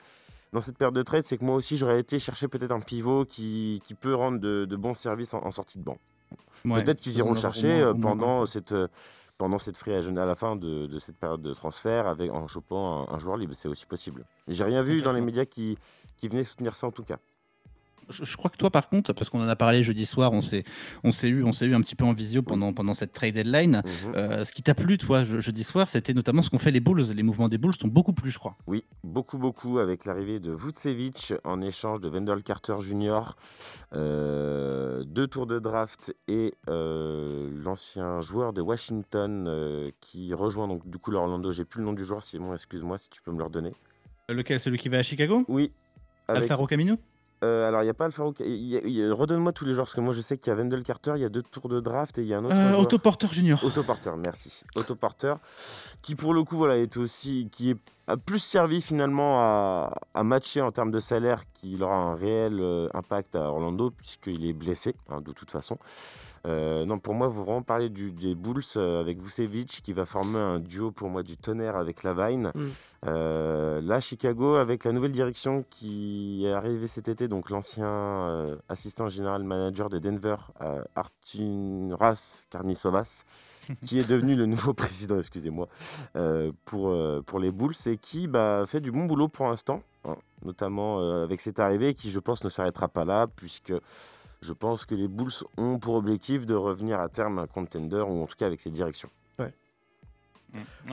dans 0.55 0.61
cette 0.61 0.77
période 0.77 0.94
de 0.94 1.03
trade, 1.03 1.25
c'est 1.25 1.38
que 1.38 1.44
moi 1.46 1.55
aussi 1.55 1.79
j'aurais 1.79 1.98
été 2.01 2.18
chercher 2.18 2.46
peut-être 2.46 2.72
un 2.72 2.81
pivot 2.81 3.25
qui, 3.25 3.81
qui 3.87 3.94
peut 3.94 4.14
rendre 4.14 4.38
de, 4.38 4.66
de 4.66 4.77
bons 4.77 4.92
services 4.92 5.33
en, 5.33 5.38
en 5.46 5.51
sortie 5.51 5.79
de 5.79 5.83
banc. 5.85 5.96
Ouais, 6.66 6.85
Peut-être 6.85 7.01
qu'ils 7.01 7.16
iront 7.16 7.31
on 7.31 7.33
le 7.33 7.38
chercher 7.40 7.68
au 7.68 7.77
moins- 7.77 7.87
euh, 7.87 7.90
au 7.92 7.94
pendant 7.94 8.44
cette, 8.46 8.75
pendant 9.38 9.59
cette 9.59 9.79
free 9.79 9.94
agent 9.94 10.14
à 10.16 10.27
la 10.27 10.35
fin 10.35 10.55
de, 10.57 10.87
de 10.87 10.98
cette 10.98 11.16
période 11.16 11.40
de 11.40 11.55
transfert 11.55 12.07
avec, 12.07 12.31
en 12.31 12.46
chopant 12.48 13.09
un, 13.11 13.14
un 13.14 13.18
joueur 13.18 13.38
libre. 13.38 13.55
C'est 13.55 13.66
aussi 13.68 13.87
possible. 13.87 14.27
J'ai 14.46 14.64
rien 14.64 14.83
vu 14.83 15.01
dans 15.01 15.12
les 15.12 15.22
médias 15.22 15.46
qui, 15.46 15.79
qui 16.18 16.29
venaient 16.29 16.44
soutenir 16.44 16.77
ça 16.77 16.87
en 16.87 16.90
tout 16.92 17.03
cas. 17.05 17.16
Je, 18.09 18.25
je 18.25 18.37
crois 18.37 18.51
que 18.51 18.57
toi, 18.57 18.71
par 18.71 18.88
contre, 18.88 19.12
parce 19.12 19.31
qu'on 19.31 19.41
en 19.43 19.49
a 19.49 19.57
parlé 19.57 19.83
jeudi 19.85 20.07
soir, 20.07 20.33
on 20.33 20.41
s'est 20.41 20.65
on 21.05 21.11
s'est 21.11 21.29
eu, 21.29 21.43
on 21.45 21.53
s'est 21.53 21.67
eu 21.67 21.75
un 21.75 21.81
petit 21.81 21.95
peu 21.95 22.05
en 22.05 22.12
visio 22.12 22.43
pendant, 22.43 22.73
pendant 22.73 22.95
cette 22.95 23.12
trade 23.12 23.35
deadline. 23.35 23.83
Mhm. 23.85 24.12
Euh, 24.17 24.45
ce 24.45 24.53
qui 24.53 24.62
t'a 24.62 24.75
plu, 24.75 24.99
toi, 24.99 25.25
je- 25.25 25.41
jeudi 25.41 25.65
soir, 25.65 25.88
c'était 25.88 26.15
notamment 26.15 26.43
ce 26.43 26.51
qu'ont 26.51 26.59
fait 26.59 26.71
les 26.71 26.81
Bulls. 26.81 27.03
Les 27.15 27.23
mouvements 27.23 27.49
des 27.49 27.59
Bulls 27.59 27.75
sont 27.75 27.88
beaucoup 27.88 28.12
plus, 28.12 28.31
je 28.31 28.38
crois. 28.38 28.57
Oui, 28.67 28.85
beaucoup, 29.05 29.38
beaucoup 29.38 29.79
avec 29.79 30.05
l'arrivée 30.05 30.41
de 30.41 30.53
Vucevic 30.53 31.35
en 31.45 31.61
échange 31.61 32.01
de 32.01 32.09
Wendell 32.09 32.43
Carter 32.43 32.77
Jr., 32.81 33.37
euh, 33.95 35.05
deux 35.05 35.27
tours 35.27 35.47
de 35.47 35.59
draft 35.59 36.15
et 36.29 36.55
euh, 36.69 37.51
l'ancien 37.62 38.21
joueur 38.21 38.53
de 38.53 38.61
Washington 38.61 39.91
qui 40.01 40.33
rejoint 40.35 40.69
donc 40.69 40.88
du 40.88 40.99
coup 40.99 41.11
l'Orlando. 41.11 41.53
J'ai 41.53 41.65
plus 41.65 41.81
le 41.81 41.87
nom 41.87 41.93
du 41.93 42.05
joueur, 42.05 42.23
Simon, 42.23 42.55
excuse-moi 42.55 42.99
si 42.99 43.09
tu 43.11 43.23
peux 43.23 43.31
me 43.33 43.38
le 43.38 43.45
redonner. 43.45 43.73
Lequel? 44.29 44.61
Celui 44.61 44.79
qui 44.79 44.88
va 44.88 44.99
à 44.99 45.03
Chicago? 45.03 45.45
Oui. 45.49 45.73
avec- 46.29 46.43
Alfaro 46.45 46.67
Camino? 46.67 46.97
Euh, 47.43 47.67
alors, 47.67 47.83
il 47.83 47.85
n'y 47.87 47.91
a 47.91 47.95
pas 47.95 48.07
a- 48.77 49.15
Redonne-moi 49.15 49.53
tous 49.53 49.65
les 49.65 49.75
joueurs, 49.75 49.87
parce 49.87 49.95
que 49.95 50.01
moi 50.01 50.13
je 50.13 50.21
sais 50.21 50.39
qu'il 50.39 50.53
y 50.53 50.55
a 50.55 50.57
Wendell 50.57 50.83
Carter, 50.85 51.15
il 51.17 51.23
y 51.23 51.25
a 51.25 51.29
deux 51.29 51.43
tours 51.43 51.69
de 51.69 51.81
draft 51.81 52.17
et 52.19 52.23
il 52.23 52.29
y 52.29 52.35
a 52.35 52.39
un 52.39 52.45
autre. 52.45 52.55
euh, 52.55 52.77
Jr. 53.33 53.57
Otto 53.65 53.83
Porter, 53.83 54.13
merci. 54.17 54.63
Otto 54.77 54.95
Porter, 54.95 55.35
qui 56.03 56.15
pour 56.15 56.35
le 56.35 56.45
coup 56.45 56.57
voilà, 56.57 56.77
est 56.79 56.97
aussi 56.97 57.49
qui 57.51 57.71
est, 57.71 57.77
a 58.07 58.17
plus 58.17 58.39
servi 58.39 58.81
finalement 58.81 59.41
à, 59.41 59.93
à 60.15 60.23
matcher 60.23 60.61
en 60.61 60.71
termes 60.71 60.91
de 60.93 61.01
salaire, 61.01 61.43
qu'il 61.55 61.83
aura 61.83 61.97
un 61.97 62.15
réel 62.15 62.59
euh, 62.61 62.89
impact 62.95 63.35
à 63.35 63.51
Orlando 63.51 63.91
puisqu'il 63.91 64.47
est 64.47 64.53
blessé 64.53 64.95
hein, 65.11 65.21
de 65.21 65.33
toute 65.33 65.51
façon. 65.51 65.79
Euh, 66.47 66.85
non, 66.85 66.99
pour 66.99 67.15
moi, 67.15 67.29
vous 67.29 67.45
vraiment 67.45 67.63
parler 67.63 67.89
du, 67.89 68.11
des 68.11 68.35
Bulls 68.35 68.63
euh, 68.77 69.01
avec 69.01 69.21
Vucevic 69.21 69.81
qui 69.83 69.93
va 69.93 70.05
former 70.07 70.39
un 70.39 70.59
duo 70.59 70.91
pour 70.91 71.09
moi 71.09 71.23
du 71.23 71.37
tonnerre 71.37 71.77
avec 71.77 72.03
Lavine. 72.03 72.51
Mm. 72.55 72.69
Euh, 73.07 73.81
là, 73.81 74.01
Chicago, 74.01 74.57
avec 74.57 74.85
la 74.85 74.93
nouvelle 74.93 75.13
direction 75.13 75.65
qui 75.71 76.45
est 76.45 76.53
arrivée 76.53 76.89
cet 76.89 77.09
été, 77.09 77.29
donc 77.29 77.51
l'ancien 77.51 77.87
euh, 77.87 78.57
assistant 78.69 79.09
général 79.09 79.45
manager 79.45 79.89
de 79.89 79.99
Denver, 79.99 80.37
Arturas 80.97 82.43
Karnisovas, 82.51 83.25
qui 83.87 84.01
est 84.01 84.09
devenu 84.09 84.35
le 84.35 84.47
nouveau 84.47 84.73
président, 84.73 85.19
excusez-moi, 85.19 85.69
pour, 86.65 86.97
pour 87.27 87.39
les 87.39 87.53
Bulls 87.53 87.75
et 87.87 87.97
qui 87.97 88.27
bah, 88.27 88.65
fait 88.67 88.81
du 88.81 88.91
bon 88.91 89.05
boulot 89.05 89.29
pour 89.29 89.47
l'instant, 89.47 89.83
hein, 90.05 90.17
notamment 90.45 91.23
avec 91.23 91.41
cette 91.41 91.61
arrivée 91.61 91.95
qui, 91.95 92.11
je 92.11 92.19
pense, 92.19 92.43
ne 92.43 92.49
s'arrêtera 92.49 92.89
pas 92.89 93.05
là, 93.05 93.29
puisque 93.29 93.73
je 94.43 94.53
pense 94.53 94.85
que 94.85 94.95
les 94.95 95.09
Bulls 95.09 95.33
ont 95.57 95.79
pour 95.79 95.95
objectif 95.95 96.45
de 96.45 96.55
revenir 96.55 97.01
à 97.01 97.09
terme 97.09 97.39
un 97.39 97.47
contender, 97.47 98.05
ou 98.07 98.23
en 98.23 98.27
tout 98.27 98.37
cas 98.37 98.47
avec 98.47 98.61
ces 98.61 98.71
directions. 98.71 99.09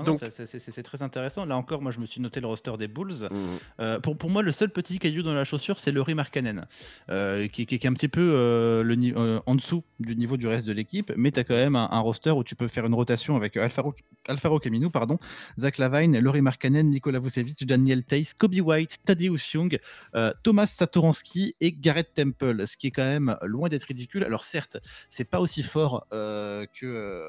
Donc- 0.05 0.19
ça- 0.19 0.29
c'est- 0.31 0.83
très 0.83 1.01
intéressant. 1.01 1.45
Là 1.45 1.57
encore, 1.57 1.81
moi, 1.81 1.91
je 1.91 1.99
me 1.99 2.05
suis 2.05 2.21
noté 2.21 2.39
le 2.39 2.47
roster 2.47 2.71
des 2.77 2.87
Bulls. 2.87 3.27
Mhm. 3.29 3.37
Euh, 3.81 3.99
pour, 3.99 4.17
pour 4.17 4.29
moi, 4.29 4.41
le 4.41 4.53
seul 4.53 4.69
petit 4.69 4.99
caillou 4.99 5.21
dans 5.21 5.33
la 5.33 5.43
chaussure, 5.43 5.79
c'est 5.79 5.91
Laurie 5.91 6.13
Markkanen, 6.13 6.65
euh, 7.09 7.45
qui, 7.49 7.65
qui- 7.65 7.77
qui 7.77 7.85
est 7.85 7.89
un 7.89 7.93
petit 7.93 8.07
peu 8.07 8.21
euh, 8.33 8.83
le, 8.83 8.95
euh, 9.17 9.41
en 9.45 9.55
dessous 9.55 9.83
du 9.99 10.15
niveau 10.15 10.37
du 10.37 10.47
reste 10.47 10.65
de 10.65 10.71
l'équipe, 10.71 11.11
mais 11.17 11.31
tu 11.33 11.41
as 11.41 11.43
quand 11.43 11.55
même 11.55 11.75
un, 11.75 11.89
un 11.91 11.99
roster 11.99 12.31
où 12.31 12.45
tu 12.45 12.55
peux 12.55 12.69
faire 12.69 12.85
une 12.85 12.93
rotation 12.95 13.35
avec 13.35 13.57
Alfaro, 13.57 13.93
Alfaro 14.27 14.59
Camino, 14.59 14.89
pardon, 14.89 15.17
Zach 15.57 15.77
Lavine, 15.77 16.19
Laurie 16.19 16.41
Markkanen, 16.41 16.89
Nikola 16.89 17.19
Vucevic, 17.19 17.65
Daniel 17.65 18.03
Tays, 18.03 18.33
Kobe 18.37 18.59
White, 18.59 18.97
Tadeusz 19.05 19.53
Young, 19.53 19.79
euh, 20.15 20.33
Thomas 20.43 20.67
Satoransky 20.67 21.55
et 21.61 21.71
Garrett 21.71 22.13
Temple, 22.13 22.67
ce 22.67 22.77
qui 22.77 22.87
est 22.87 22.91
quand 22.91 23.03
même 23.03 23.37
loin 23.43 23.69
d'être 23.69 23.85
ridicule. 23.85 24.23
Alors 24.23 24.43
certes, 24.43 24.77
c'est 25.09 25.25
pas 25.25 25.39
aussi 25.39 25.63
fort 25.63 26.05
euh, 26.13 26.65
que, 26.73 26.85
euh, 26.85 27.27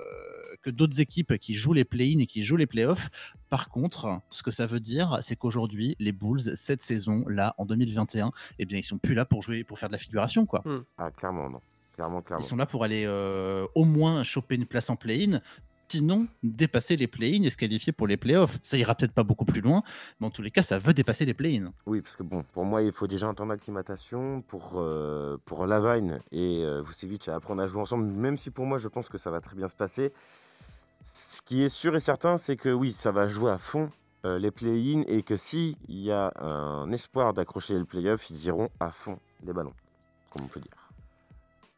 que 0.62 0.70
d'autres 0.70 1.00
équipes 1.00 1.38
qui 1.38 1.55
jouent 1.55 1.72
les 1.72 1.85
play-in 1.85 2.18
et 2.18 2.26
qui 2.26 2.42
jouent 2.42 2.57
les 2.57 2.66
playoffs. 2.66 3.09
Par 3.48 3.68
contre, 3.68 4.20
ce 4.31 4.42
que 4.42 4.50
ça 4.50 4.66
veut 4.66 4.81
dire, 4.81 5.18
c'est 5.22 5.37
qu'aujourd'hui, 5.37 5.96
les 5.98 6.12
Bulls, 6.12 6.57
cette 6.57 6.83
saison-là, 6.83 7.55
en 7.59 7.66
2021, 7.66 8.31
eh 8.59 8.64
bien, 8.64 8.79
ils 8.79 8.85
sont 8.85 8.98
plus 8.98 9.14
là 9.14 9.24
pour 9.24 9.42
jouer, 9.42 9.64
pour 9.64 9.79
faire 9.79 9.88
de 9.88 9.94
la 9.94 9.98
figuration, 9.98 10.46
quoi. 10.46 10.62
Ah, 10.98 11.11
clairement, 11.11 11.50
non. 11.50 11.61
Clairement, 11.94 12.22
clairement. 12.22 12.44
Ils 12.44 12.48
sont 12.48 12.57
là 12.57 12.66
pour 12.66 12.85
aller 12.85 13.05
euh, 13.07 13.66
au 13.74 13.85
moins 13.85 14.22
choper 14.22 14.55
une 14.55 14.66
place 14.66 14.90
en 14.90 14.96
play-in, 14.96 15.40
sinon 15.90 16.29
dépasser 16.44 16.96
les 16.96 17.09
play-in 17.09 17.42
et 17.42 17.50
se 17.50 17.57
qualifier 17.57 17.92
pour 17.92 18.07
les 18.07 18.16
playoffs. 18.16 18.59
Ça 18.62 18.76
ira 18.76 18.94
peut-être 18.94 19.12
pas 19.12 19.24
beaucoup 19.24 19.44
plus 19.44 19.61
loin, 19.61 19.83
mais 20.20 20.26
en 20.26 20.31
tous 20.31 20.42
les 20.42 20.50
cas, 20.50 20.62
ça 20.62 20.79
veut 20.79 20.94
dépasser 20.94 21.24
les 21.24 21.35
play-in. 21.35 21.72
Oui, 21.87 22.00
parce 22.00 22.14
que 22.14 22.22
bon, 22.22 22.44
pour 22.53 22.64
moi, 22.64 22.83
il 22.83 22.92
faut 22.92 23.09
déjà 23.09 23.26
un 23.26 23.35
temps 23.35 23.46
d'acclimatation 23.46 24.42
pour, 24.42 24.74
euh, 24.76 25.36
pour 25.45 25.66
Lavine 25.66 26.20
et 26.30 26.62
euh, 26.64 26.84
à 27.26 27.34
apprendre 27.34 27.62
à 27.62 27.66
jouer 27.66 27.82
ensemble, 27.82 28.07
même 28.07 28.38
si 28.38 28.51
pour 28.51 28.66
moi, 28.66 28.78
je 28.78 28.88
pense 28.88 29.09
que 29.09 29.18
ça 29.18 29.30
va 29.30 29.41
très 29.41 29.57
bien 29.57 29.68
se 29.68 29.74
passer. 29.74 30.12
Ce 31.12 31.43
qui 31.43 31.62
est 31.62 31.68
sûr 31.68 31.97
et 31.97 32.01
certain, 32.01 32.38
c'est 32.38 32.57
que 32.57 32.68
oui, 32.68 32.93
ça 32.93 33.11
va 33.11 33.26
jouer 33.26 33.51
à 33.51 33.59
fond 33.59 33.91
euh, 34.24 34.38
les 34.38 34.53
play-in 34.53 35.03
et 35.09 35.22
que 35.22 35.36
s'il 35.36 35.76
y 35.88 36.12
a 36.12 36.32
un 36.41 36.91
espoir 36.93 37.34
d'accrocher 37.34 37.74
le 37.74 37.84
play-off, 37.84 38.30
ils 38.30 38.45
iront 38.47 38.70
à 38.78 38.91
fond 38.91 39.18
les 39.45 39.53
ballons, 39.53 39.74
comme 40.30 40.45
on 40.45 40.49
peut 40.49 40.61
dire. 40.61 40.89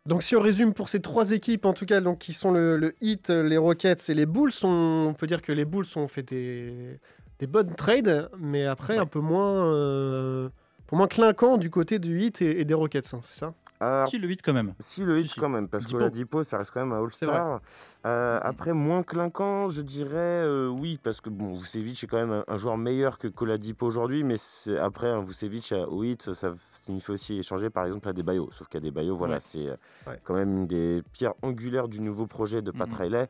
Donc 0.06 0.22
si 0.24 0.34
on 0.34 0.40
résume 0.40 0.74
pour 0.74 0.88
ces 0.88 1.00
trois 1.00 1.30
équipes, 1.30 1.64
en 1.64 1.74
tout 1.74 1.86
cas, 1.86 2.00
donc, 2.00 2.18
qui 2.18 2.32
sont 2.32 2.50
le, 2.50 2.76
le 2.76 2.94
Heat, 3.00 3.30
les 3.30 3.56
Rockets 3.56 4.08
et 4.10 4.14
les 4.14 4.26
Bulls, 4.26 4.52
on, 4.64 5.06
on 5.10 5.14
peut 5.14 5.28
dire 5.28 5.42
que 5.42 5.52
les 5.52 5.64
Bulls 5.64 5.86
ont 5.94 6.08
fait 6.08 6.24
des, 6.24 6.98
des 7.38 7.46
bonnes 7.46 7.74
trades, 7.76 8.28
mais 8.38 8.66
après 8.66 8.98
un 8.98 9.06
peu 9.06 9.20
moins, 9.20 9.64
euh, 9.72 10.48
pour 10.86 10.98
moins 10.98 11.06
clinquant 11.08 11.56
du 11.56 11.70
côté 11.70 12.00
du 12.00 12.20
Heat 12.20 12.42
et, 12.42 12.60
et 12.60 12.64
des 12.64 12.74
Rockets, 12.74 13.14
hein, 13.14 13.20
c'est 13.22 13.38
ça? 13.38 13.54
Alors, 13.82 14.08
Si, 14.08 14.18
le 14.18 14.28
8 14.28 14.42
quand 14.42 14.52
même. 14.52 14.74
Si, 14.80 15.02
le 15.04 15.18
hit 15.18 15.26
Si, 15.28 15.34
si. 15.34 15.40
quand 15.40 15.48
même, 15.48 15.68
parce 15.68 15.86
que 15.86 15.96
la 15.96 16.08
Dipo, 16.08 16.44
ça 16.44 16.58
reste 16.58 16.70
quand 16.70 16.80
même 16.80 16.92
un. 16.92 17.02
All-Star. 17.02 17.60
Euh, 18.06 18.38
après, 18.42 18.72
moins 18.72 19.02
clinquant, 19.02 19.68
je 19.70 19.82
dirais 19.82 20.10
euh, 20.16 20.68
oui, 20.68 20.98
parce 21.02 21.20
que 21.20 21.30
bon, 21.30 21.54
Vucevic 21.56 22.02
est 22.02 22.06
quand 22.06 22.16
même 22.18 22.30
un, 22.32 22.44
un 22.46 22.56
joueur 22.56 22.76
meilleur 22.76 23.18
que 23.18 23.28
Koladipo 23.28 23.86
aujourd'hui, 23.86 24.22
mais 24.24 24.36
après, 24.80 25.08
un 25.08 25.22
Vucevic 25.22 25.72
au 25.88 26.04
hit, 26.04 26.32
ça 26.34 26.54
signifie 26.82 27.10
aussi 27.12 27.38
échanger 27.38 27.70
par 27.70 27.84
exemple 27.86 28.08
à 28.08 28.12
des 28.12 28.22
Bayo. 28.22 28.50
Sauf 28.58 28.68
qu'à 28.68 28.80
des 28.80 28.90
Bayo, 28.90 29.16
voilà, 29.16 29.34
Ouais. 29.34 29.40
c'est 29.40 29.66
euh, 29.68 29.76
Ouais. 30.06 30.20
quand 30.24 30.34
même 30.34 30.50
une 30.58 30.66
des 30.66 31.02
pierres 31.12 31.34
angulaires 31.42 31.88
du 31.88 32.00
nouveau 32.00 32.26
projet 32.26 32.62
de 32.62 32.70
Pat. 32.70 32.88
Riley. 32.92 33.28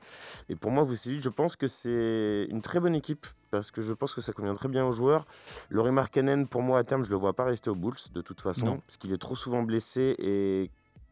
Et 0.49 0.57
pour 0.57 0.71
moi, 0.71 0.85
Vucevic, 0.85 1.23
je 1.23 1.29
pense 1.29 1.57
que 1.57 1.69
c'est 1.69 2.47
une 2.51 2.63
très 2.63 2.81
bonne 2.81 2.95
équipe, 2.95 3.27
parce 3.53 3.71
que 3.71 3.83
je 3.83 3.93
pense 3.93 4.15
que 4.15 4.23
ça 4.23 4.33
convient 4.33 4.55
très 4.55 4.69
bien 4.69 4.85
aux 4.85 4.93
joueurs. 4.93 5.27
Laurie 5.69 5.93
Markkanen, 5.93 6.49
pour 6.49 6.63
moi, 6.63 6.79
à 6.81 6.85
terme, 6.85 7.05
je 7.05 7.11
le 7.11 7.17
vois 7.17 7.35
pas 7.35 7.45
rester 7.45 7.69
aux 7.71 7.75
Bulls, 7.77 7.95
de 8.15 8.23
toute 8.23 8.41
façon, 8.41 8.65
Non. 8.65 8.81
parce 8.87 8.97
qu'il 8.97 9.13
est 9.13 9.19
trop 9.21 9.37
souvent 9.37 9.63
blessé 9.63 10.17
et 10.19 10.71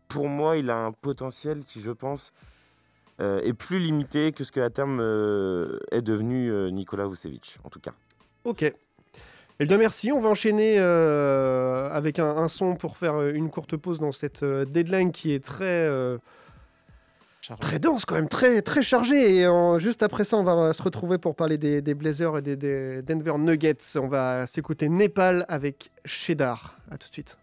pour 0.08 0.26
moi, 0.26 0.56
il 0.56 0.70
a 0.70 0.76
un 0.76 0.90
potentiel 0.92 1.64
qui, 1.64 1.80
je 1.82 1.90
pense, 1.90 2.32
euh, 3.20 3.40
est 3.42 3.52
plus 3.52 3.78
limité 3.78 4.32
que 4.32 4.42
ce 4.42 4.50
que 4.52 4.60
à 4.60 4.70
terme 4.70 4.98
euh, 5.00 5.78
est 5.92 6.00
devenu 6.00 6.50
euh, 6.50 6.70
Nicolas 6.70 7.06
Vucevic, 7.06 7.58
en 7.62 7.68
tout 7.68 7.78
cas. 7.78 7.92
Ok. 8.44 8.62
Eh 9.62 9.66
bien 9.66 9.76
merci, 9.76 10.10
on 10.10 10.20
va 10.22 10.30
enchaîner 10.30 10.76
euh, 10.78 11.90
avec 11.90 12.18
un, 12.18 12.24
un 12.38 12.48
son 12.48 12.74
pour 12.74 12.96
faire 12.96 13.20
une 13.28 13.50
courte 13.50 13.76
pause 13.76 13.98
dans 13.98 14.12
cette 14.12 14.42
deadline 14.42 15.12
qui 15.12 15.34
est 15.34 15.44
très, 15.44 15.86
Chargé. 17.40 17.60
très 17.60 17.78
dense 17.78 18.04
quand 18.04 18.14
même, 18.16 18.28
très, 18.28 18.60
très 18.62 18.82
chargée. 18.82 19.36
Et 19.38 19.46
en- 19.46 19.78
juste 19.78 20.02
après 20.02 20.24
ça, 20.24 20.36
on 20.36 20.42
va 20.42 20.72
se 20.72 20.82
retrouver 20.82 21.18
pour 21.18 21.34
parler 21.34 21.56
des, 21.58 21.94
Blazers 21.94 22.36
et 22.38 22.42
des, 22.42 23.02
Denver 23.02 23.38
Nuggets. 23.38 23.78
On 23.96 24.08
va 24.08 24.46
s'écouter 24.46 24.88
Népal 24.88 25.46
avec 25.48 25.90
Cheddar. 26.04 26.76
A 26.90 26.98
tout 26.98 27.08
de 27.08 27.12
suite. 27.14 27.39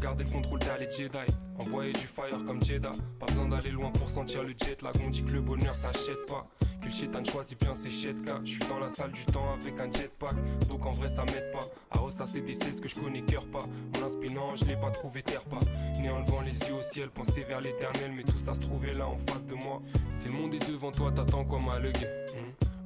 Garder 0.00 0.24
le 0.24 0.30
contrôle 0.30 0.60
les 0.78 0.90
Jedi. 0.90 1.32
Envoyer 1.58 1.92
du 1.92 2.06
fire 2.06 2.44
comme 2.46 2.62
Jeddah. 2.62 2.92
Pas 3.20 3.26
besoin 3.26 3.48
d'aller 3.48 3.70
loin 3.70 3.90
pour 3.90 4.10
sentir 4.10 4.42
le 4.42 4.50
jet 4.50 4.82
lag. 4.82 4.94
On 5.04 5.10
dit 5.10 5.22
que 5.22 5.32
le 5.32 5.40
bonheur 5.40 5.74
s'achète 5.76 6.26
pas. 6.26 6.46
Que 6.80 6.86
le 6.86 6.92
shaitan 6.92 7.24
choisit 7.24 7.58
bien 7.60 7.74
ses 7.74 7.90
chetka. 7.90 8.40
Je 8.44 8.52
suis 8.52 8.66
dans 8.68 8.78
la 8.78 8.88
salle 8.88 9.12
du 9.12 9.24
temps 9.26 9.54
avec 9.54 9.78
un 9.80 9.90
jetpack. 9.90 10.34
Donc 10.68 10.84
en 10.84 10.92
vrai, 10.92 11.08
ça 11.08 11.24
m'aide 11.24 11.50
pas. 11.52 11.64
À 11.90 11.98
ressasser 11.98 12.40
des 12.40 12.54
ce 12.54 12.80
que 12.80 12.88
je 12.88 12.94
connais 12.96 13.22
cœur 13.22 13.46
pas. 13.46 13.64
Mon 13.94 14.06
inspirant, 14.06 14.56
je 14.56 14.64
l'ai 14.64 14.76
pas 14.76 14.90
trouvé 14.90 15.22
terre 15.22 15.44
pas. 15.44 15.60
Né 16.00 16.10
en 16.10 16.20
levant 16.20 16.40
les 16.40 16.68
yeux 16.68 16.74
au 16.74 16.82
ciel, 16.82 17.10
penser 17.10 17.44
vers 17.44 17.60
l'éternel. 17.60 18.12
Mais 18.16 18.24
tout 18.24 18.38
ça 18.38 18.54
se 18.54 18.60
trouvait 18.60 18.92
là 18.92 19.06
en 19.06 19.18
face 19.30 19.46
de 19.46 19.54
moi. 19.54 19.80
Si 20.10 20.28
le 20.28 20.34
monde 20.34 20.54
est 20.54 20.68
devant 20.68 20.90
toi, 20.90 21.12
t'attends 21.12 21.44
quoi 21.44 21.60
ma 21.60 21.78
legue 21.78 22.08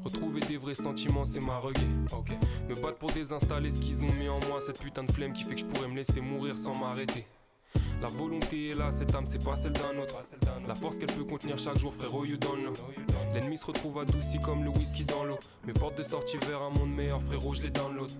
Retrouver 0.05 0.41
des 0.41 0.57
vrais 0.57 0.75
sentiments, 0.75 1.25
c'est 1.25 1.41
ma 1.41 1.59
reggae. 1.59 1.81
Ok. 2.13 2.31
Me 2.69 2.75
battre 2.75 2.99
pour 2.99 3.11
désinstaller 3.13 3.71
ce 3.71 3.81
qu'ils 3.81 4.03
ont 4.03 4.13
mis 4.19 4.29
en 4.29 4.41
moi, 4.49 4.61
cette 4.65 4.79
putain 4.81 5.05
de 5.05 5.13
flemme 5.13 5.33
qui 5.33 5.43
fait 5.43 5.55
que 5.55 5.61
je 5.61 5.67
pourrais 5.67 5.89
me 5.89 5.97
laisser 5.97 6.21
mourir 6.21 6.55
sans 6.55 6.75
m'arrêter. 6.75 7.27
La 8.01 8.07
volonté 8.07 8.71
est 8.71 8.75
là, 8.75 8.91
cette 8.91 9.13
âme 9.15 9.27
c'est 9.27 9.43
pas 9.43 9.57
celle 9.57 9.73
d'un 9.73 9.99
autre. 10.01 10.21
La 10.67 10.75
force 10.75 10.99
qu'elle 10.99 11.13
peut 11.13 11.25
contenir 11.25 11.59
chaque 11.59 11.79
jour, 11.79 11.93
frérot, 11.93 12.25
you 12.25 12.37
don't 12.37 12.61
know. 12.61 12.73
L'ennemi 13.35 13.59
se 13.59 13.67
retrouve 13.67 13.99
adouci 13.99 14.39
comme 14.39 14.63
le 14.63 14.71
whisky 14.71 15.05
dans 15.05 15.25
l'eau. 15.25 15.39
Mes 15.67 15.73
portes 15.73 15.99
de 15.99 16.05
sortie 16.05 16.37
vers 16.39 16.63
un 16.63 16.71
monde 16.71 16.95
meilleur, 16.95 17.21
frérot, 17.23 17.55
je 17.55 17.63
les 17.63 17.71
download. 17.71 18.11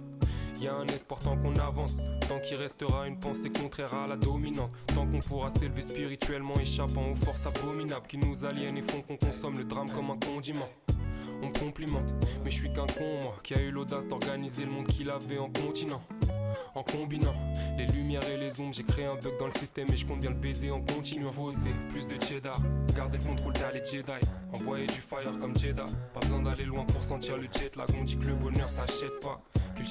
Y 0.61 0.67
a 0.67 0.75
un 0.75 0.87
espoir 0.87 1.21
tant 1.21 1.37
qu'on 1.37 1.55
avance, 1.55 1.99
tant 2.29 2.41
qu'il 2.41 2.57
restera 2.57 3.07
une 3.07 3.17
pensée 3.17 3.49
contraire 3.49 3.95
à 3.95 4.09
la 4.09 4.17
dominante. 4.17 4.73
Tant 4.89 5.07
qu'on 5.07 5.21
pourra 5.21 5.51
s'élever 5.51 5.83
spirituellement, 5.83 6.55
échappant 6.61 7.13
aux 7.13 7.15
forces 7.15 7.47
abominables 7.47 8.09
qui 8.09 8.19
nous 8.19 8.45
aliènent 8.45 8.77
et 8.77 8.83
font 8.83 9.01
qu'on 9.03 9.17
consomme 9.17 9.57
le 9.57 9.63
drame 9.63 9.89
comme 9.89 10.11
un 10.11 10.19
condiment. 10.19 10.69
On 11.43 11.49
me 11.49 11.53
complimente, 11.53 12.11
mais 12.43 12.51
je 12.51 12.57
suis 12.57 12.73
qu'un 12.73 12.87
con, 12.87 13.21
moi, 13.23 13.37
qui 13.45 13.55
a 13.55 13.61
eu 13.61 13.71
l'audace 13.71 14.09
d'organiser 14.09 14.65
le 14.65 14.73
monde 14.73 14.89
qu'il 14.89 15.11
avait 15.11 15.39
en 15.39 15.49
continent. 15.49 16.03
En 16.75 16.83
combinant 16.83 17.35
les 17.77 17.87
lumières 17.87 18.29
et 18.29 18.37
les 18.37 18.61
ombres, 18.61 18.75
j'ai 18.75 18.83
créé 18.83 19.05
un 19.05 19.15
bug 19.15 19.39
dans 19.39 19.47
le 19.47 19.53
système 19.53 19.87
et 19.93 19.97
je 19.97 20.07
compte 20.07 20.21
bien 20.21 20.31
le 20.31 20.37
baiser 20.37 20.73
en 20.73 20.81
continuant. 20.81 21.31
Faut 21.31 21.43
oser 21.45 21.73
plus 21.91 22.07
de 22.07 22.21
cheddar, 22.21 22.59
garder 22.97 23.19
le 23.19 23.25
contrôle 23.25 23.53
les 23.73 23.85
Jedi. 23.85 24.27
Envoyer 24.53 24.87
du 24.87 25.01
fire 25.01 25.39
comme 25.41 25.57
Jeddah. 25.57 25.87
Pas 26.15 26.21
besoin 26.21 26.43
d'aller 26.43 26.65
loin 26.65 26.85
pour 26.85 27.05
sentir 27.05 27.37
le 27.37 27.49
jet 27.53 27.77
lag. 27.77 27.87
On 28.01 28.05
dit 28.05 28.17
que 28.17 28.27
le 28.27 28.35
bonheur 28.35 28.69
s'achète 28.71 29.21
pas. 29.21 29.43
Que 29.77 29.81
le 29.81 29.87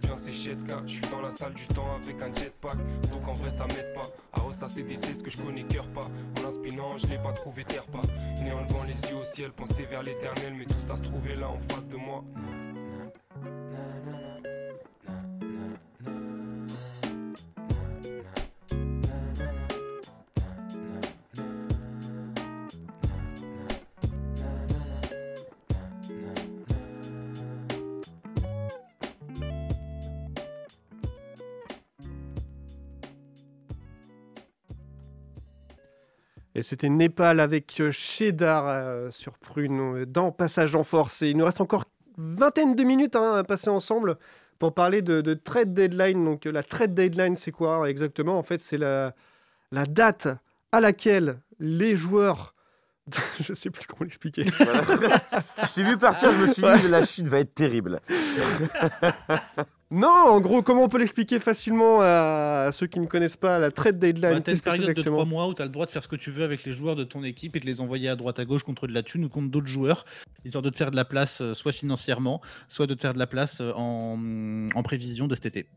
bien 0.00 0.16
ses 0.16 0.32
chetka. 0.32 0.82
Je 0.86 0.94
suis 0.94 1.08
dans 1.10 1.20
la 1.20 1.30
salle 1.30 1.54
du 1.54 1.66
temps 1.68 1.96
avec 2.02 2.20
un 2.22 2.32
jetpack. 2.32 2.76
Donc 3.10 3.26
en 3.28 3.34
vrai, 3.34 3.50
ça 3.50 3.66
m'aide 3.66 3.92
pas 3.94 4.06
à 4.32 4.40
ressasser 4.40 4.82
des 4.82 4.96
ce 4.96 5.22
que 5.22 5.30
je 5.30 5.36
connais 5.36 5.64
cœur 5.64 5.88
pas. 5.88 6.06
Mon 6.36 6.48
inspirant, 6.48 6.96
je 6.98 7.06
l'ai 7.06 7.18
pas 7.18 7.32
trouvé 7.32 7.64
terre 7.64 7.86
pas. 7.86 8.00
Né 8.42 8.52
en 8.52 8.62
levant 8.62 8.84
les 8.84 9.10
yeux 9.10 9.16
au 9.16 9.24
ciel, 9.24 9.52
penser 9.52 9.84
vers 9.84 10.02
l'éternel. 10.02 10.54
Mais 10.56 10.64
tout 10.64 10.80
ça 10.80 10.96
se 10.96 11.02
trouvait 11.02 11.34
là 11.34 11.48
en 11.48 11.58
face 11.72 11.86
de 11.88 11.96
moi. 11.96 12.24
Et 36.56 36.62
c'était 36.62 36.88
Népal 36.88 37.38
avec 37.38 37.78
euh, 37.80 37.92
Cheddar 37.92 38.66
euh, 38.66 39.10
sur 39.10 39.34
Prune 39.34 39.78
euh, 39.78 40.06
dans 40.06 40.32
Passage 40.32 40.74
en 40.74 40.84
Force. 40.84 41.20
Et 41.20 41.28
il 41.28 41.36
nous 41.36 41.44
reste 41.44 41.60
encore 41.60 41.84
vingtaine 42.16 42.74
de 42.74 42.82
minutes 42.82 43.14
hein, 43.14 43.34
à 43.34 43.44
passer 43.44 43.68
ensemble 43.68 44.16
pour 44.58 44.72
parler 44.72 45.02
de, 45.02 45.20
de 45.20 45.34
trade 45.34 45.74
deadline. 45.74 46.24
Donc 46.24 46.46
euh, 46.46 46.52
la 46.52 46.62
trade 46.62 46.94
deadline, 46.94 47.36
c'est 47.36 47.52
quoi 47.52 47.90
exactement? 47.90 48.38
En 48.38 48.42
fait, 48.42 48.62
c'est 48.62 48.78
la 48.78 49.12
date 49.70 50.28
à 50.72 50.80
laquelle 50.80 51.40
les 51.60 51.94
joueurs... 51.94 52.54
je 53.40 53.54
sais 53.54 53.70
plus 53.70 53.86
comment 53.86 54.02
l'expliquer. 54.02 54.44
je 54.44 55.74
t'ai 55.74 55.82
vu 55.84 55.96
partir, 55.96 56.32
je 56.32 56.38
me 56.38 56.46
suis 56.52 56.62
dit, 56.62 56.88
la 56.88 57.06
chute 57.06 57.28
va 57.28 57.38
être 57.38 57.54
terrible. 57.54 58.00
non, 59.92 60.08
en 60.08 60.40
gros, 60.40 60.62
comment 60.62 60.84
on 60.84 60.88
peut 60.88 60.98
l'expliquer 60.98 61.38
facilement 61.38 62.00
à, 62.00 62.70
ceux 62.72 62.88
qui 62.88 62.98
ne 62.98 63.06
connaissent 63.06 63.36
pas 63.36 63.60
la 63.60 63.70
trade 63.70 64.00
deadline? 64.00 64.32
Bah, 64.32 64.40
t'as 64.40 64.52
une 64.52 64.58
que 64.58 64.64
période 64.64 64.86
de 64.86 64.90
exactement? 64.90 65.18
3 65.18 65.26
mois 65.26 65.46
où 65.46 65.54
tu 65.54 65.62
as 65.62 65.66
le 65.66 65.70
droit 65.70 65.86
de 65.86 65.90
faire 65.92 66.02
ce 66.02 66.08
que 66.08 66.16
tu 66.16 66.32
veux 66.32 66.42
avec 66.42 66.64
les 66.64 66.72
joueurs 66.72 66.96
de 66.96 67.04
ton 67.04 67.22
équipe 67.22 67.54
et 67.54 67.60
de 67.60 67.66
les 67.66 67.80
envoyer 67.80 68.08
à 68.08 68.16
droite 68.16 68.40
à 68.40 68.44
gauche 68.44 68.64
contre 68.64 68.88
de 68.88 68.92
la 68.92 69.04
thune 69.04 69.24
ou 69.24 69.28
contre 69.28 69.50
d'autres 69.52 69.68
joueurs, 69.68 70.04
histoire 70.44 70.62
de 70.62 70.70
te 70.70 70.76
faire 70.76 70.90
de 70.90 70.96
la 70.96 71.04
place 71.04 71.40
euh, 71.40 71.54
soit 71.54 71.72
financièrement, 71.72 72.40
soit 72.66 72.88
de 72.88 72.94
te 72.94 73.02
faire 73.02 73.14
de 73.14 73.20
la 73.20 73.28
place 73.28 73.60
euh, 73.60 73.72
en, 73.76 74.68
en 74.74 74.82
prévision 74.82 75.28
de 75.28 75.34
cet 75.36 75.46
été. 75.46 75.68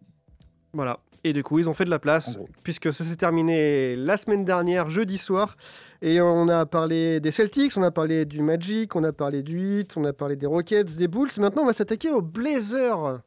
Voilà. 0.73 0.99
Et 1.23 1.33
du 1.33 1.43
coup, 1.43 1.59
ils 1.59 1.67
ont 1.67 1.73
fait 1.73 1.85
de 1.85 1.89
la 1.89 1.99
place, 1.99 2.39
puisque 2.63 2.93
ça 2.93 3.03
s'est 3.03 3.17
terminé 3.17 3.95
la 3.95 4.17
semaine 4.17 4.45
dernière, 4.45 4.89
jeudi 4.89 5.17
soir. 5.17 5.57
Et 6.01 6.21
on 6.21 6.47
a 6.47 6.65
parlé 6.65 7.19
des 7.19 7.31
Celtics, 7.31 7.73
on 7.75 7.83
a 7.83 7.91
parlé 7.91 8.25
du 8.25 8.41
Magic, 8.41 8.95
on 8.95 9.03
a 9.03 9.11
parlé 9.11 9.43
du 9.43 9.79
Heat, 9.79 9.97
on 9.97 10.05
a 10.05 10.13
parlé 10.13 10.37
des 10.37 10.45
Rockets, 10.45 10.95
des 10.95 11.07
Bulls. 11.09 11.29
Maintenant, 11.39 11.63
on 11.63 11.65
va 11.65 11.73
s'attaquer 11.73 12.09
aux 12.09 12.21
Blazers. 12.21 13.19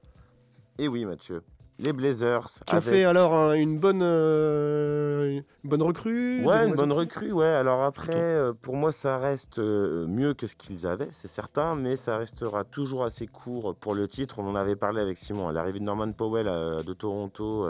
Et 0.79 0.89
oui, 0.89 1.05
Mathieu. 1.05 1.43
Les 1.79 1.93
Blazers. 1.93 2.49
Qui 2.66 2.75
ont 2.75 2.79
avec- 2.79 2.89
fait 2.95 3.05
alors 3.05 3.35
un- 3.35 3.55
une 3.55 3.79
bonne, 3.79 4.03
euh, 4.03 5.41
une 5.64 5.70
bonne 5.70 5.83
recrue. 5.83 6.43
Ouais, 6.45 6.66
une 6.66 6.75
bonne 6.75 6.93
recrue, 6.93 7.33
ouais. 7.33 7.45
Alors 7.47 7.83
après, 7.83 8.14
euh, 8.14 8.53
pour 8.53 8.77
moi, 8.77 8.91
ça 8.93 9.18
reste 9.18 9.59
euh, 9.59 10.07
mieux 10.07 10.33
que 10.33 10.47
ce 10.47 10.55
qu'ils 10.57 10.87
avaient, 10.87 11.09
c'est 11.11 11.29
certain, 11.29 11.75
mais 11.75 11.97
ça 11.97 12.16
restera 12.16 12.64
toujours 12.64 13.05
assez 13.05 13.27
court 13.27 13.75
pour 13.75 13.95
le 13.95 14.07
titre. 14.09 14.39
On 14.39 14.47
en 14.49 14.55
avait 14.55 14.77
parlé 14.77 15.01
avec 15.01 15.18
Simon. 15.18 15.49
À 15.49 15.53
l'arrivée 15.53 15.81
de 15.81 15.85
Norman 15.85 16.12
Powell 16.12 16.47
de 16.47 16.93
Toronto, 16.95 17.66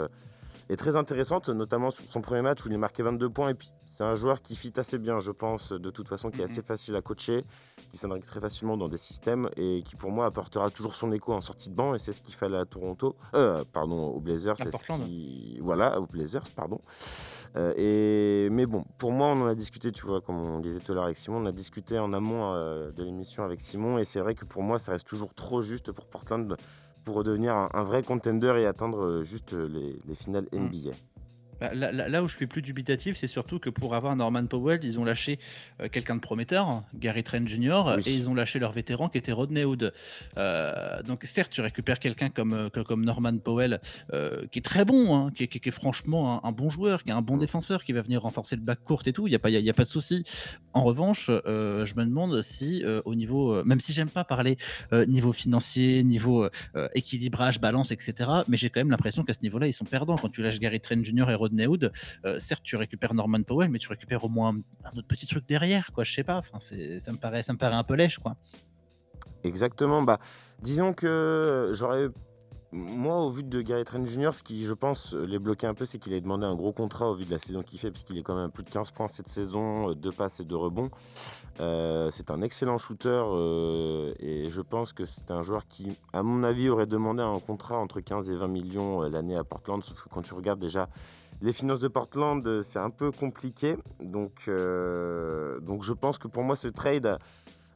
est 0.69 0.77
très 0.77 0.95
intéressante, 0.95 1.49
notamment 1.49 1.91
sur 1.91 2.03
son 2.11 2.21
premier 2.21 2.41
match 2.41 2.63
où 2.63 2.69
il 2.69 2.73
est 2.73 2.77
marqué 2.77 3.03
22 3.03 3.29
points. 3.29 3.49
Et 3.49 3.53
puis, 3.53 3.69
c'est 3.95 4.03
un 4.03 4.15
joueur 4.15 4.41
qui 4.41 4.55
fit 4.55 4.73
assez 4.77 4.97
bien, 4.97 5.19
je 5.19 5.31
pense, 5.31 5.71
de 5.71 5.89
toute 5.91 6.07
façon, 6.07 6.31
qui 6.31 6.41
est 6.41 6.45
assez 6.45 6.61
facile 6.63 6.95
à 6.95 7.01
coacher, 7.01 7.45
qui 7.91 7.97
s'intègre 7.97 8.25
très 8.25 8.39
facilement 8.39 8.75
dans 8.75 8.87
des 8.89 8.97
systèmes 8.97 9.49
et 9.55 9.83
qui, 9.85 9.95
pour 9.95 10.11
moi, 10.11 10.25
apportera 10.25 10.69
toujours 10.71 10.95
son 10.95 11.11
écho 11.11 11.31
en 11.33 11.41
sortie 11.41 11.69
de 11.69 11.75
banc. 11.75 11.93
Et 11.93 11.99
c'est 11.99 12.11
ce 12.13 12.21
qu'il 12.21 12.33
fallait 12.33 12.57
à 12.57 12.65
Toronto, 12.65 13.15
euh, 13.35 13.63
pardon, 13.71 14.07
aux 14.07 14.19
Blazers. 14.19 14.55
C'est 14.57 14.71
ce 14.77 14.83
qui- 15.05 15.59
Voilà, 15.61 15.99
aux 15.99 16.07
Blazers, 16.07 16.47
pardon. 16.55 16.81
Euh, 17.55 17.73
et... 17.77 18.49
Mais 18.49 18.65
bon, 18.65 18.83
pour 18.97 19.11
moi, 19.11 19.27
on 19.27 19.41
en 19.43 19.47
a 19.47 19.55
discuté, 19.55 19.91
tu 19.91 20.05
vois, 20.05 20.21
comme 20.21 20.37
on 20.37 20.59
disait 20.59 20.79
tout 20.79 20.91
à 20.91 20.95
l'heure 20.95 21.03
avec 21.05 21.17
Simon, 21.17 21.37
on 21.37 21.45
a 21.45 21.51
discuté 21.51 21.99
en 21.99 22.13
amont 22.13 22.53
euh, 22.53 22.91
de 22.91 23.03
l'émission 23.03 23.43
avec 23.43 23.61
Simon. 23.61 23.99
Et 23.99 24.05
c'est 24.05 24.19
vrai 24.19 24.33
que 24.33 24.45
pour 24.45 24.63
moi, 24.63 24.79
ça 24.79 24.91
reste 24.93 25.07
toujours 25.07 25.33
trop 25.35 25.61
juste 25.61 25.91
pour 25.91 26.07
Portland 26.07 26.55
pour 27.05 27.15
redevenir 27.15 27.53
un, 27.53 27.69
un 27.73 27.83
vrai 27.83 28.01
contender 28.01 28.55
et 28.59 28.65
atteindre 28.65 29.21
juste 29.23 29.51
les, 29.53 29.99
les 30.07 30.15
finales 30.15 30.47
NBA. 30.53 30.91
Bah, 30.91 30.97
là, 31.61 31.91
là- 31.91 32.09
là 32.09 32.23
où 32.23 32.27
je 32.27 32.35
suis 32.37 32.47
plus 32.47 32.61
dubitatif, 32.61 33.17
c'est 33.17 33.27
surtout 33.27 33.59
que 33.59 33.69
pour 33.69 33.95
avoir 33.95 34.15
Norman 34.15 34.45
Powell, 34.45 34.79
ils 34.83 34.99
ont 34.99 35.05
lâché 35.05 35.39
euh, 35.81 35.87
quelqu'un 35.89 36.15
de 36.15 36.21
prometteur, 36.21 36.83
Gary 36.95 37.23
Trent 37.23 37.45
Jr., 37.45 37.83
Oui. 37.97 38.03
et 38.05 38.13
ils 38.13 38.29
ont 38.29 38.33
lâché 38.35 38.59
leur 38.59 38.71
vétéran 38.71 39.09
qui 39.09 39.17
était 39.17 39.31
Rodney 39.31 39.63
Hood. 39.63 39.93
Euh, 40.37 41.01
donc 41.03 41.23
certes, 41.23 41.51
tu 41.51 41.61
récupères 41.61 41.99
quelqu'un 41.99 42.29
comme, 42.29 42.53
euh, 42.53 42.69
comme 42.83 43.05
Norman 43.05 43.37
Powell, 43.37 43.79
euh, 44.13 44.45
qui 44.51 44.59
est 44.59 44.63
très 44.63 44.85
bon, 44.85 45.15
hein, 45.15 45.31
qui, 45.35 45.43
est, 45.43 45.47
qui 45.47 45.57
est- 45.57 45.61
qui 45.61 45.69
est 45.69 45.71
franchement 45.71 46.43
un, 46.43 46.49
un 46.49 46.51
bon 46.51 46.69
joueur, 46.69 47.03
qui 47.03 47.09
est 47.09 47.13
un 47.13 47.21
bon 47.21 47.37
défenseur, 47.37 47.83
qui 47.83 47.93
va 47.93 48.01
venir 48.01 48.21
renforcer 48.21 48.55
le 48.55 48.61
backcourt 48.61 49.03
et 49.05 49.13
tout, 49.13 49.27
il 49.27 49.31
n'y 49.31 49.35
a, 49.35 49.39
pas- 49.39 49.49
y 49.49 49.55
a- 49.55 49.59
il 49.59 49.65
y 49.65 49.69
a 49.69 49.73
pas 49.73 49.83
de 49.85 49.89
souci. 49.89 50.23
En 50.73 50.83
revanche, 50.83 51.27
je 51.27 51.95
me 51.95 52.03
demande 52.05 52.41
si 52.41 52.83
au 53.05 53.15
niveau, 53.15 53.63
même 53.63 53.79
si 53.79 53.93
j'aime 53.93 54.09
pas 54.09 54.23
parler 54.23 54.57
niveau 55.07 55.31
financier, 55.33 56.03
niveau 56.03 56.47
équilibrage, 56.95 57.59
balance, 57.59 57.91
etc., 57.91 58.29
mais 58.47 58.57
j'ai 58.57 58.69
quand 58.69 58.79
même 58.79 58.89
l'impression 58.91 59.23
qu'à 59.23 59.33
ce 59.33 59.41
niveau-là, 59.41 59.67
ils 59.67 59.73
sont 59.73 59.85
perdants. 59.85 60.15
Quand 60.17 60.29
tu 60.29 60.41
lâches 60.41 60.59
Gary 60.59 60.79
Trent 60.79 61.03
Jr. 61.03 61.29
et 61.29 61.35
Rodney 61.43 61.67
Hood, 61.67 61.91
euh, 62.25 62.39
certes, 62.39 62.63
tu 62.63 62.75
récupères 62.75 63.13
Norman 63.13 63.43
Powell, 63.43 63.69
mais 63.69 63.79
tu 63.79 63.89
récupères 63.89 64.23
au 64.23 64.29
moins 64.29 64.55
un, 64.83 64.97
autre 64.97 65.07
petit 65.07 65.27
truc 65.27 65.45
derrière, 65.47 65.91
quoi. 65.93 66.03
Je 66.03 66.13
sais 66.13 66.23
pas. 66.23 66.37
Enfin, 66.37 66.59
ça 66.59 67.11
me 67.11 67.17
paraît, 67.17 67.43
ça 67.43 67.53
me 67.53 67.57
paraît 67.57 67.75
un 67.75 67.83
peu 67.83 67.95
lèche, 67.95 68.19
quoi. 68.19 68.35
Exactement. 69.43 70.01
Bah, 70.01 70.19
disons 70.61 70.93
que 70.93 71.71
j'aurais. 71.73 72.07
Moi, 72.75 73.19
au 73.19 73.29
vu 73.29 73.43
de 73.43 73.61
Gary 73.61 73.83
Trent 73.83 74.03
Jr., 74.03 74.31
ce 74.33 74.41
qui, 74.41 74.65
je 74.65 74.73
pense, 74.73 75.13
les 75.13 75.37
bloquait 75.37 75.67
un 75.67 75.75
peu, 75.75 75.85
c'est 75.85 75.99
qu'il 75.99 76.11
a 76.15 76.19
demandé 76.19 76.47
un 76.47 76.55
gros 76.55 76.71
contrat 76.71 77.07
au 77.07 77.13
vu 77.13 77.23
de 77.23 77.29
la 77.29 77.37
saison 77.37 77.61
qu'il 77.61 77.77
fait, 77.77 77.91
puisqu'il 77.91 78.17
est 78.17 78.23
quand 78.23 78.35
même 78.35 78.49
plus 78.49 78.63
de 78.63 78.69
15 78.71 78.89
points 78.89 79.07
cette 79.07 79.27
saison, 79.27 79.91
euh, 79.91 79.93
deux 79.93 80.11
passes 80.11 80.39
et 80.39 80.43
deux 80.43 80.55
rebonds. 80.55 80.89
Euh, 81.59 82.09
c'est 82.09 82.31
un 82.31 82.41
excellent 82.41 82.79
shooter 82.79 83.09
euh, 83.09 84.15
et 84.17 84.49
je 84.49 84.61
pense 84.61 84.91
que 84.91 85.05
c'est 85.05 85.29
un 85.29 85.43
joueur 85.43 85.67
qui, 85.67 85.99
à 86.13 86.23
mon 86.23 86.43
avis, 86.43 86.67
aurait 86.67 86.87
demandé 86.87 87.21
un 87.21 87.39
contrat 87.39 87.77
entre 87.77 87.99
15 88.01 88.31
et 88.31 88.35
20 88.35 88.47
millions 88.47 89.01
l'année 89.03 89.35
à 89.35 89.43
Portland. 89.43 89.83
Sauf 89.83 90.01
que 90.01 90.09
quand 90.09 90.23
tu 90.23 90.33
regardes 90.33 90.59
déjà 90.59 90.89
les 91.43 91.51
finances 91.53 91.79
de 91.81 91.87
Portland, 91.89 92.45
euh, 92.47 92.61
c'est 92.63 92.79
un 92.79 92.89
peu 92.89 93.11
compliqué. 93.11 93.75
Donc, 93.99 94.45
euh, 94.47 95.59
donc 95.59 95.83
je 95.83 95.93
pense 95.93 96.17
que 96.17 96.27
pour 96.27 96.41
moi, 96.43 96.55
ce 96.55 96.69
trade 96.69 97.05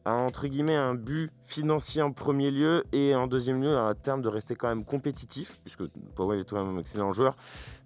a, 0.06 0.14
entre 0.14 0.48
guillemets 0.48 0.78
un 0.78 0.96
but 0.96 1.30
financier 1.48 2.02
en 2.02 2.14
premier 2.14 2.50
lieu 2.50 2.86
et 2.94 3.14
en 3.14 3.28
deuxième 3.28 3.62
lieu 3.62 3.78
à 3.78 3.94
terme 3.94 4.22
de 4.22 4.30
rester 4.30 4.56
quand 4.56 4.70
même 4.70 4.86
compétitif, 4.86 5.60
puisque 5.66 5.84
Powell 6.16 6.40
est 6.40 6.50
quand 6.50 6.64
même 6.64 6.78
un 6.78 6.80
excellent 6.80 7.12
joueur. 7.12 7.36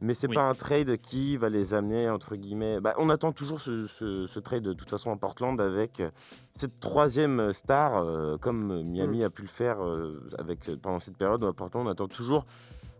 Mais 0.02 0.14
c'est 0.14 0.28
Oui. 0.28 0.36
pas 0.36 0.44
un 0.48 0.54
trade 0.54 0.98
qui 0.98 1.36
va 1.36 1.50
les 1.50 1.74
amener 1.74 2.08
entre 2.12 2.36
guillemets. 2.36 2.80
Bah, 2.80 2.94
on 3.00 3.10
attend 3.10 3.32
toujours 3.32 3.60
ce, 3.60 3.88
ce- 3.88 4.28
ce 4.28 4.40
trade 4.40 4.62
de 4.62 4.74
toute 4.74 4.90
façon 4.90 5.10
en 5.10 5.18
Portland 5.18 5.60
avec 5.60 6.00
euh, 6.00 6.12
cette 6.54 6.80
troisième 6.80 7.54
star, 7.54 7.98
euh, 7.98 8.38
comme 8.38 8.84
Miami 8.84 9.24
a 9.24 9.32
pu 9.32 9.42
le 9.42 9.48
faire 9.48 9.84
euh, 9.84 10.22
avec 10.38 10.60
pendant 10.80 11.00
cette 11.00 11.18
période. 11.18 11.44
À 11.44 11.54
Portland, 11.54 11.88
on 11.88 11.90
attend 11.90 12.08
toujours 12.08 12.46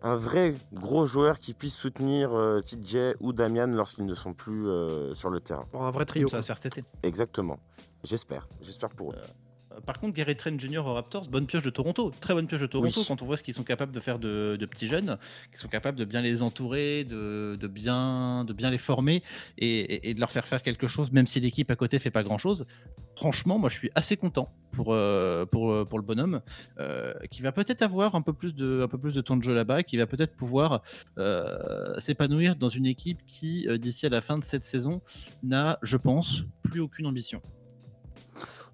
un 0.02 0.16
vrai 0.16 0.56
gros 0.74 1.06
joueur 1.06 1.40
qui 1.40 1.54
puisse 1.54 1.76
soutenir 1.76 2.34
euh, 2.34 2.60
CJ 2.62 3.16
ou 3.20 3.34
Damian 3.34 3.68
lorsqu'ils 3.68 4.06
ne 4.06 4.16
sont 4.16 4.34
plus 4.34 4.68
euh, 4.68 5.14
sur 5.16 5.30
le 5.30 5.40
terrain. 5.40 5.66
Pour 5.72 5.84
un 5.84 5.92
vrai 5.92 6.06
trio. 6.06 6.28
Ça 6.28 6.38
va 6.38 6.42
se 6.42 6.48
faire 6.48 6.58
cet 6.58 6.78
été. 6.78 6.88
Exactement. 7.04 7.60
J'espère. 8.04 8.48
J'espère 8.62 8.90
pour 8.90 9.12
eux. 9.12 9.16
Par 9.86 10.00
contre, 10.00 10.14
Gary 10.16 10.36
Trent 10.36 10.58
Jr. 10.60 10.80
aux 10.80 10.94
Raptors, 10.94 11.28
bonne 11.30 11.46
pioche 11.48 11.64
de 11.64 11.70
Toronto, 11.70 12.12
très 12.20 12.34
bonne 12.34 12.46
pioche 12.48 12.62
de 12.62 12.68
Toronto 12.68 13.00
Oui. 13.00 13.06
quand 13.08 13.22
on 13.22 13.26
voit 13.26 13.38
ce 13.38 13.44
qu'ils 13.44 13.54
sont 13.54 13.64
capables 13.64 13.92
de 13.92 14.00
faire 14.00 14.20
de, 14.20 14.56
de 14.60 14.66
petits 14.66 14.88
jeunes, 14.88 15.18
qu'ils 15.52 15.60
sont 15.60 15.68
capables 15.70 15.98
de 15.98 16.06
bien 16.06 16.22
les 16.22 16.42
entourer, 16.42 17.04
de, 17.04 17.58
de 17.60 17.68
bien, 17.68 18.44
de 18.46 18.54
bien 18.54 18.70
les 18.70 18.78
former 18.78 19.24
et, 19.58 19.68
et- 19.80 20.10
et 20.10 20.14
de 20.14 20.20
leur 20.20 20.32
faire 20.32 20.48
faire 20.48 20.62
quelque 20.62 20.88
chose, 20.88 21.12
même 21.12 21.26
si 21.28 21.40
l'équipe 21.40 21.70
à 21.72 21.76
côté 21.76 22.00
fait 22.00 22.12
pas 22.12 22.24
grand 22.24 22.38
chose. 22.38 22.66
Franchement, 23.16 23.58
moi 23.60 23.70
je 23.70 23.76
suis 23.78 23.92
assez 23.96 24.18
content 24.18 24.54
pour, 24.72 24.94
euh, 24.94 25.46
pour, 25.46 25.72
euh, 25.72 25.86
pour 25.86 26.00
le 26.00 26.06
bonhomme 26.06 26.42
euh, 26.80 27.14
qui 27.30 27.42
va 27.42 27.52
peut-être 27.52 27.82
avoir 27.82 28.16
un 28.16 28.22
peu 28.22 28.34
plus 28.34 28.54
de, 28.54 28.82
un 28.84 28.88
peu 28.88 28.98
plus 28.98 29.14
de 29.14 29.22
temps 29.22 29.38
de 29.38 29.44
jeu 29.44 29.54
là-bas, 29.56 29.84
qui 29.84 29.98
va 29.98 30.06
peut-être 30.06 30.36
pouvoir 30.36 30.82
euh, 31.18 32.00
s'épanouir 32.00 32.56
dans 32.56 32.70
une 32.70 32.86
équipe 32.86 33.26
qui, 33.26 33.68
d'ici 33.80 34.06
à 34.06 34.10
la 34.10 34.22
fin 34.22 34.38
de 34.38 34.44
cette 34.44 34.64
saison, 34.66 35.02
n'a, 35.44 35.80
je 35.82 35.98
pense, 35.98 36.44
plus 36.64 36.80
aucune 36.82 37.06
ambition. 37.06 37.42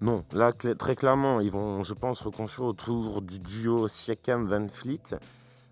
Non, 0.00 0.24
là, 0.32 0.52
très 0.52 0.94
clairement, 0.94 1.40
ils 1.40 1.50
vont, 1.50 1.82
je 1.82 1.92
pense, 1.92 2.20
reconstruire 2.20 2.68
autour 2.68 3.20
du 3.20 3.40
duo 3.40 3.88
Siakam-Van 3.88 4.68
Fleet. 4.68 5.18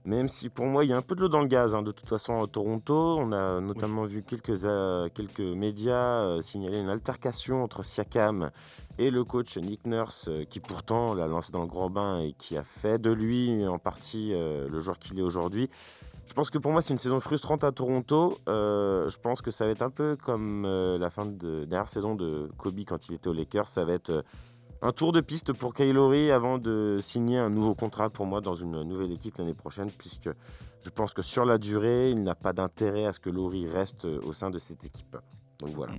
Même 0.05 0.29
si 0.29 0.49
pour 0.49 0.67
moi, 0.67 0.85
il 0.85 0.91
y 0.91 0.93
a 0.93 0.97
un 0.97 1.03
peu 1.03 1.15
de 1.17 1.21
l'eau 1.21 1.29
dans 1.29 1.41
le 1.41 1.49
gaz. 1.49 1.75
hein. 1.75 1.83
De 1.83 1.91
toute 1.93 2.09
façon, 2.09 2.41
à 2.41 2.47
Toronto, 2.47 3.17
on 3.19 3.33
a 3.33 3.61
notamment 3.61 4.05
vu 4.05 4.23
quelques, 4.23 4.65
euh, 4.65 5.09
quelques 5.13 5.41
médias 5.41 6.23
euh, 6.23 6.43
signaler 6.43 6.79
une 6.79 6.89
altercation 6.89 7.63
entre 7.65 7.85
Siakam 7.85 8.51
et 8.99 9.11
le 9.11 9.25
coach 9.25 9.57
Nick 9.59 9.85
Nurse, 9.85 10.27
euh, 10.29 10.45
qui 10.45 10.61
pourtant 10.61 11.15
l'a 11.15 11.27
lancé 11.27 11.51
dans 11.51 11.63
le 11.63 11.67
grand 11.67 11.91
bain 11.91 12.21
et 12.21 12.35
qui 12.35 12.57
a 12.57 12.63
fait 12.63 12.99
de 13.01 13.11
lui 13.11 13.67
en 13.67 13.79
partie 13.79 14.31
le 14.33 14.81
joueur 14.81 14.99
qu'il 14.99 15.19
est 15.19 15.23
aujourd'hui. 15.23 15.71
Je 16.27 16.33
pense 16.35 16.51
que 16.51 16.59
pour 16.59 16.73
moi, 16.73 16.83
c'est 16.83 16.93
une 16.93 16.99
saison 16.99 17.21
frustrante 17.21 17.65
à 17.65 17.73
Toronto. 17.73 18.39
Euh, 18.49 19.09
je 19.09 19.17
pense 19.19 19.41
que 19.41 19.51
ça 19.51 19.65
va 19.65 19.71
être 19.71 19.83
un 19.83 19.91
peu 19.91 20.17
comme 20.17 20.65
euh, 20.67 20.99
la 20.99 21.09
fin 21.11 21.25
de 21.25 21.65
dernière 21.65 21.89
saison 21.89 22.15
de 22.15 22.51
Kobe 22.59 22.81
quand 22.87 23.09
il 23.09 23.15
était 23.15 23.29
aux 23.29 23.33
Lakers. 23.33 23.69
Ça 23.69 23.85
va 23.85 23.95
être 23.95 24.11
euh, 24.11 24.23
un 24.83 24.93
tour 24.93 25.13
de 25.13 25.21
piste 25.21 25.53
pour 25.53 25.73
Kylori 25.73 26.31
avant 26.31 26.59
de 26.59 26.99
signer 27.01 27.39
un 27.39 27.49
nouveau 27.49 27.75
contrat 27.75 28.11
pour 28.11 28.27
moi 28.27 28.41
dans 28.41 28.55
une 28.55 28.83
nouvelle 28.83 29.13
équipe 29.13 29.39
l'année 29.39 29.55
prochaine, 29.55 29.91
puisque 29.91 30.29
je 30.83 30.91
pense 30.91 31.15
que 31.15 31.23
sur 31.23 31.45
la 31.45 31.59
durée, 31.59 32.11
il 32.11 32.23
n'a 32.23 32.35
pas 32.35 32.53
d'intérêt 32.53 33.07
à 33.07 33.13
ce 33.13 33.21
que 33.21 33.31
Laurie 33.31 33.69
reste 33.69 34.05
au 34.05 34.35
sein 34.35 34.51
de 34.51 34.59
cette 34.59 34.85
équipe. 34.85 35.17
Donc 35.59 35.71
voilà. 35.71 35.95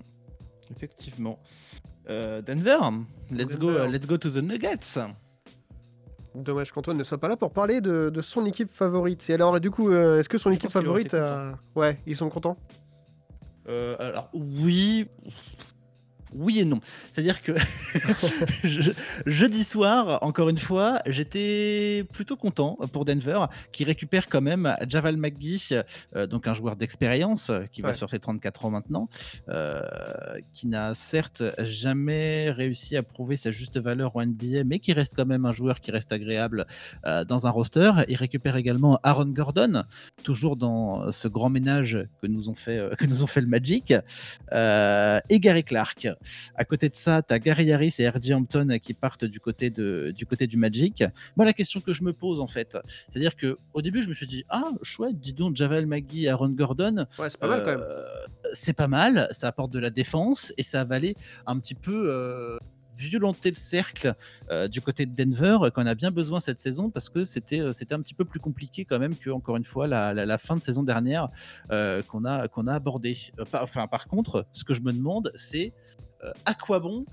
Effectivement. 0.70 1.40
Euh, 2.10 2.42
Denver, 2.42 2.78
let's 3.32 3.58
go, 3.58 3.72
Denver. 3.72 3.88
let's 3.90 4.08
go 4.08 4.18
to 4.18 4.30
the 4.30 4.38
Nuggets. 4.38 4.98
Dommage 6.38 6.72
qu'Antoine 6.72 6.98
ne 6.98 7.04
soit 7.04 7.18
pas 7.18 7.28
là 7.28 7.36
pour 7.36 7.52
parler 7.52 7.82
de, 7.82 8.12
de 8.14 8.22
son 8.22 8.46
équipe 8.46 8.72
favorite. 8.72 9.28
Et 9.30 9.34
alors, 9.34 9.60
du 9.60 9.72
coup, 9.72 9.90
euh, 9.90 10.20
est-ce 10.20 10.30
que 10.30 10.38
son 10.38 10.52
Je 10.52 10.56
équipe 10.56 10.70
favorite 10.70 11.14
a... 11.14 11.58
Ouais, 11.76 12.00
ils 12.06 12.16
sont 12.16 12.30
contents? 12.30 12.58
Euh, 13.68 13.96
alors 14.00 14.30
oui, 14.34 15.08
oui 16.38 16.60
et 16.60 16.66
non. 16.66 16.80
C'est-à-dire 17.12 17.42
que 17.42 17.54
je- 18.64 18.92
jeudi 19.26 19.64
soir, 19.64 20.20
encore 20.24 20.50
une 20.50 20.58
fois, 20.58 21.02
j'étais 21.06 22.06
plutôt 22.12 22.36
content 22.36 22.78
pour 22.92 23.06
Denver, 23.06 23.46
qui 23.72 23.84
récupère 23.84 24.28
quand 24.28 24.42
même 24.42 24.76
Javal 24.88 25.18
McGee, 25.18 25.70
euh, 26.16 26.28
donc 26.28 26.48
un 26.48 26.54
joueur 26.54 26.76
d'expérience 26.76 27.50
euh, 27.50 27.64
qui 27.72 27.82
va 27.82 27.90
sur 27.94 28.10
ses 28.10 28.20
34 28.20 28.66
ans 28.66 28.70
maintenant, 28.72 29.10
euh, 29.50 29.82
qui 30.54 30.68
n'a 30.68 30.94
certes 30.96 31.44
jamais 31.60 32.52
réussi 32.52 32.96
à 32.98 33.04
prouver 33.04 33.36
sa 33.38 33.52
juste 33.52 33.80
valeur 33.80 34.16
en 34.16 34.26
NBA, 34.26 34.64
mais 34.66 34.80
qui 34.80 34.94
reste 34.94 35.14
quand 35.16 35.26
même 35.26 35.46
un 35.46 35.54
joueur 35.54 35.80
qui 35.80 35.92
reste 35.92 36.12
agréable 36.12 36.66
euh, 37.06 37.24
dans 37.24 37.48
un 37.48 37.50
roster. 37.50 37.92
Il 38.08 38.16
récupère 38.18 38.56
également 38.56 39.00
Aaron 39.04 39.26
Gordon, 39.26 39.84
toujours 40.24 40.56
dans 40.58 41.12
ce 41.12 41.28
grand 41.28 41.50
ménage 41.50 41.98
que 42.22 42.28
nous 42.28 42.50
ont 42.50 42.56
fait, 42.56 42.90
que 42.98 43.06
nous 43.06 43.24
ont 43.24 43.28
fait 43.28 43.42
le 43.42 43.48
Magic, 43.48 43.94
et 44.52 45.40
Gary 45.40 45.64
Clark. 45.64 46.08
À 46.56 46.66
côté 46.66 46.90
de 46.90 46.96
ça, 46.96 47.22
tu 47.22 47.34
as 47.34 47.40
Gary 47.40 47.72
Harris 47.72 47.96
et 48.00 48.10
RJ 48.10 48.32
Hampton 48.32 48.78
qui 48.82 48.94
partent 48.94 49.26
du 49.26 49.40
côté, 49.40 49.70
de, 49.70 50.12
du 50.16 50.26
côté 50.26 50.48
du 50.48 50.58
Magic. 50.58 51.04
Moi, 51.36 51.46
la 51.46 51.54
question 51.54 51.82
que 51.82 51.94
je 51.94 52.04
me 52.04 52.14
pose, 52.14 52.40
en 52.40 52.48
fait, 52.48 52.78
c'est-à-dire 53.12 53.36
que 53.36 53.58
au 53.74 53.82
début, 53.82 54.02
je 54.02 54.10
me 54.10 54.14
suis 54.14 54.28
dit, 54.28 54.44
ah, 54.50 54.70
chouette, 54.82 55.20
dis 55.20 55.34
donc, 55.34 55.56
Javel 55.56 55.86
McGee, 55.86 56.28
Aaron 56.28 56.50
Gordon. 56.50 57.06
Ouais, 57.20 57.30
c'est 57.30 57.40
pas 57.40 57.48
mal 57.48 57.60
quand 57.64 57.72
même. 57.72 57.80
euh, 57.82 58.04
C'est 58.54 58.74
pas 58.74 58.88
mal, 58.88 59.28
ça 59.32 59.48
apporte 59.48 59.72
de 59.72 59.80
la 59.80 59.90
défense 59.90 60.54
et 60.58 60.64
ça 60.64 60.84
va 60.84 60.96
aller 60.96 61.16
un 61.46 61.60
petit 61.60 61.76
peu. 61.76 62.58
Violenter 62.98 63.50
le 63.50 63.56
cercle 63.56 64.16
euh, 64.50 64.68
du 64.68 64.82
côté 64.82 65.06
de 65.06 65.16
Denver 65.16 65.58
euh, 65.62 65.70
qu'on 65.70 65.86
a 65.86 65.96
bien 65.96 66.12
besoin 66.12 66.40
cette 66.40 66.60
saison 66.60 66.90
parce 66.90 67.10
que 67.10 67.24
c'était 67.24 67.60
euh, 67.60 67.74
c'était 67.74 67.94
un 67.94 68.02
petit 68.02 68.14
peu 68.14 68.26
plus 68.26 68.40
compliqué 68.40 68.86
quand 68.86 69.00
même 69.00 69.16
que 69.16 69.30
encore 69.30 69.58
une 69.58 69.66
fois 69.66 69.88
la, 69.88 70.38
fin 70.38 70.56
de 70.56 70.64
saison 70.64 70.84
dernière 70.84 71.30
qu'on 72.08 72.26
a 72.26 72.48
qu'on 72.48 72.68
a 72.68 72.74
abordé. 72.74 73.18
Par, 73.52 74.08
contre, 74.08 74.46
ce 74.52 74.64
que 74.64 74.74
je 74.74 74.82
me 74.82 74.92
demande 74.92 75.32
c'est 75.36 75.74
à 76.46 76.54
quoi 76.54 76.80
bon 76.80 77.06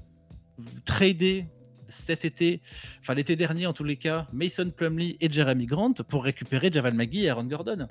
trader 0.84 1.46
cet 1.88 2.24
été, 2.24 2.60
enfin 3.00 3.14
l'été 3.14 3.36
dernier 3.36 3.66
en 3.66 3.72
tous 3.72 3.84
les 3.84 3.96
cas, 3.96 4.26
Mason 4.32 4.70
Plumlee 4.70 5.16
et 5.20 5.30
Jeremy 5.30 5.66
Grant 5.66 5.94
pour 6.08 6.24
récupérer 6.24 6.70
Javal 6.72 6.94
McGee 6.94 7.24
et 7.24 7.30
Aaron 7.30 7.44
Gordon? 7.44 7.86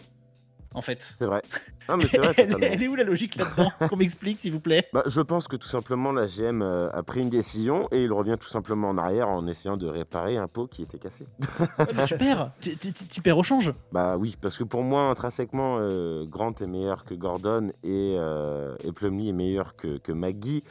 En 0.73 0.81
fait. 0.81 1.13
C'est 1.17 1.25
vrai. 1.25 1.41
Non, 1.89 1.97
mais 1.97 2.07
c'est 2.07 2.17
vrai. 2.17 2.33
elle, 2.37 2.81
est 2.83 2.87
où 2.87 2.95
la 2.95 3.03
logique 3.03 3.35
là-dedans 3.35 3.71
Qu'on 3.89 3.97
m'explique, 3.97 4.39
s'il 4.39 4.51
vous 4.53 4.59
plaît. 4.59 4.87
Bah, 4.93 5.03
je 5.05 5.21
pense 5.21 5.47
que 5.47 5.55
tout 5.55 5.67
simplement 5.67 6.11
la 6.11 6.27
GM 6.27 6.61
euh, 6.61 6.89
a 6.93 7.03
pris 7.03 7.21
une 7.21 7.29
décision 7.29 7.87
et 7.91 8.03
il 8.03 8.11
revient 8.13 8.37
tout 8.39 8.47
simplement 8.47 8.89
en 8.89 8.97
arrière 8.97 9.29
en 9.29 9.45
essayant 9.47 9.77
de 9.77 9.87
réparer 9.87 10.37
un 10.37 10.47
pot 10.47 10.67
qui 10.67 10.83
était 10.83 10.97
cassé. 10.99 11.25
Ouais, 11.59 11.85
mais 11.95 12.05
tu 12.05 12.17
perds. 12.17 12.51
Tu- 12.61 12.77
tu- 12.77 12.93
Tu 12.93 13.05
tu 13.07 13.21
perds 13.21 13.37
au 13.37 13.43
change. 13.43 13.73
Bah 13.91 14.15
oui, 14.17 14.37
parce 14.41 14.57
que 14.57 14.63
pour 14.63 14.83
moi, 14.83 15.09
intrinsèquement, 15.09 15.77
euh, 15.79 16.25
Grant 16.25 16.53
est 16.61 16.67
meilleur 16.67 17.03
que 17.05 17.13
Gordon 17.13 17.71
et, 17.83 18.15
euh, 18.17 18.75
et 18.83 18.91
Plumlee 18.91 19.29
est 19.29 19.33
meilleur 19.33 19.75
que, 19.75 19.97
que 19.97 20.11
McGee. 20.11 20.63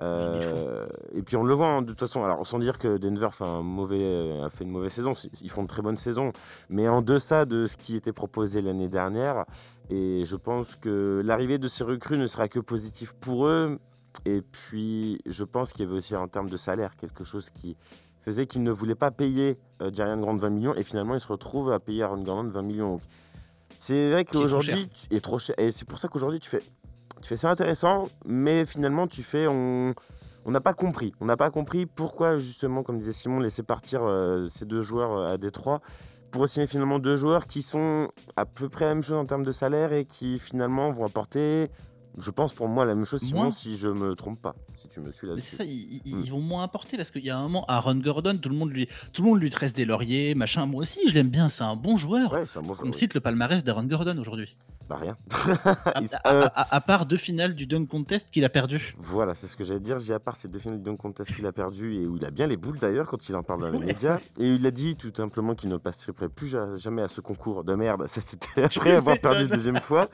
Euh, 0.00 0.86
et 1.14 1.22
puis 1.22 1.36
on 1.36 1.42
le 1.42 1.54
voit 1.54 1.66
hein, 1.66 1.82
de 1.82 1.88
toute 1.88 2.00
façon, 2.00 2.24
alors 2.24 2.46
sans 2.46 2.58
dire 2.58 2.78
que 2.78 2.96
Denver 2.96 3.28
fait, 3.32 3.44
un 3.44 3.62
mauvais, 3.62 4.40
a 4.44 4.50
fait 4.50 4.64
une 4.64 4.70
mauvaise 4.70 4.92
saison, 4.92 5.14
ils 5.42 5.50
font 5.50 5.62
de 5.62 5.68
très 5.68 5.82
bonnes 5.82 5.96
saisons, 5.96 6.32
mais 6.68 6.88
en 6.88 7.02
deçà 7.02 7.44
de 7.44 7.66
ce 7.66 7.76
qui 7.76 7.96
était 7.96 8.12
proposé 8.12 8.62
l'année 8.62 8.88
dernière. 8.88 9.44
Et 9.90 10.24
je 10.24 10.36
pense 10.36 10.76
que 10.76 11.20
l'arrivée 11.24 11.58
de 11.58 11.68
ces 11.68 11.84
recrues 11.84 12.16
ne 12.16 12.26
sera 12.26 12.48
que 12.48 12.60
positif 12.60 13.12
pour 13.12 13.46
eux. 13.46 13.78
Et 14.24 14.42
puis 14.42 15.20
je 15.26 15.44
pense 15.44 15.72
qu'il 15.72 15.84
y 15.84 15.88
avait 15.88 15.98
aussi 15.98 16.16
en 16.16 16.28
termes 16.28 16.48
de 16.48 16.56
salaire 16.56 16.96
quelque 16.96 17.24
chose 17.24 17.50
qui 17.50 17.76
faisait 18.24 18.46
qu'ils 18.46 18.62
ne 18.62 18.70
voulaient 18.70 18.94
pas 18.94 19.10
payer 19.10 19.58
euh, 19.82 19.90
Jarian 19.92 20.18
Grant 20.18 20.36
20 20.36 20.50
millions 20.50 20.74
et 20.74 20.82
finalement 20.82 21.14
ils 21.14 21.20
se 21.20 21.28
retrouvent 21.28 21.72
à 21.72 21.78
payer 21.78 22.02
Aaron 22.02 22.22
Gordon 22.22 22.48
20 22.50 22.62
millions. 22.62 23.00
C'est 23.78 24.10
vrai 24.10 24.22
est 24.22 24.24
qu'aujourd'hui, 24.24 24.74
cher. 24.74 25.08
tu 25.08 25.16
es 25.16 25.20
trop 25.20 25.38
cher. 25.38 25.54
Et 25.58 25.72
c'est 25.72 25.86
pour 25.86 25.98
ça 25.98 26.08
qu'aujourd'hui, 26.08 26.40
tu 26.40 26.50
fais, 26.50 26.60
tu 27.22 27.28
fais 27.28 27.36
c'est 27.36 27.46
intéressant, 27.46 28.08
mais 28.26 28.66
finalement, 28.66 29.06
tu 29.06 29.22
fais, 29.22 29.46
on 29.48 29.94
on 30.44 30.50
n'a 30.50 30.60
pas 30.60 30.74
compris. 30.74 31.12
On 31.20 31.26
n'a 31.26 31.36
pas 31.36 31.50
compris 31.50 31.86
pourquoi, 31.86 32.38
justement, 32.38 32.82
comme 32.82 32.98
disait 32.98 33.12
Simon, 33.12 33.40
laisser 33.40 33.62
partir 33.62 34.02
euh, 34.02 34.48
ces 34.48 34.64
deux 34.64 34.82
joueurs 34.82 35.12
euh, 35.12 35.34
à 35.34 35.38
Détroit 35.38 35.80
pour 36.30 36.48
signer 36.48 36.66
finalement 36.66 36.98
deux 36.98 37.16
joueurs 37.16 37.46
qui 37.46 37.62
sont 37.62 38.08
à 38.36 38.46
peu 38.46 38.68
près 38.68 38.86
la 38.86 38.94
même 38.94 39.02
chose 39.02 39.16
en 39.16 39.26
termes 39.26 39.44
de 39.44 39.52
salaire 39.52 39.92
et 39.92 40.04
qui 40.04 40.38
finalement 40.38 40.92
vont 40.92 41.04
apporter, 41.04 41.68
je 42.18 42.30
pense 42.30 42.52
pour 42.52 42.68
moi, 42.68 42.84
la 42.84 42.94
même 42.94 43.04
chose, 43.04 43.20
Simon, 43.20 43.42
Moins. 43.44 43.52
si 43.52 43.76
je 43.76 43.88
me 43.88 44.14
trompe 44.14 44.40
pas, 44.40 44.54
si 44.80 44.88
tu 44.88 45.00
me 45.00 45.10
suis 45.12 45.26
là-dessus. 45.26 45.50
c'est 45.50 45.56
ça, 45.56 45.64
ils, 45.64 46.00
Mm. 46.04 46.20
ils 46.24 46.30
vont 46.30 46.40
moins 46.40 46.62
apporter 46.64 46.96
parce 46.96 47.10
qu'il 47.10 47.24
y 47.24 47.30
a 47.30 47.38
un 47.38 47.42
moment, 47.42 47.64
Aaron 47.68 47.94
Gordon, 47.96 48.36
tout 48.36 48.48
le 48.48 48.56
monde 48.56 48.70
lui, 48.72 48.88
tout 49.12 49.22
le 49.22 49.28
monde 49.28 49.40
lui 49.40 49.50
tresse 49.50 49.74
des 49.74 49.84
lauriers, 49.84 50.34
machin. 50.34 50.66
Moi 50.66 50.82
aussi, 50.82 51.00
je 51.08 51.14
l'aime 51.14 51.28
bien, 51.30 51.48
c'est 51.48 51.64
un 51.64 51.76
bon 51.76 51.96
joueur. 51.96 52.32
Ouais, 52.32 52.44
un 52.54 52.60
bon 52.62 52.74
joueur, 52.74 52.82
On 52.84 52.90
oui. 52.90 52.94
cite 52.94 53.14
le 53.14 53.20
palmarès 53.20 53.62
d'Aaron 53.64 53.84
Gordon 53.84 54.16
aujourd'hui. 54.18 54.56
Bah 54.90 54.96
rien. 55.00 55.16
À, 55.30 56.00
Il- 56.02 56.08
à- 56.24 56.32
euh, 56.34 56.48
à- 56.52 56.74
à 56.74 56.80
part 56.80 57.06
deux 57.06 57.16
finales 57.16 57.54
du 57.54 57.66
dunk 57.68 57.86
contest 57.86 58.28
qu'il 58.32 58.44
a 58.44 58.48
perdu. 58.48 58.96
Voilà, 58.98 59.36
c'est 59.36 59.46
ce 59.46 59.54
que 59.54 59.62
j'allais 59.62 59.78
dire. 59.78 60.00
J'ai 60.00 60.12
à 60.14 60.18
part 60.18 60.34
ces 60.34 60.48
deux 60.48 60.58
finales 60.58 60.80
de 60.80 60.84
dunk 60.84 60.96
contest 60.96 61.32
qu'il 61.32 61.46
a 61.46 61.52
perdu 61.52 61.94
et 61.94 62.06
où 62.08 62.16
il 62.16 62.24
a 62.24 62.30
bien 62.32 62.48
les 62.48 62.56
boules 62.56 62.76
d'ailleurs 62.76 63.06
quand 63.06 63.28
il 63.28 63.36
en 63.36 63.44
parle 63.44 63.60
dans 63.60 63.70
les 63.70 63.78
médias. 63.78 64.18
Et 64.36 64.48
il 64.48 64.66
a 64.66 64.72
dit 64.72 64.96
tout 64.96 65.12
simplement 65.16 65.54
qu'il 65.54 65.70
ne 65.70 65.76
participerait 65.76 66.28
plus 66.28 66.48
ja- 66.48 66.76
jamais 66.76 67.02
à 67.02 67.08
ce 67.08 67.20
concours 67.20 67.62
de 67.62 67.72
merde. 67.76 68.04
Ça 68.08 68.20
c'était 68.20 68.64
après 68.64 68.90
avoir 68.96 69.16
perdu 69.20 69.42
une 69.42 69.48
deuxième 69.48 69.76
fois. 69.80 70.08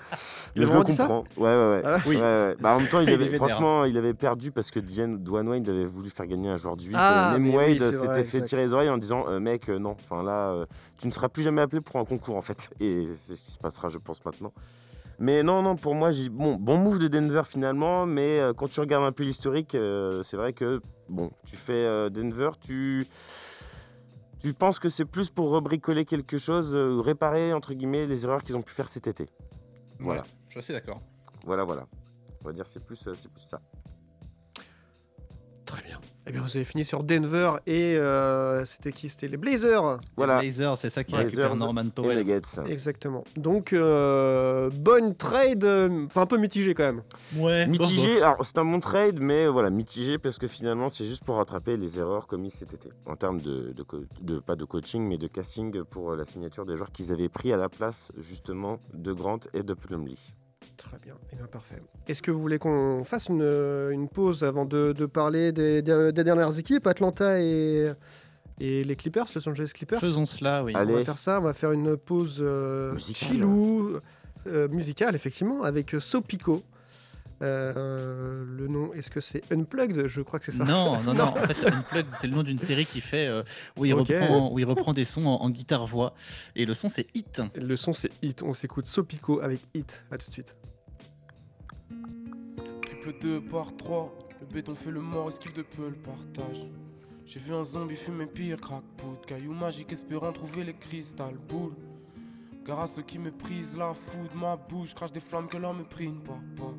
Il 0.55 0.67
je 0.67 0.71
le 0.73 0.83
comprends. 0.83 1.25
Ouais, 1.39 1.45
ouais, 1.45 1.71
ouais. 1.71 1.83
Ah 1.83 1.95
ouais 1.95 2.01
Oui. 2.07 2.17
Ouais, 2.17 2.23
ouais. 2.23 2.57
Bah, 2.61 2.75
en 2.75 2.79
même 2.79 2.89
temps, 2.89 3.01
il 3.01 3.09
avait, 3.15 3.35
franchement, 3.37 3.85
il 3.87 3.97
avait 3.97 4.13
perdu 4.13 4.51
parce 4.51 4.71
que 4.71 4.79
Diane, 4.81 5.23
Dwayne 5.23 5.49
Wade 5.49 5.67
avait 5.71 5.87
voulu 5.87 6.11
faire 6.11 6.27
gagner 6.27 6.51
un 6.51 6.57
joueur 6.59 6.77
du 6.77 6.89
8. 6.89 6.95
Ah, 6.99 7.33
et 7.35 7.39
même 7.39 7.55
Wade 7.55 7.79
s'était 7.81 8.09
fait 8.09 8.21
exact. 8.37 8.45
tirer 8.49 8.65
les 8.67 8.73
oreilles 8.75 8.91
en 8.91 8.99
disant 8.99 9.25
euh, 9.29 9.41
Mec, 9.41 9.71
euh, 9.71 9.79
non, 9.79 9.93
enfin 9.93 10.23
là, 10.23 10.51
euh, 10.51 10.67
tu 10.99 11.07
ne 11.07 11.13
seras 11.13 11.29
plus 11.29 11.43
jamais 11.43 11.63
appelé 11.63 11.81
pour 11.81 11.97
un 12.01 12.05
concours 12.05 12.37
en 12.37 12.43
fait. 12.43 12.71
Et 12.81 13.07
c'est 13.27 13.37
ce 13.37 13.43
qui 13.43 13.51
se 13.53 13.59
passera, 13.59 13.89
je 13.89 13.99
pense, 13.99 14.25
maintenant. 14.25 14.53
Mais 15.19 15.43
non, 15.43 15.63
non, 15.63 15.77
pour 15.77 15.95
moi, 15.95 16.13
j'ai 16.13 16.29
bon, 16.29 16.57
bon 16.57 16.77
move 16.77 16.99
de 16.99 17.09
Denver 17.09 17.43
finalement, 17.47 18.05
mais 18.05 18.39
euh, 18.39 18.53
quand 18.53 18.69
tu 18.69 18.81
regardes 18.81 19.05
un 19.05 19.13
peu 19.13 19.23
l'historique, 19.25 19.75
euh, 19.75 20.23
c'est 20.23 20.37
vrai 20.37 20.53
que 20.53 20.81
bon, 21.09 21.31
tu 21.47 21.57
fais 21.57 21.73
euh, 21.73 22.11
Denver, 22.11 22.51
tu 22.61 23.07
tu 24.41 24.53
penses 24.53 24.79
que 24.79 24.91
c'est 24.91 25.07
plus 25.07 25.31
pour 25.31 25.49
rebricoler 25.51 26.05
quelque 26.05 26.37
chose, 26.37 26.75
euh, 26.75 27.01
réparer 27.01 27.55
entre 27.55 27.73
guillemets 27.73 28.05
les 28.07 28.25
erreurs 28.25 28.43
qu'ils 28.45 28.57
ont 28.57 28.63
pu 28.63 28.75
faire 28.75 28.89
cet 28.91 29.07
été. 29.07 29.27
Voilà, 29.99 30.21
Ouais, 30.21 30.27
je 30.49 30.51
suis 30.51 30.59
assez 30.61 30.73
d'accord. 30.75 31.01
voilà, 31.47 31.65
voilà. 31.65 31.87
On 32.43 32.49
va 32.49 32.53
dire 32.53 32.67
c'est 32.69 32.85
plus, 32.85 33.03
euh, 33.09 33.15
c'est 33.15 33.31
plus 33.33 33.43
ça. 33.43 33.61
Très 35.65 35.83
bien. 35.83 35.99
Eh 36.29 36.33
bien, 36.33 36.43
vous 36.43 36.57
avez 36.57 36.65
fini 36.65 36.85
sur 36.85 37.05
Denver 37.05 37.53
et 37.69 37.97
euh, 37.97 38.65
c'était 38.65 38.91
qui? 38.91 39.09
C'était 39.09 39.29
les 39.29 39.37
Blazers. 39.37 40.01
Voilà. 40.17 40.41
Les 40.41 40.49
Blazers, 40.49 40.77
c'est 40.77 40.91
ça 40.91 41.05
qui 41.05 41.13
Blazers 41.13 41.27
récupère 41.27 41.55
Norman 41.55 41.83
Et 41.83 41.85
les 41.85 42.41
Powell. 42.41 42.43
Exactement. 42.67 43.23
Donc, 43.37 43.73
euh, 43.73 44.69
bonne 44.75 45.15
trade, 45.15 45.63
euh, 45.63 46.07
enfin 46.07 46.23
un 46.23 46.27
peu 46.27 46.37
mitigé 46.37 46.75
quand 46.75 46.83
même. 46.83 47.03
Ouais. 47.37 47.69
Mitigé, 47.69 48.23
alors 48.23 48.45
c'est 48.45 48.59
un 48.59 48.65
bon 48.65 48.81
trade, 48.81 49.21
mais 49.21 49.47
voilà, 49.47 49.71
mitigé 49.71 50.19
parce 50.19 50.37
que 50.39 50.49
finalement 50.49 50.89
c'est 50.89 51.07
juste 51.07 51.23
pour 51.23 51.37
rattraper 51.37 51.77
les 51.77 51.99
erreurs 51.99 52.27
commises 52.27 52.55
cet 52.55 52.75
été. 52.75 52.89
En 53.07 53.15
termes 53.15 53.41
de, 53.41 53.73
de, 54.21 54.41
pas 54.41 54.57
de 54.57 54.65
coaching, 54.65 55.07
mais 55.07 55.19
de 55.19 55.29
casting 55.29 55.85
pour 55.85 56.17
la 56.17 56.25
signature 56.25 56.67
des 56.67 56.75
joueurs 56.75 56.91
qu'ils 56.91 57.13
avaient 57.13 57.29
pris 57.29 57.53
à 57.53 57.57
la 57.57 57.69
place 57.69 58.11
justement 58.19 58.81
de 58.93 59.13
Grant 59.13 59.41
et 59.55 59.63
de 59.63 59.75
Plumlee. 59.75 60.19
Très 60.77 60.99
bien, 60.99 61.15
eh 61.33 61.37
bien 61.37 61.47
parfait. 61.47 61.81
Est-ce 62.07 62.21
que 62.23 62.31
vous 62.31 62.41
voulez 62.41 62.59
qu'on 62.59 63.03
fasse 63.05 63.29
une, 63.29 63.43
une 63.93 64.09
pause 64.09 64.43
avant 64.45 64.65
de, 64.67 64.93
de 64.93 65.07
parler 65.07 65.53
des, 65.53 65.81
des- 65.83 66.13
des 66.13 66.25
dernières 66.25 66.59
équipes, 66.59 66.87
Atlanta 66.87 67.41
et, 67.41 67.93
et 68.61 68.85
les 68.85 68.97
Clippers, 68.97 69.27
Los 69.35 69.49
Angeles 69.49 69.71
Clippers? 69.75 70.01
Faisons 70.01 70.27
cela, 70.27 70.63
oui. 70.65 70.73
On 70.75 70.85
va 70.85 70.93
Allez. 70.95 71.05
faire 71.05 71.19
ça, 71.19 71.39
on 71.41 71.45
va 71.45 71.55
faire 71.55 71.73
une 71.73 71.97
pause 71.97 72.39
euh, 72.41 72.93
Musicale. 72.93 73.29
chillou, 73.31 73.97
euh, 74.47 74.69
musicale 74.69 75.15
effectivement, 75.15 75.63
avec 75.63 75.97
Sopico. 75.99 76.63
Euh, 77.43 78.45
le 78.47 78.67
nom, 78.67 78.93
est-ce 78.95 79.11
que 79.11 79.21
c'est 79.21 79.43
Unplugged? 79.53 80.07
Je 80.07 80.21
crois 80.23 80.39
que 80.39 80.47
c'est 80.47 80.53
ça. 80.53 80.65
Non, 80.65 81.03
non, 81.03 81.15
non. 81.15 81.25
En 81.25 81.35
fait, 81.47 81.67
Unplugged, 81.67 82.15
c'est 82.15 82.27
le 82.27 82.35
nom 82.35 82.43
d'une 82.43 82.59
série 82.59 82.87
qui 82.87 83.01
fait 83.01 83.27
euh, 83.27 83.43
où, 83.77 83.85
il 83.85 83.93
reprend, 83.93 84.51
où 84.53 84.59
il 84.59 84.65
reprend 84.65 84.93
des 84.93 85.05
sons 85.05 85.27
en, 85.27 85.43
en 85.43 85.51
guitare-voix. 85.51 86.15
Et 86.55 86.65
le 86.65 86.75
son, 86.75 86.89
c'est 86.89 87.07
Hit. 87.15 87.43
Le 87.55 87.77
son 87.77 87.93
c'est 87.93 88.11
Hit, 88.23 88.43
on 88.43 88.55
s'écoute 88.55 88.89
Sopico 88.89 89.41
avec 89.41 89.61
Hit. 89.75 90.05
À 90.11 90.19
tout 90.19 90.29
de 90.29 90.33
suite. 90.33 90.57
Triple 92.83 93.15
2 93.21 93.41
par 93.43 93.77
3, 93.77 94.15
le 94.41 94.47
béton 94.47 94.75
fait 94.75 94.91
le 94.91 95.01
mort, 95.01 95.29
esquive 95.29 95.53
de 95.53 95.63
peu 95.63 95.89
le 95.89 95.97
partage. 95.97 96.67
J'ai 97.27 97.41
vu 97.41 97.53
un 97.53 97.65
zombie 97.65 97.97
fumer 97.97 98.27
pire, 98.27 98.57
crack 98.61 98.85
poudre, 98.97 99.21
caillou 99.27 99.53
magique 99.53 99.93
espérant 99.93 100.33
trouver 100.33 100.65
les 100.65 100.75
cristal 100.75 101.35
boules. 101.49 101.75
Car 102.65 102.81
à 102.81 102.87
ceux 102.87 103.03
qui 103.03 103.19
méprisent 103.19 103.77
la 103.77 103.95
foudre, 103.95 104.35
ma 104.35 104.57
bouche 104.57 104.95
crache 104.95 105.13
des 105.13 105.21
flammes 105.21 105.49
que 105.49 105.57
ne 105.57 105.63
part 105.63 106.41
pas. 106.57 106.75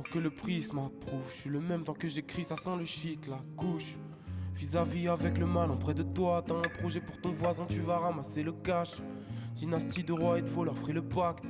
Tant 0.00 0.12
que 0.12 0.18
le 0.18 0.30
prisme 0.30 0.76
m'approuve, 0.76 1.28
je 1.28 1.40
suis 1.42 1.50
le 1.50 1.60
même 1.60 1.84
tant 1.84 1.92
que 1.92 2.08
j'écris, 2.08 2.42
ça 2.42 2.56
sent 2.56 2.74
le 2.78 2.86
shit, 2.86 3.26
la 3.28 3.38
couche. 3.54 3.98
Vis-à-vis 4.54 5.08
avec 5.08 5.36
le 5.36 5.44
mal, 5.44 5.70
en 5.70 5.76
près 5.76 5.92
de 5.92 6.02
toi, 6.02 6.42
t'as 6.46 6.54
un 6.54 6.62
projet 6.62 7.00
pour 7.00 7.20
ton 7.20 7.32
voisin, 7.32 7.66
tu 7.66 7.80
vas 7.80 7.98
ramasser 7.98 8.42
le 8.42 8.52
cash. 8.52 9.02
Dynastie 9.54 10.02
de 10.02 10.14
rois 10.14 10.38
et 10.38 10.42
de 10.42 10.48
voleurs, 10.48 10.78
ferai 10.78 10.94
le 10.94 11.02
pacte. 11.02 11.44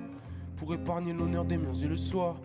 Pour 0.57 0.74
épargner 0.74 1.12
l'honneur 1.12 1.44
des 1.44 1.59
miens, 1.59 1.72
j'ai 1.72 1.86
le 1.86 1.94
soir. 1.94 2.40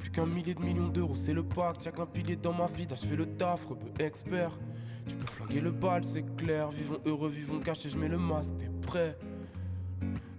Plus 0.00 0.10
qu'un 0.10 0.26
millier 0.26 0.56
de 0.56 0.62
millions 0.62 0.88
d'euros, 0.88 1.14
c'est 1.14 1.32
le 1.32 1.44
pacte. 1.44 1.88
Qu'un 1.92 2.06
pilier 2.06 2.34
dans 2.34 2.52
ma 2.52 2.66
vie, 2.66 2.88
je 2.90 3.06
fais 3.06 3.14
le 3.14 3.26
taf, 3.26 3.66
rebeu 3.66 3.86
expert. 4.00 4.58
Tu 5.06 5.14
peux 5.14 5.28
flaguer 5.28 5.60
le 5.60 5.70
bal, 5.70 6.02
c'est 6.02 6.24
clair. 6.36 6.70
Vivons 6.70 6.98
heureux, 7.06 7.28
vivons 7.28 7.60
cachés, 7.60 7.88
je 7.88 7.96
mets 7.96 8.08
le 8.08 8.18
masque, 8.18 8.56
t'es 8.58 8.70
prêt. 8.82 9.16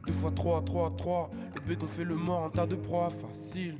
Deux 0.05 0.13
fois 0.13 0.31
trois, 0.31 0.61
trois, 0.63 0.93
trois. 0.97 1.29
Le 1.55 1.61
béton 1.61 1.87
fait 1.87 2.03
le 2.03 2.15
mort, 2.15 2.43
un 2.43 2.49
tas 2.49 2.67
de 2.67 2.75
proies, 2.75 3.09
facile. 3.09 3.77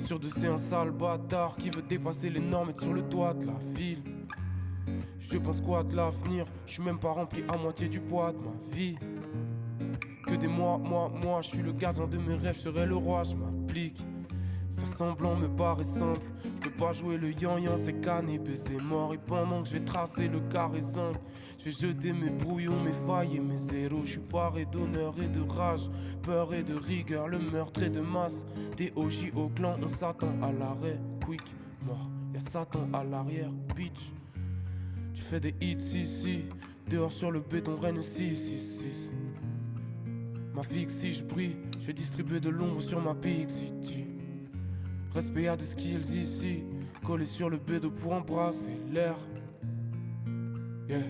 Un 0.00 0.06
sur 0.06 0.18
deux, 0.18 0.28
c'est 0.28 0.46
un 0.46 0.56
sale 0.56 0.92
bâtard 0.92 1.56
qui 1.56 1.68
veut 1.68 1.82
dépasser 1.82 2.30
les 2.30 2.40
normes, 2.40 2.70
être 2.70 2.80
sur 2.80 2.94
le 2.94 3.02
toit 3.02 3.34
de 3.34 3.46
la 3.46 3.58
ville. 3.74 4.02
Je 5.18 5.36
pense 5.36 5.60
quoi 5.60 5.82
de 5.82 5.94
l'avenir? 5.94 6.46
Je 6.66 6.72
suis 6.74 6.82
même 6.82 6.98
pas 6.98 7.10
rempli 7.10 7.42
à 7.48 7.56
moitié 7.56 7.88
du 7.88 8.00
poids 8.00 8.32
de 8.32 8.38
ma 8.38 8.74
vie. 8.74 8.96
Que 10.26 10.34
des 10.34 10.48
mois, 10.48 10.78
moi, 10.78 11.12
moi, 11.22 11.42
je 11.42 11.48
suis 11.48 11.62
le 11.62 11.72
gardien 11.72 12.06
de 12.06 12.16
mes 12.16 12.34
rêves, 12.34 12.56
je 12.56 12.60
serai 12.60 12.86
le 12.86 12.96
roi, 12.96 13.24
je 13.24 13.34
m'applique. 13.36 14.00
Faire 14.78 14.88
semblant 14.88 15.36
me 15.36 15.48
paraît 15.48 15.84
simple. 15.84 16.26
Peux 16.60 16.70
pas 16.70 16.92
jouer 16.92 17.16
le 17.16 17.32
yan-yan, 17.32 17.76
c'est 17.76 18.00
canapé, 18.00 18.54
c'est 18.54 18.80
mort. 18.82 19.14
Et 19.14 19.18
pendant 19.18 19.62
que 19.62 19.68
je 19.68 19.74
vais 19.74 19.84
tracer 19.84 20.28
le 20.28 20.40
carré 20.40 20.80
simple, 20.80 21.18
je 21.58 21.64
vais 21.64 21.70
jeter 21.70 22.12
mes 22.12 22.30
brouillons, 22.30 22.82
mes 22.82 22.92
failles 22.92 23.36
et 23.36 23.40
mes 23.40 23.56
zéros. 23.56 24.02
Je 24.04 24.10
suis 24.10 24.20
paré 24.20 24.66
d'honneur 24.66 25.14
et 25.20 25.28
de 25.28 25.40
rage, 25.40 25.90
peur 26.22 26.52
et 26.52 26.62
de 26.62 26.74
rigueur, 26.74 27.28
le 27.28 27.38
meurtre 27.38 27.82
et 27.82 27.90
de 27.90 28.00
masse. 28.00 28.44
Des 28.76 28.92
OJ 28.94 29.32
au 29.34 29.48
clan, 29.48 29.76
on 29.82 29.88
s'attend 29.88 30.34
à 30.42 30.52
l'arrêt. 30.52 31.00
Quick, 31.24 31.42
mort, 31.86 32.10
y'a 32.34 32.40
Satan 32.40 32.88
à 32.92 33.04
l'arrière, 33.04 33.52
bitch. 33.74 34.12
Tu 35.14 35.22
fais 35.22 35.40
des 35.40 35.54
hits, 35.60 35.80
si, 35.80 36.06
si. 36.06 36.44
Dehors 36.88 37.12
sur 37.12 37.30
le 37.30 37.40
béton, 37.40 37.78
règne 37.80 38.02
6, 38.02 38.36
6, 38.36 38.80
6. 38.82 39.12
Ma 40.52 40.62
que 40.62 40.90
si 40.90 41.12
je 41.12 41.24
brille, 41.24 41.56
je 41.78 41.86
vais 41.86 41.92
distribuer 41.92 42.40
de 42.40 42.50
l'ombre 42.50 42.80
sur 42.80 43.00
ma 43.00 43.14
Big 43.14 43.48
City. 43.48 44.09
Respect 45.12 45.48
à 45.48 45.56
des 45.56 45.64
skills 45.64 46.18
ici, 46.18 46.62
collé 47.04 47.24
sur 47.24 47.50
le 47.50 47.56
bédo 47.56 47.90
pour 47.90 48.12
embrasser 48.12 48.76
l'air. 48.92 49.16
Yeah. 50.88 51.00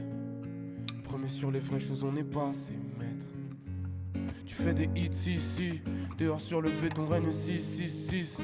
Premier 1.04 1.28
sur 1.28 1.50
les 1.50 1.60
vraies 1.60 1.80
choses, 1.80 2.02
on 2.04 2.12
n'est 2.12 2.24
pas 2.24 2.52
ses 2.52 2.78
maîtres. 2.98 3.26
Tu 4.46 4.54
fais 4.54 4.72
des 4.72 4.88
hits 4.96 5.30
ici, 5.30 5.80
dehors 6.18 6.40
sur 6.40 6.62
le 6.62 6.70
béton, 6.70 7.06
règne 7.06 7.30
6, 7.30 7.60
6, 7.60 8.08
6. 8.08 8.38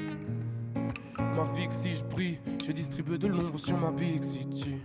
Ma 1.17 1.43
que 1.43 1.73
si 1.73 1.95
je 1.95 2.03
brille, 2.03 2.39
je 2.61 2.67
vais 2.67 2.73
distribuer 2.73 3.17
de 3.17 3.27
l'ombre 3.27 3.57
sur 3.57 3.77
ma 3.77 3.91
Big 3.91 4.23
City. 4.23 4.75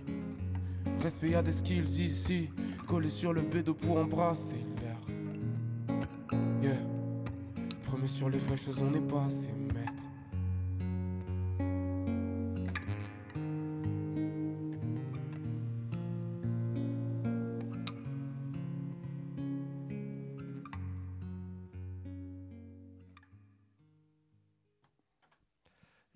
Respect 1.03 1.35
à 1.35 1.43
des 1.43 1.53
skills 1.53 2.03
ici, 2.03 2.49
collé 2.87 3.09
sur 3.09 3.33
le 3.33 3.43
bédo 3.43 3.75
pour 3.75 3.99
embrasser 3.99 4.65
l'air. 4.81 4.99
Yeah. 6.63 6.79
Mais 8.01 8.09
sur 8.09 8.29
les 8.29 8.39
vraies 8.39 8.57
choses, 8.57 8.83
on 8.83 8.91
n'est 8.91 9.01
pas 9.01 9.27
assez 9.27 9.47
maître. 9.47 9.62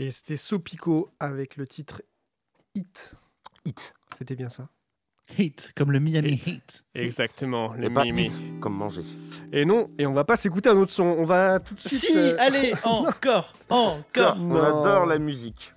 Et 0.07 0.13
c'était 0.13 0.37
Sopico 0.37 1.11
avec 1.19 1.57
le 1.57 1.67
titre 1.67 2.01
Hit. 2.77 3.17
Hit. 3.65 3.93
C'était 4.17 4.37
bien 4.37 4.49
ça. 4.49 4.69
Hit, 5.37 5.73
comme 5.75 5.91
le 5.91 5.99
Miami 5.99 6.41
Heat. 6.47 6.85
Exactement, 6.95 7.71
pas 7.71 8.05
Miami. 8.05 8.27
hit, 8.27 8.61
comme 8.61 8.75
manger. 8.77 9.03
Et 9.53 9.65
non, 9.65 9.91
et 9.99 10.07
on 10.07 10.13
va 10.13 10.23
pas 10.23 10.37
s'écouter 10.37 10.69
un 10.69 10.77
autre 10.77 10.93
son. 10.93 11.03
On 11.03 11.25
va 11.25 11.59
tout 11.59 11.75
de 11.75 11.81
suite. 11.81 11.99
Si, 11.99 12.17
euh, 12.17 12.37
allez, 12.39 12.73
encore, 12.85 13.53
encore. 13.69 14.37
On 14.39 14.45
Non. 14.45 14.63
adore 14.63 15.07
la 15.07 15.19
musique. 15.19 15.73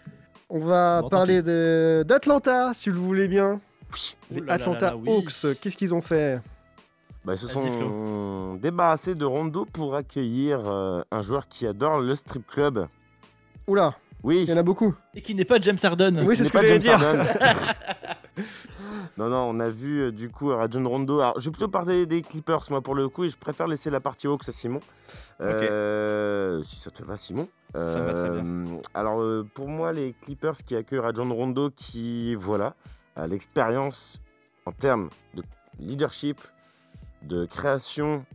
On 0.48 0.60
va 0.60 1.02
Bon, 1.02 1.10
parler 1.10 1.42
de- 1.42 2.04
d'Atlanta, 2.08 2.76
si 2.76 2.92
vous 2.92 3.04
voulez 3.04 3.28
bien. 3.28 3.60
Les 4.30 4.42
là 4.42 4.54
Atlanta 4.54 4.86
là 4.86 4.92
là, 4.92 4.98
oui. 4.98 5.10
Hawks, 5.10 5.60
qu'est-ce 5.60 5.76
qu'ils 5.76 5.96
ont 5.96 6.02
fait? 6.04 6.40
Bah, 7.26 7.34
ils 7.34 7.40
se 7.40 7.48
sont 7.48 8.58
débarrassés 8.62 9.16
de 9.16 9.26
Rondo 9.26 9.66
pour 9.66 9.96
accueillir 9.96 10.62
euh, 10.70 11.02
un 11.10 11.24
joueur 11.24 11.48
qui 11.48 11.66
adore 11.66 12.00
le 12.00 12.14
strip 12.14 12.46
club. 12.46 12.86
Oula, 13.66 13.96
Oui, 14.24 14.44
il 14.44 14.50
y 14.50 14.54
en 14.54 14.58
a 14.58 14.64
beaucoup. 14.64 14.96
Et 15.16 15.22
qui 15.22 15.34
n'est 15.36 15.46
pas 15.46 15.60
James 15.62 15.78
Harden. 15.82 16.24
Oui, 16.26 16.36
ce 16.36 16.44
c'est 16.44 16.50
ce 16.50 16.54
que 16.54 16.58
pas 16.60 16.66
j'allais 16.66 16.82
James 16.82 17.00
dire. 17.00 17.26
Non, 19.18 19.28
non, 19.28 19.50
on 19.50 19.60
a 19.60 19.70
vu 19.70 20.02
euh, 20.04 20.12
du 20.14 20.30
coup 20.30 20.48
Rajon 20.48 20.88
Rondo. 20.88 21.20
Alors, 21.20 21.40
je 21.40 21.46
vais 21.46 21.52
plutôt 21.52 21.68
parler 21.68 22.06
des 22.06 22.22
Clippers, 22.22 22.62
moi, 22.70 22.80
pour 22.82 22.96
le 22.96 23.10
coup, 23.10 23.26
et 23.26 23.30
je 23.30 23.36
préfère 23.38 23.68
laisser 23.68 23.90
la 23.90 24.00
partie 24.00 24.28
Hawks 24.28 24.48
à 24.48 24.54
Simon. 24.54 24.80
Euh, 25.42 26.62
Si 26.64 26.78
ça 26.78 26.90
te 26.90 27.04
va, 27.04 27.18
Simon. 27.18 27.50
Ça 27.74 27.80
me 27.80 28.06
va 28.06 28.14
très 28.14 28.30
Euh, 28.30 28.66
Alors, 28.94 29.22
euh, 29.22 29.46
pour 29.54 29.68
moi, 29.68 29.92
les 29.92 30.14
Clippers 30.22 30.58
qui 30.66 30.76
accueillent 30.76 31.00
Rajon 31.00 31.34
Rondo, 31.34 31.70
qui, 31.70 32.36
voilà, 32.36 32.76
a 33.18 33.28
l'expérience 33.28 34.22
en 34.66 34.72
termes 34.72 35.10
de 35.34 35.44
leadership, 35.80 36.40
de 37.24 37.46
création. 37.46 38.26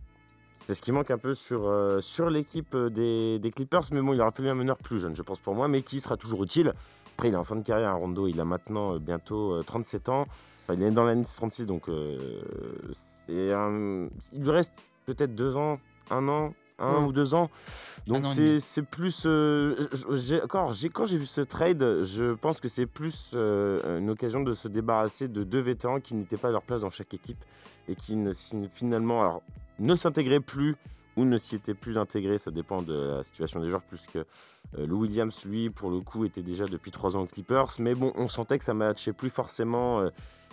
C'est 0.67 0.75
ce 0.75 0.81
qui 0.81 0.93
manque 0.93 1.11
un 1.11 1.19
peu 1.19 1.35
sur, 1.35 1.69
euh, 1.69 2.01
sur 2.01 2.31
l'équipe 2.31 2.75
euh, 2.75 2.89
des, 2.89 3.51
Clippers, 3.51 3.83
mais 3.93 4.01
bon, 4.01 4.15
il 4.15 4.21
aura 4.21 4.31
fallu 4.31 4.49
un 4.49 4.55
meneur 4.55 4.79
plus 4.79 4.99
jeune, 4.99 5.15
je 5.15 5.21
pense 5.21 5.39
pour 5.39 5.55
moi, 5.55 5.69
mais 5.69 5.83
qui 5.83 6.01
sera 6.01 6.17
toujours 6.17 6.43
utile. 6.43 6.73
Après, 7.15 7.29
il 7.29 7.35
est 7.35 7.37
en 7.37 7.45
fin 7.45 7.57
de 7.57 7.63
carrière, 7.63 7.91
hein, 7.91 7.97
Rondo, 7.97 8.27
il 8.27 8.41
a 8.41 8.47
maintenant 8.47 8.95
euh, 8.95 8.99
bientôt 8.99 9.53
euh, 9.53 9.63
37 9.63 10.09
ans. 10.09 10.23
Enfin, 10.63 10.75
il 10.75 10.83
est 10.83 10.91
dans 10.91 11.05
l'année 11.05 11.25
36, 11.25 11.67
donc 11.67 11.83
un- 11.89 12.99
il 13.29 14.43
lui 14.43 14.51
reste 14.51 14.73
peut-être 15.05 15.35
deux 15.35 15.55
ans, 15.57 15.79
un 16.11 16.27
an, 16.29 16.55
un 16.79 17.01
Mm. 17.01 17.07
ou 17.07 17.13
deux 17.13 17.35
ans. 17.35 17.51
Donc 18.07 18.25
c'est 18.61 18.83
plus. 18.83 19.23
euh, 19.27 19.87
encore, 20.43 20.73
quand 20.93 21.07
j'ai 21.07 21.19
vu 21.19 21.27
ce 21.27 21.41
trade, 21.41 22.03
je 22.05 22.35
pense 22.35 22.61
que 22.61 22.69
c'est 22.69 22.87
plus 22.87 23.31
euh, 23.35 23.99
une 24.01 24.11
occasion 24.11 24.43
de 24.43 24.53
se 24.55 24.69
débarrasser 24.69 25.29
de 25.29 25.43
deux 25.45 25.61
vétérans 25.61 26.01
qui 26.01 26.15
n'étaient 26.15 26.37
pas 26.37 26.49
à 26.49 26.53
leur 26.53 26.63
place 26.63 26.83
dans 26.83 26.91
chaque 26.91 27.15
équipe 27.15 27.43
et 27.89 27.95
qui 27.95 28.17
ne, 28.17 28.33
finalement 28.73 29.21
alors, 29.23 29.43
ne 29.79 29.95
s'intégraient 29.97 30.41
plus 30.41 30.77
ou 31.17 31.25
ne 31.25 31.39
s'y 31.39 31.55
étaient 31.55 31.75
plus 31.75 31.97
intégrés. 31.97 32.39
Ça 32.39 32.51
dépend 32.51 32.83
de 32.83 32.95
la 33.19 33.23
situation 33.23 33.61
des 33.61 33.69
joueurs, 33.69 33.83
puisque 33.89 34.17
euh, 34.17 34.25
Lou 34.87 35.01
Williams, 35.03 35.39
lui, 35.45 35.71
pour 35.71 35.91
le 35.91 36.01
coup, 36.01 36.25
était 36.25 36.43
déjà 36.43 36.65
depuis 36.67 36.91
trois 36.91 37.17
ans 37.17 37.21
aux 37.23 37.27
Clippers. 37.27 37.69
Mais 37.79 37.95
bon, 37.95 38.13
on 38.17 38.27
sentait 38.29 38.59
que 38.59 38.65
ça 38.65 38.75
matchait 38.75 39.13
plus 39.13 39.31
forcément 39.31 40.01
euh, 40.01 40.09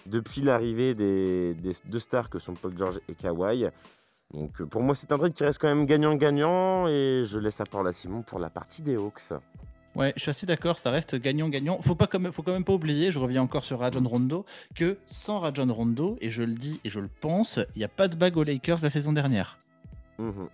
depuis 0.05 0.41
l'arrivée 0.41 0.93
des, 0.93 1.53
des 1.55 1.73
deux 1.85 1.99
stars 1.99 2.29
que 2.29 2.37
sont 2.39 2.53
Paul 2.53 2.77
George 2.77 2.99
et 3.09 3.13
Kawhi. 3.15 3.67
Donc 4.33 4.61
euh, 4.61 4.65
pour 4.65 4.81
moi, 4.81 4.95
c'est 4.95 5.11
un 5.11 5.17
trade 5.17 5.33
qui 5.33 5.43
reste 5.43 5.59
quand 5.59 5.67
même 5.67 5.85
gagnant-gagnant 5.85 6.87
et 6.87 7.23
je 7.25 7.37
laisse 7.37 7.59
la 7.59 7.65
parole 7.65 7.87
à 7.87 7.93
Simon 7.93 8.21
pour 8.21 8.39
la 8.39 8.49
partie 8.49 8.81
des 8.81 8.95
Hawks. 8.95 9.21
Ouais, 9.93 10.13
je 10.15 10.21
suis 10.21 10.29
assez 10.29 10.45
d'accord, 10.45 10.79
ça 10.79 10.89
reste 10.89 11.15
gagnant-gagnant. 11.15 11.81
Faut 11.81 11.95
pas 11.95 12.07
quand 12.07 12.19
même, 12.19 12.31
faut 12.31 12.43
quand 12.43 12.53
même 12.53 12.63
pas 12.63 12.71
oublier, 12.71 13.11
je 13.11 13.19
reviens 13.19 13.41
encore 13.41 13.65
sur 13.65 13.79
Rajon 13.79 14.07
Rondo, 14.07 14.45
que 14.73 14.97
sans 15.05 15.39
Rajon 15.39 15.67
Rondo, 15.73 16.17
et 16.21 16.29
je 16.31 16.43
le 16.43 16.53
dis 16.53 16.79
et 16.85 16.89
je 16.89 17.01
le 17.01 17.09
pense, 17.09 17.59
il 17.75 17.79
n'y 17.79 17.83
a 17.83 17.89
pas 17.89 18.07
de 18.07 18.15
bague 18.15 18.37
aux 18.37 18.43
Lakers 18.45 18.79
la 18.81 18.89
saison 18.89 19.11
dernière. 19.11 19.57
Mhm. 20.17 20.47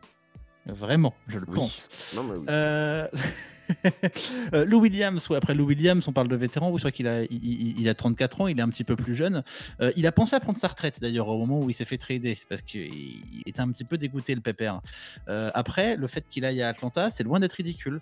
Vraiment, 0.65 1.13
je 1.27 1.37
le 1.37 1.45
Oui. 1.49 1.55
pense. 1.55 1.87
Non, 2.15 2.23
mais 2.23 2.35
oui. 2.37 2.45
Euh, 2.49 3.07
Lou 4.65 4.79
Williams, 4.79 5.29
ouais, 5.29 5.37
après 5.37 5.53
Lou 5.53 5.65
Williams, 5.65 6.07
on 6.07 6.13
parle 6.13 6.27
de 6.27 6.35
vétéran, 6.35 6.69
oui, 6.69 6.77
je 6.77 6.81
crois 6.81 6.91
qu'il 6.91 7.07
a, 7.07 7.23
il, 7.23 7.87
a 7.89 7.93
34 7.93 8.41
ans, 8.41 8.47
il 8.47 8.57
est 8.59 8.61
un 8.61 8.69
petit 8.69 8.83
peu 8.83 8.95
plus 8.95 9.15
jeune. 9.15 9.43
Euh, 9.81 9.91
il 9.95 10.05
a 10.07 10.11
pensé 10.11 10.35
à 10.35 10.39
prendre 10.39 10.57
sa 10.59 10.67
retraite 10.67 10.99
d'ailleurs 11.01 11.27
au 11.27 11.37
moment 11.37 11.59
où 11.61 11.69
il 11.69 11.73
s'est 11.73 11.85
fait 11.85 11.97
trader, 11.97 12.37
parce 12.49 12.61
qu'il 12.61 12.81
il 12.87 13.43
était 13.45 13.59
un 13.61 13.69
petit 13.71 13.83
peu 13.83 13.97
dégoûté 13.97 14.35
le 14.35 14.41
pépère. 14.41 14.81
Euh, 15.27 15.51
après, 15.53 15.95
le 15.95 16.07
fait 16.07 16.25
qu'il 16.29 16.45
aille 16.45 16.61
à 16.61 16.69
Atlanta, 16.69 17.09
c'est 17.09 17.23
loin 17.23 17.39
d'être 17.39 17.53
ridicule. 17.53 18.01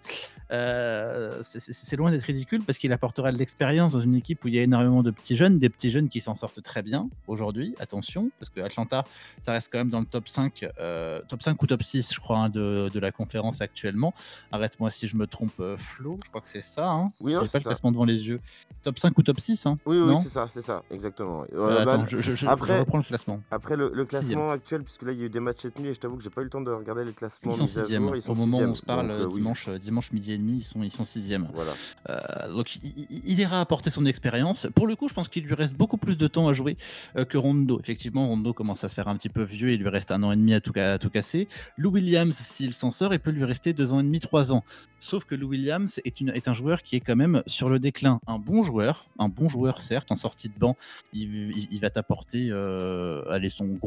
Euh, 0.52 1.42
c'est- 1.44 1.60
c'est 1.60 1.74
c'est 1.74 1.96
loin 1.96 2.12
d'être 2.12 2.24
ridicule 2.24 2.64
parce 2.64 2.78
qu'il 2.78 2.92
apportera 2.94 3.32
de 3.32 3.38
l'expérience 3.38 3.92
dans 3.92 4.00
une 4.02 4.16
équipe 4.16 4.44
où 4.44 4.48
il 4.48 4.56
y 4.56 4.60
a 4.60 4.64
énormément 4.64 5.04
de 5.04 5.12
petits 5.12 5.36
jeunes, 5.36 5.60
des 5.60 5.70
petits 5.70 5.92
jeunes 5.92 6.10
qui 6.10 6.22
s'en 6.22 6.36
sortent 6.36 6.62
très 6.62 6.82
bien 6.84 7.10
aujourd'hui, 7.28 7.76
attention, 7.80 8.30
parce 8.40 8.50
que 8.50 8.60
Atlanta, 8.62 9.06
ça 9.42 9.52
reste 9.54 9.70
quand 9.72 9.78
même 9.80 9.90
dans 9.90 10.00
le 10.00 10.06
top 10.06 10.28
5, 10.28 10.66
euh, 10.80 11.22
top 11.28 11.42
5 11.44 11.62
ou 11.62 11.68
top 11.68 11.84
6, 11.84 12.14
je 12.14 12.20
crois, 12.20 12.38
hein, 12.38 12.50
de, 12.50 12.90
de 12.94 13.00
la 13.00 13.12
conférence 13.12 13.62
actuellement. 13.62 14.14
Arrête-moi 14.52 14.90
si 14.90 15.08
je 15.08 15.16
me 15.16 15.28
trompe, 15.28 15.54
euh, 15.55 15.55
Flo, 15.78 16.20
je 16.24 16.30
crois 16.30 16.42
que 16.42 16.50
c'est 16.50 16.62
ça. 16.62 16.90
Hein 16.90 17.12
Oui, 17.20 17.32
J'ai 17.32 17.38
hein, 17.38 17.48
pas 17.52 17.58
le 17.60 17.64
classement 17.64 17.92
devant 17.92 18.06
les 18.06 18.28
yeux. 18.28 18.40
Top 18.84 19.00
5 19.00 19.18
ou 19.18 19.24
top 19.24 19.40
6 19.40 19.66
hein 19.66 19.78
Oui, 19.86 19.98
oui, 20.00 20.06
Non 20.08 20.22
c'est 20.24 20.30
ça, 20.30 20.48
c'est 20.52 20.62
ça, 20.62 20.84
exactement. 20.92 21.44
Euh, 21.54 21.70
Euh, 21.70 21.82
Attends, 21.82 22.00
bah, 22.00 22.06
je, 22.08 22.46
après- 22.48 22.74
je 22.74 22.80
reprends 22.80 22.98
le 22.98 23.04
classement. 23.04 23.40
Après 23.52 23.76
le, 23.76 23.90
le 23.94 24.04
Sixième. 24.04 24.08
classement 24.08 24.52
actuel, 24.52 24.84
puisque 24.84 25.04
là 25.04 25.12
il 25.12 25.20
y 25.20 25.24
a 25.24 25.26
eu 25.26 25.30
des 25.30 25.40
matchs 25.40 25.62
cette 25.62 25.80
nuit 25.80 25.90
et 25.90 25.94
je 25.94 26.00
t'avoue 26.00 26.18
que 26.18 26.24
j'ai 26.24 26.30
pas 26.30 26.42
eu 26.42 26.46
le 26.46 26.50
temps 26.50 26.62
de 26.62 26.72
regarder 26.72 27.04
les 27.04 27.14
classements 27.14 27.52
Ils 27.52 27.58
sont 27.58 27.64
mis 27.64 27.78
à 27.80 27.82
sixième. 27.84 28.04
jour. 28.04 28.16
Ils 28.16 28.22
sont 28.22 28.32
Au 28.32 28.36
moment 28.36 28.58
où 28.60 28.62
on 28.64 28.76
se 28.76 28.82
parle, 28.84 29.08
Donc, 29.08 29.32
euh, 29.32 29.36
dimanche, 29.36 29.68
euh, 29.70 29.80
dimanche 29.80 30.12
midi 30.12 30.34
et 30.34 30.38
demi, 30.38 30.58
ils 30.58 30.64
sont, 30.64 30.84
ils 30.84 30.92
sont 30.92 31.04
sixième. 31.06 31.48
Voilà. 31.54 31.72
Euh, 32.10 32.54
donc 32.54 32.76
il, 32.84 33.40
ira 33.40 33.60
apporter 33.62 33.90
son 33.90 34.06
expérience. 34.06 34.68
Pour 34.76 34.88
le 34.88 34.96
coup, 34.96 35.08
je 35.10 35.14
pense 35.14 35.28
qu'il 35.30 35.44
lui 35.46 35.54
reste 35.56 35.74
beaucoup 35.76 35.98
plus 35.98 36.18
de 36.18 36.28
temps 36.28 36.48
à 36.48 36.54
jouer 36.54 36.78
euh, 37.18 37.26
que 37.26 37.38
Rondo. 37.38 37.80
Effectivement, 37.80 38.28
Rondo 38.28 38.54
commence 38.54 38.84
à 38.84 38.90
se 38.90 38.94
faire 38.94 39.08
un 39.08 39.16
petit 39.18 39.30
peu 39.30 39.44
vieux, 39.44 39.72
il 39.72 39.80
lui 39.82 39.90
reste 39.90 40.12
un 40.12 40.22
an 40.24 40.32
et 40.32 40.36
demi 40.36 40.54
à 40.54 40.62
tout, 40.62 40.74
à 40.76 40.98
tout 41.00 41.10
casser. 41.10 41.48
Lou 41.78 41.90
Williams, 41.92 42.36
s'il 42.38 42.74
s'en 42.74 42.92
sort, 42.92 43.14
il 43.14 43.20
peut 43.20 43.32
lui 43.32 43.44
rester 43.46 43.74
deux 43.74 43.94
ans 43.94 44.00
et 44.00 44.04
demi, 44.04 44.20
trois 44.20 44.52
ans. 44.54 44.64
Sauf 45.00 45.26
que 45.26 45.36
Lou 45.36 45.45
Williams 45.46 46.00
est, 46.04 46.48
un 46.48 46.54
joueur 46.54 46.84
qui 46.84 46.96
est 46.96 47.00
quand 47.00 47.16
même 47.16 47.44
sur 47.48 47.70
le 47.70 47.80
déclin. 47.80 48.20
Un 48.28 48.40
bon 48.40 48.64
joueur, 48.64 49.08
un 49.20 49.30
bon 49.30 49.50
joueur 49.50 49.80
certes, 49.80 50.12
en 50.12 50.16
sortie 50.16 50.50
de 50.50 50.58
banc, 50.58 50.76
il, 51.14 51.80
va 51.80 51.90
t'apporter 51.90 52.50
euh, 52.52 53.50
son, 53.50 53.80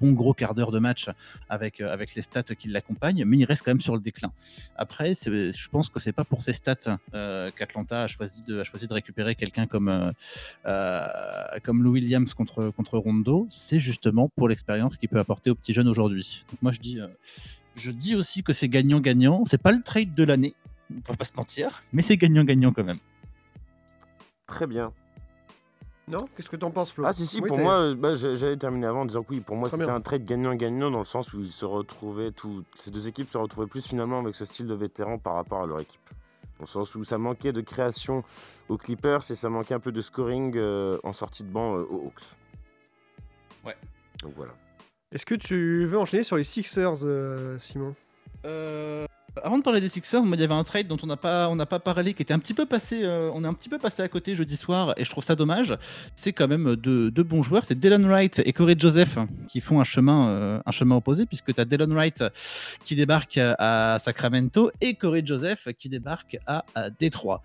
bon 0.00 0.12
gros 0.12 0.34
quart 0.34 0.54
d'heure 0.54 0.70
de 0.70 0.78
match 0.78 1.08
avec, 1.48 1.80
euh, 1.80 1.92
avec 1.92 2.14
les 2.14 2.22
stats 2.22 2.42
qui 2.42 2.68
l'accompagnent, 2.68 3.24
mais 3.24 3.38
il 3.38 3.44
reste 3.44 3.62
quand 3.62 3.70
même 3.70 3.80
sur 3.80 3.94
le 3.94 4.00
déclin. 4.00 4.32
Après, 4.76 5.14
je 5.14 5.68
pense 5.68 5.88
que 5.88 6.00
c'est 6.00 6.12
pas 6.12 6.24
pour 6.24 6.42
ces 6.42 6.52
stats 6.52 6.98
euh, 7.14 7.50
qu'Atlanta 7.56 8.04
a 8.04 8.06
choisi 8.06 8.42
de, 8.42 8.62
récupérer 8.92 9.34
quelqu'un 9.34 9.66
comme, 9.66 10.12
euh, 10.66 11.58
comme 11.62 11.82
Lou 11.82 11.92
Williams 11.92 12.34
contre, 12.34 12.70
contre 12.70 12.98
Rondo. 12.98 13.46
C'est 13.50 13.80
justement 13.80 14.28
pour 14.36 14.48
l'expérience 14.48 14.96
qu'il 14.96 15.08
peut 15.08 15.18
apporter 15.18 15.50
aux 15.50 15.54
petits 15.54 15.72
jeunes 15.72 15.88
aujourd'hui. 15.88 16.44
Donc 16.50 16.62
moi, 16.62 16.72
je 16.72 16.80
dis, 16.80 16.98
je 17.74 17.90
dis 17.90 18.14
aussi 18.14 18.42
que 18.42 18.52
c'est 18.52 18.68
gagnant-gagnant. 18.68 19.44
C'est 19.46 19.62
pas 19.62 19.72
le 19.72 19.82
trade 19.82 20.14
de 20.14 20.24
l'année, 20.24 20.54
on 20.90 21.12
va 21.12 21.16
pas 21.16 21.24
se 21.24 21.34
mentir, 21.36 21.82
mais 21.92 22.02
c'est 22.02 22.16
gagnant-gagnant 22.16 22.72
quand 22.72 22.84
même. 22.84 22.98
Très 24.46 24.66
bien. 24.66 24.92
Non 26.08 26.28
Qu'est-ce 26.34 26.50
que 26.50 26.56
t'en 26.56 26.72
penses, 26.72 26.90
Flo? 26.92 27.04
Ah 27.06 27.14
si 27.14 27.26
si, 27.26 27.40
Oui, 27.40 27.48
pour 27.48 27.58
moi, 27.58 27.74
euh, 27.80 27.94
bah, 27.94 28.16
j'allais 28.16 28.56
terminer 28.56 28.86
avant 28.86 29.02
en 29.02 29.04
disant 29.04 29.22
que 29.22 29.30
oui, 29.30 29.40
pour 29.40 29.54
moi 29.56 29.70
c'était 29.70 29.88
un 29.88 30.00
trade 30.00 30.24
gagnant-gagnant 30.24 30.90
dans 30.90 30.98
le 30.98 31.04
sens 31.04 31.32
où 31.32 31.40
ils 31.40 31.52
se 31.52 31.64
retrouvaient, 31.64 32.32
tout, 32.32 32.64
ces 32.84 32.90
deux 32.90 33.06
équipes 33.06 33.30
se 33.30 33.38
retrouvaient 33.38 33.68
plus 33.68 33.86
finalement 33.86 34.18
avec 34.18 34.34
ce 34.34 34.44
style 34.44 34.66
de 34.66 34.74
vétéran 34.74 35.18
par 35.18 35.34
rapport 35.34 35.62
à 35.62 35.66
leur 35.66 35.80
équipe. 35.80 36.00
Dans 36.58 36.64
le 36.64 36.66
sens 36.66 36.94
où 36.94 37.04
ça 37.04 37.16
manquait 37.16 37.52
de 37.52 37.60
création 37.60 38.24
aux 38.68 38.76
Clippers 38.76 39.30
et 39.30 39.34
ça 39.34 39.48
manquait 39.48 39.74
un 39.74 39.80
peu 39.80 39.92
de 39.92 40.02
scoring 40.02 40.54
euh, 40.56 40.98
en 41.04 41.12
sortie 41.12 41.44
de 41.44 41.48
banc 41.48 41.76
euh, 41.76 41.86
aux 41.88 42.06
Hawks. 42.06 42.34
Ouais. 43.64 43.76
Donc 44.22 44.32
voilà. 44.36 44.52
Est-ce 45.12 45.24
que 45.24 45.34
tu 45.34 45.86
veux 45.86 45.98
enchaîner 45.98 46.22
sur 46.22 46.36
les 46.36 46.44
Sixers, 46.44 47.02
euh, 47.02 47.58
Simon? 47.58 47.94
Euh, 48.44 49.06
avant 49.42 49.58
de 49.58 49.62
parler 49.62 49.80
des 49.80 49.88
Sixers, 49.88 50.22
il 50.24 50.40
y 50.40 50.42
avait 50.42 50.54
un 50.54 50.64
trade 50.64 50.86
dont 50.86 50.96
on 51.02 51.06
n'a 51.06 51.16
pas, 51.16 51.48
on 51.48 51.56
n'a 51.56 51.66
pas 51.66 51.78
parlé, 51.78 52.14
qui 52.14 52.22
était 52.22 52.34
un 52.34 52.38
petit 52.38 52.54
peu 52.54 52.66
passé, 52.66 53.00
euh, 53.04 53.30
on 53.34 53.44
est 53.44 53.46
un 53.46 53.54
petit 53.54 53.68
peu 53.68 53.78
passé 53.78 54.02
à 54.02 54.08
côté 54.08 54.36
jeudi 54.36 54.56
soir, 54.56 54.94
et 54.96 55.04
je 55.04 55.10
trouve 55.10 55.24
ça 55.24 55.34
dommage. 55.34 55.76
C'est 56.14 56.32
quand 56.32 56.48
même 56.48 56.76
deux, 56.76 57.10
deux 57.10 57.22
bons 57.22 57.42
joueurs, 57.42 57.64
c'est 57.64 57.78
Dylan 57.78 58.04
Wright 58.06 58.40
et 58.44 58.52
Corey 58.52 58.76
Joseph 58.78 59.18
qui 59.48 59.60
font 59.60 59.80
un 59.80 59.84
chemin, 59.84 60.28
euh, 60.28 60.62
un 60.64 60.72
chemin 60.72 60.96
opposé, 60.96 61.26
puisque 61.26 61.54
tu 61.54 61.60
as 61.60 61.64
Dylan 61.64 61.92
Wright 61.92 62.24
qui 62.84 62.96
débarque 62.96 63.38
à 63.38 63.98
Sacramento 64.00 64.70
et 64.80 64.94
Corey 64.94 65.22
Joseph 65.24 65.68
qui 65.78 65.88
débarque 65.88 66.38
à, 66.46 66.64
à 66.74 66.90
Détroit. 66.90 67.42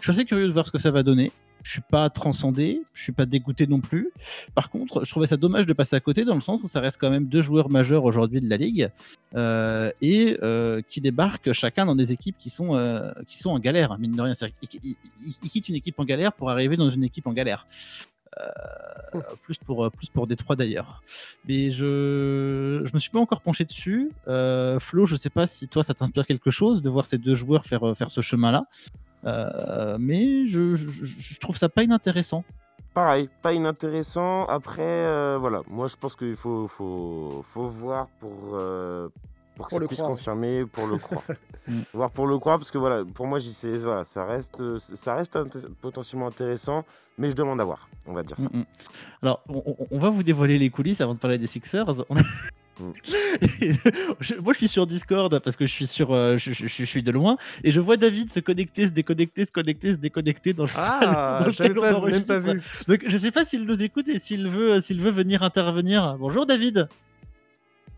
Je 0.00 0.10
suis 0.10 0.18
assez 0.18 0.24
curieux 0.24 0.48
de 0.48 0.52
voir 0.52 0.66
ce 0.66 0.72
que 0.72 0.78
ça 0.78 0.90
va 0.90 1.02
donner. 1.02 1.30
Je 1.62 1.70
suis 1.72 1.80
pas 1.80 2.10
transcendé, 2.10 2.82
je 2.92 3.02
suis 3.02 3.12
pas 3.12 3.24
dégoûté 3.26 3.66
non 3.66 3.80
plus. 3.80 4.10
Par 4.54 4.68
contre, 4.70 5.04
je 5.04 5.10
trouvais 5.10 5.26
ça 5.26 5.36
dommage 5.36 5.66
de 5.66 5.72
passer 5.72 5.94
à 5.96 6.00
côté 6.00 6.24
dans 6.24 6.34
le 6.34 6.40
sens 6.40 6.60
où 6.62 6.68
ça 6.68 6.80
reste 6.80 6.98
quand 7.00 7.10
même 7.10 7.26
deux 7.26 7.42
joueurs 7.42 7.70
majeurs 7.70 8.04
aujourd'hui 8.04 8.40
de 8.40 8.48
la 8.48 8.56
ligue 8.56 8.90
euh, 9.36 9.90
et 10.00 10.36
euh, 10.42 10.82
qui 10.88 11.00
débarquent 11.00 11.52
chacun 11.52 11.86
dans 11.86 11.94
des 11.94 12.10
équipes 12.12 12.36
qui 12.38 12.50
sont, 12.50 12.74
euh, 12.74 13.12
qui 13.28 13.38
sont 13.38 13.50
en 13.50 13.58
galère, 13.58 13.96
mine 13.98 14.16
de 14.16 14.22
rien. 14.22 14.32
Ils, 14.62 14.80
ils- 14.82 14.96
ils 15.42 15.50
quittent 15.50 15.68
une 15.68 15.74
équipe 15.76 15.98
en 16.00 16.04
galère 16.04 16.32
pour 16.32 16.50
arriver 16.50 16.76
dans 16.76 16.90
une 16.90 17.04
équipe 17.04 17.26
en 17.26 17.32
galère. 17.32 17.66
Plus 19.42 19.58
pour 19.58 19.90
plus 19.90 20.08
pour 20.08 20.26
Détroit 20.26 20.56
d'ailleurs. 20.56 21.02
Mais 21.46 21.70
je 21.70 22.80
je 22.84 22.90
me 22.94 22.98
suis 22.98 23.10
pas 23.10 23.18
encore 23.20 23.42
penché 23.42 23.64
dessus. 23.64 24.10
Flo, 24.80 25.06
je 25.06 25.16
sais 25.16 25.30
pas 25.30 25.46
si 25.46 25.68
toi 25.68 25.84
ça 25.84 25.92
t'inspire 25.94 26.26
quelque 26.26 26.50
chose 26.50 26.80
de 26.82 26.88
voir 26.88 27.04
ces 27.06 27.18
deux 27.18 27.34
joueurs 27.34 27.64
faire 27.66 27.94
faire 27.96 28.10
ce 28.10 28.20
chemin-là. 28.22 28.64
Euh, 28.64 29.11
mais 29.24 30.46
je, 30.46 30.74
je, 30.74 30.90
je 30.90 31.40
trouve 31.40 31.56
ça 31.56 31.68
pas 31.68 31.82
inintéressant. 31.82 32.44
Pareil, 32.94 33.30
pas 33.40 33.52
inintéressant. 33.54 34.44
Après, 34.46 34.82
euh, 34.82 35.38
voilà, 35.40 35.62
moi 35.68 35.86
je 35.88 35.96
pense 35.96 36.14
qu'il 36.14 36.36
faut, 36.36 36.68
faut, 36.68 37.42
faut 37.52 37.68
voir 37.68 38.08
pour, 38.20 38.50
euh, 38.54 39.08
pour 39.56 39.66
que 39.66 39.70
Pour 39.70 39.78
ça 39.78 39.78
le 39.80 39.86
puisse 39.86 39.98
croire. 39.98 40.10
confirmer, 40.10 40.64
pour 40.66 40.86
le 40.86 40.98
croire. 40.98 41.24
Mm. 41.68 41.82
voir 41.94 42.10
pour 42.10 42.26
le 42.26 42.36
croire, 42.40 42.58
parce 42.58 42.72
que 42.72 42.78
voilà, 42.78 43.04
pour 43.04 43.24
moi 43.28 43.38
JCS, 43.38 43.84
voilà, 43.84 44.02
ça 44.02 44.24
reste, 44.24 44.60
euh, 44.60 44.80
ça 44.80 45.14
reste 45.14 45.36
int- 45.36 45.68
potentiellement 45.80 46.26
intéressant, 46.26 46.84
mais 47.18 47.30
je 47.30 47.36
demande 47.36 47.60
à 47.60 47.64
voir, 47.64 47.88
on 48.04 48.12
va 48.12 48.24
dire 48.24 48.36
ça. 48.36 48.48
Mm, 48.52 48.58
mm. 48.58 48.64
Alors, 49.22 49.44
on, 49.48 49.62
on- 49.66 49.86
on 49.92 49.98
va 50.00 50.10
vous 50.10 50.24
dévoiler 50.24 50.58
les 50.58 50.70
coulisses 50.70 51.00
avant 51.00 51.14
de 51.14 51.20
parler 51.20 51.38
des 51.38 51.46
Sixers. 51.46 51.86
On 52.10 52.16
a- 52.16 52.22
Je- 54.20 54.34
moi, 54.36 54.52
je 54.52 54.58
suis 54.58 54.68
sur 54.68 54.86
Discord 54.86 55.38
parce 55.40 55.56
que 55.56 55.66
je 55.66 55.72
suis 55.72 55.86
sur, 55.86 56.12
euh, 56.12 56.36
je, 56.38 56.52
je- 56.52 56.66
je 56.66 56.84
suis 56.84 57.02
de 57.02 57.10
loin 57.10 57.36
et 57.64 57.70
je 57.72 57.80
vois 57.80 57.96
David 57.96 58.30
se 58.32 58.40
connecter, 58.40 58.86
se 58.86 58.92
déconnecter, 58.92 59.44
se 59.46 59.52
connecter, 59.52 59.92
se 59.92 59.98
déconnecter 59.98 60.52
dans 60.52 60.64
le 60.64 60.70
Ah, 60.76 60.98
salon 61.00 61.40
dans 61.40 61.46
lequel 61.46 61.78
on 61.78 61.96
enregistre. 61.96 62.40
Donc, 62.88 63.04
je 63.06 63.16
sais 63.16 63.30
pas 63.30 63.44
s'il 63.44 63.64
nous 63.64 63.82
écoute 63.82 64.08
et 64.08 64.18
s'il 64.18 64.48
veut, 64.48 64.80
s'il 64.80 65.00
veut 65.00 65.10
venir 65.10 65.42
intervenir. 65.42 66.16
Bonjour 66.18 66.46
David. 66.46 66.88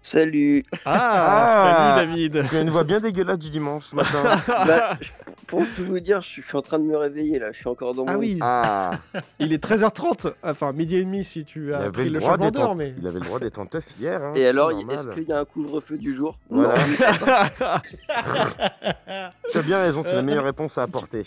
Salut. 0.06 0.62
Ah, 0.84 1.96
salut 1.96 2.06
David. 2.14 2.48
Tu 2.50 2.56
as 2.58 2.60
une 2.60 2.68
voix 2.68 2.84
bien 2.84 3.00
dégueulasse 3.00 3.38
du 3.38 3.48
dimanche 3.48 3.90
matin. 3.94 4.22
Bah, 4.46 4.98
je- 5.00 5.10
pour 5.46 5.62
tout 5.74 5.84
vous 5.86 5.98
dire, 5.98 6.20
je 6.20 6.28
suis, 6.28 6.42
en 6.56 6.60
train 6.60 6.78
de 6.78 6.84
me 6.84 6.94
réveiller 6.96 7.38
là. 7.38 7.52
Je 7.52 7.58
suis 7.58 7.68
encore 7.68 7.94
dans 7.94 8.04
Ah 8.06 8.12
mon 8.12 8.18
oui. 8.18 8.34
lit. 8.34 8.38
Ah, 8.42 8.98
Il 9.38 9.54
est 9.54 9.64
13h30, 9.64 10.32
enfin 10.42 10.72
midi 10.72 10.96
et 10.96 11.04
demi 11.04 11.24
si 11.24 11.44
tu 11.46 11.68
il 11.68 11.72
as 11.74 11.78
avait, 11.78 11.90
pris 11.90 12.04
le 12.04 12.10
le 12.10 12.20
droit 12.20 12.36
d'être 12.36 12.60
en... 12.60 12.74
mais. 12.74 12.94
il 12.98 13.06
avait 13.06 13.18
le 13.18 13.24
droit 13.24 13.38
d'être 13.40 13.58
en 13.58 13.64
teuf 13.64 13.84
hier. 13.98 14.22
hein, 14.22 14.32
Et 14.34 14.46
alors, 14.46 14.72
est-ce 14.72 15.08
qu'il 15.08 15.24
y 15.26 15.32
a 15.32 15.38
un 15.38 15.44
couvre-feu 15.46 15.96
du 15.96 16.12
jour? 16.12 16.38
Voilà. 16.50 16.74
Non. 16.78 17.80
Tu 19.50 19.58
as 19.58 19.62
bien 19.62 19.80
raison, 19.80 20.02
c'est 20.04 20.14
la 20.16 20.22
meilleure 20.22 20.44
réponse 20.44 20.76
à 20.76 20.82
apporter. 20.82 21.24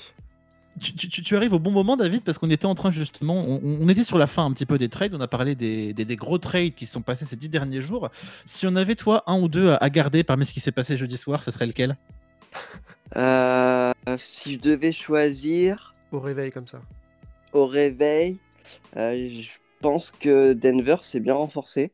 Tu, 0.82 0.94
tu- 0.94 1.10
tu- 1.10 1.22
tu 1.24 1.36
arrives 1.36 1.54
au 1.54 1.60
bon 1.60 1.72
moment, 1.72 1.98
David, 1.98 2.24
parce 2.24 2.38
qu'on 2.38 2.50
était 2.50 2.66
en 2.66 2.76
train 2.76 2.92
justement, 2.92 3.44
on, 3.48 3.60
on 3.64 3.90
était 3.90 4.04
sur 4.04 4.18
la 4.18 4.28
fin 4.28 4.46
un 4.46 4.52
petit 4.54 4.66
peu 4.66 4.78
des 4.78 4.90
trades. 4.90 5.14
On 5.16 5.22
a 5.22 5.28
parlé 5.28 5.56
des, 5.56 5.94
des- 5.94 6.06
des 6.06 6.16
gros 6.16 6.38
trades 6.38 6.76
qui 6.76 6.86
sont 6.86 7.02
passés 7.02 7.26
ces 7.26 7.36
dix 7.36 7.50
derniers 7.50 7.82
jours. 7.82 8.10
Si 8.46 8.68
on 8.68 8.76
avait 8.76 8.96
toi 8.96 9.24
un 9.28 9.40
ou 9.40 9.48
deux 9.48 9.70
à, 9.72 9.76
à 9.78 9.90
garder 9.90 10.24
parmi 10.24 10.46
ce 10.46 10.54
qui 10.54 10.60
s'est 10.60 10.72
passé 10.72 10.96
jeudi 10.98 11.18
soir, 11.18 11.42
ce 11.44 11.52
serait 11.52 11.66
lequel? 11.68 11.96
Euh, 13.16 13.94
si 14.18 14.54
je 14.54 14.60
devais 14.60 14.92
choisir 14.92 15.94
Au 16.12 16.20
réveil 16.20 16.52
comme 16.52 16.68
ça. 16.68 16.82
au 17.54 17.66
réveil, 17.66 18.38
euh, 18.98 19.28
je 19.30 19.50
pense 19.80 20.12
que 20.12 20.54
Denver 20.54 20.98
s'est 21.02 21.20
bien 21.20 21.34
renforcé 21.36 21.92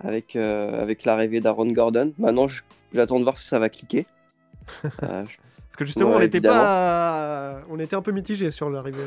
avec, 0.00 0.36
euh, 0.36 0.80
avec 0.80 1.04
l'arrivée 1.04 1.40
d'Aaron 1.40 1.70
Gordon. 1.72 2.12
Maintenant, 2.18 2.46
j'attends 2.94 3.18
de 3.18 3.24
voir 3.24 3.36
si 3.38 3.46
ça 3.46 3.58
va 3.58 3.68
cliquer. 3.68 4.06
Euh, 5.02 5.24
je- 5.26 5.36
que 5.78 5.84
justement, 5.86 6.10
Ouais, 6.10 6.16
on 6.16 6.20
était 6.20 6.38
évidemment. 6.38 6.58
pas. 6.60 7.60
On 7.70 7.78
était 7.78 7.96
un 7.96 8.02
peu 8.02 8.12
mitigé 8.12 8.50
sur 8.50 8.68
l'arrivée. 8.68 8.98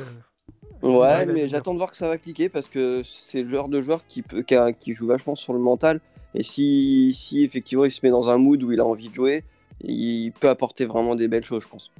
Ouais, 0.81 0.89
Ouais, 0.97 1.25
mais 1.27 1.47
j'attends 1.47 1.73
de 1.73 1.77
voir 1.77 1.91
que 1.91 1.97
ça 1.97 2.07
va 2.07 2.17
cliquer 2.17 2.49
parce 2.49 2.67
que 2.67 3.03
c'est 3.03 3.43
le 3.43 3.49
genre 3.49 3.69
de 3.69 3.81
joueur 3.81 4.01
qui, 4.07 4.23
peut, 4.23 4.41
qui, 4.41 4.55
a- 4.55 4.71
qui 4.73 4.93
joue 4.95 5.05
vachement 5.07 5.35
sur 5.35 5.53
le 5.53 5.59
mental. 5.59 5.99
Et 6.33 6.41
si, 6.43 7.13
si 7.13 7.43
effectivement 7.43 7.85
il 7.85 7.91
se 7.91 7.99
met 8.03 8.09
dans 8.09 8.29
un 8.29 8.37
mood 8.39 8.63
où 8.63 8.71
il 8.71 8.79
a 8.79 8.85
envie 8.85 9.09
de 9.09 9.13
jouer, 9.13 9.43
il 9.81 10.31
peut 10.31 10.49
apporter 10.49 10.85
vraiment 10.85 11.15
des 11.15 11.27
belles 11.27 11.43
choses, 11.45 11.61
je 11.63 11.67
pense. 11.67 11.91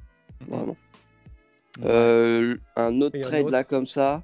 Vraiment. 0.48 0.76
Euh, 1.84 2.56
un 2.76 3.00
autre 3.02 3.20
trade 3.20 3.42
autre 3.44 3.52
là 3.52 3.64
comme 3.64 3.86
ça, 3.86 4.24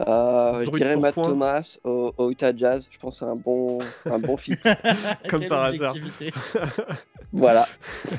euh, 0.00 0.64
je 0.64 0.70
dirais 0.70 0.96
Matt 0.96 1.14
point. 1.14 1.24
Thomas 1.24 1.78
au, 1.84 2.12
au 2.16 2.30
Utah 2.30 2.56
Jazz. 2.56 2.88
Je 2.90 2.98
pense 2.98 3.14
que 3.14 3.18
c'est 3.26 3.30
un 3.30 3.36
bon, 3.36 3.78
un 4.06 4.18
bon 4.18 4.36
fit. 4.38 4.56
Comme 5.28 5.46
par 5.46 5.64
hasard. 5.64 5.94
voilà. 7.34 7.66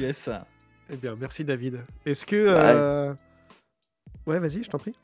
yes. 0.00 0.28
Eh 0.90 0.96
bien, 0.96 1.16
merci 1.18 1.44
David. 1.44 1.80
Est-ce 2.04 2.24
que. 2.26 2.36
euh, 2.36 3.12
Ouais, 4.26 4.38
vas-y, 4.38 4.62
je 4.64 4.70
t'en 4.70 4.78
prie. 4.78 4.94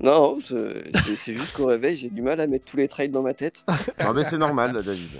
Non, 0.00 0.38
c'est 0.42 1.32
juste 1.32 1.56
qu'au 1.56 1.66
réveil, 1.66 1.96
j'ai 1.96 2.10
du 2.10 2.20
mal 2.20 2.38
à 2.40 2.46
mettre 2.46 2.66
tous 2.66 2.76
les 2.76 2.88
trades 2.88 3.10
dans 3.12 3.22
ma 3.22 3.32
tête. 3.34 3.64
Non, 4.04 4.12
mais 4.12 4.24
c'est 4.24 4.36
normal, 4.38 4.82
David. 4.84 5.10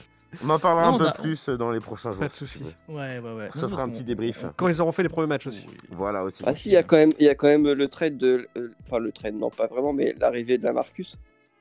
On 0.44 0.50
en 0.50 0.58
parlera 0.58 0.88
Non, 0.90 0.94
un 0.96 0.98
peu 0.98 1.06
a- 1.06 1.12
plus 1.12 1.48
dans 1.48 1.70
les 1.70 1.80
prochains 1.80 2.10
jours. 2.12 2.20
Pas 2.20 2.28
de 2.28 2.32
si 2.34 2.40
tu 2.40 2.46
souci. 2.46 2.64
veux. 2.88 2.94
Ouais, 2.94 3.18
ouais, 3.20 3.32
ouais. 3.32 3.48
On 3.54 3.58
se 3.60 3.68
fera 3.68 3.84
un 3.84 3.88
petit 3.88 4.04
débrief. 4.04 4.44
Quand 4.56 4.68
ils 4.68 4.82
auront 4.82 4.92
fait 4.92 5.02
les 5.02 5.08
premiers 5.08 5.28
matchs 5.28 5.46
aussi. 5.46 5.66
Voilà 5.90 6.22
aussi. 6.24 6.42
Ah 6.46 6.54
si, 6.54 6.68
il 6.68 6.72
y 6.72 6.76
a 6.76 6.82
quand 6.82 6.96
même, 6.96 7.12
il 7.18 7.24
y 7.24 7.28
a 7.30 7.34
quand 7.34 7.46
même 7.46 7.70
le 7.72 7.88
trade 7.88 8.18
de, 8.18 8.46
euh, 8.58 8.74
enfin 8.84 8.98
le 8.98 9.12
trade, 9.12 9.34
non 9.36 9.48
pas 9.50 9.66
vraiment, 9.66 9.94
mais 9.94 10.14
l'arrivée 10.20 10.58
de 10.58 10.64
la 10.64 10.74
Marcus. 10.74 11.16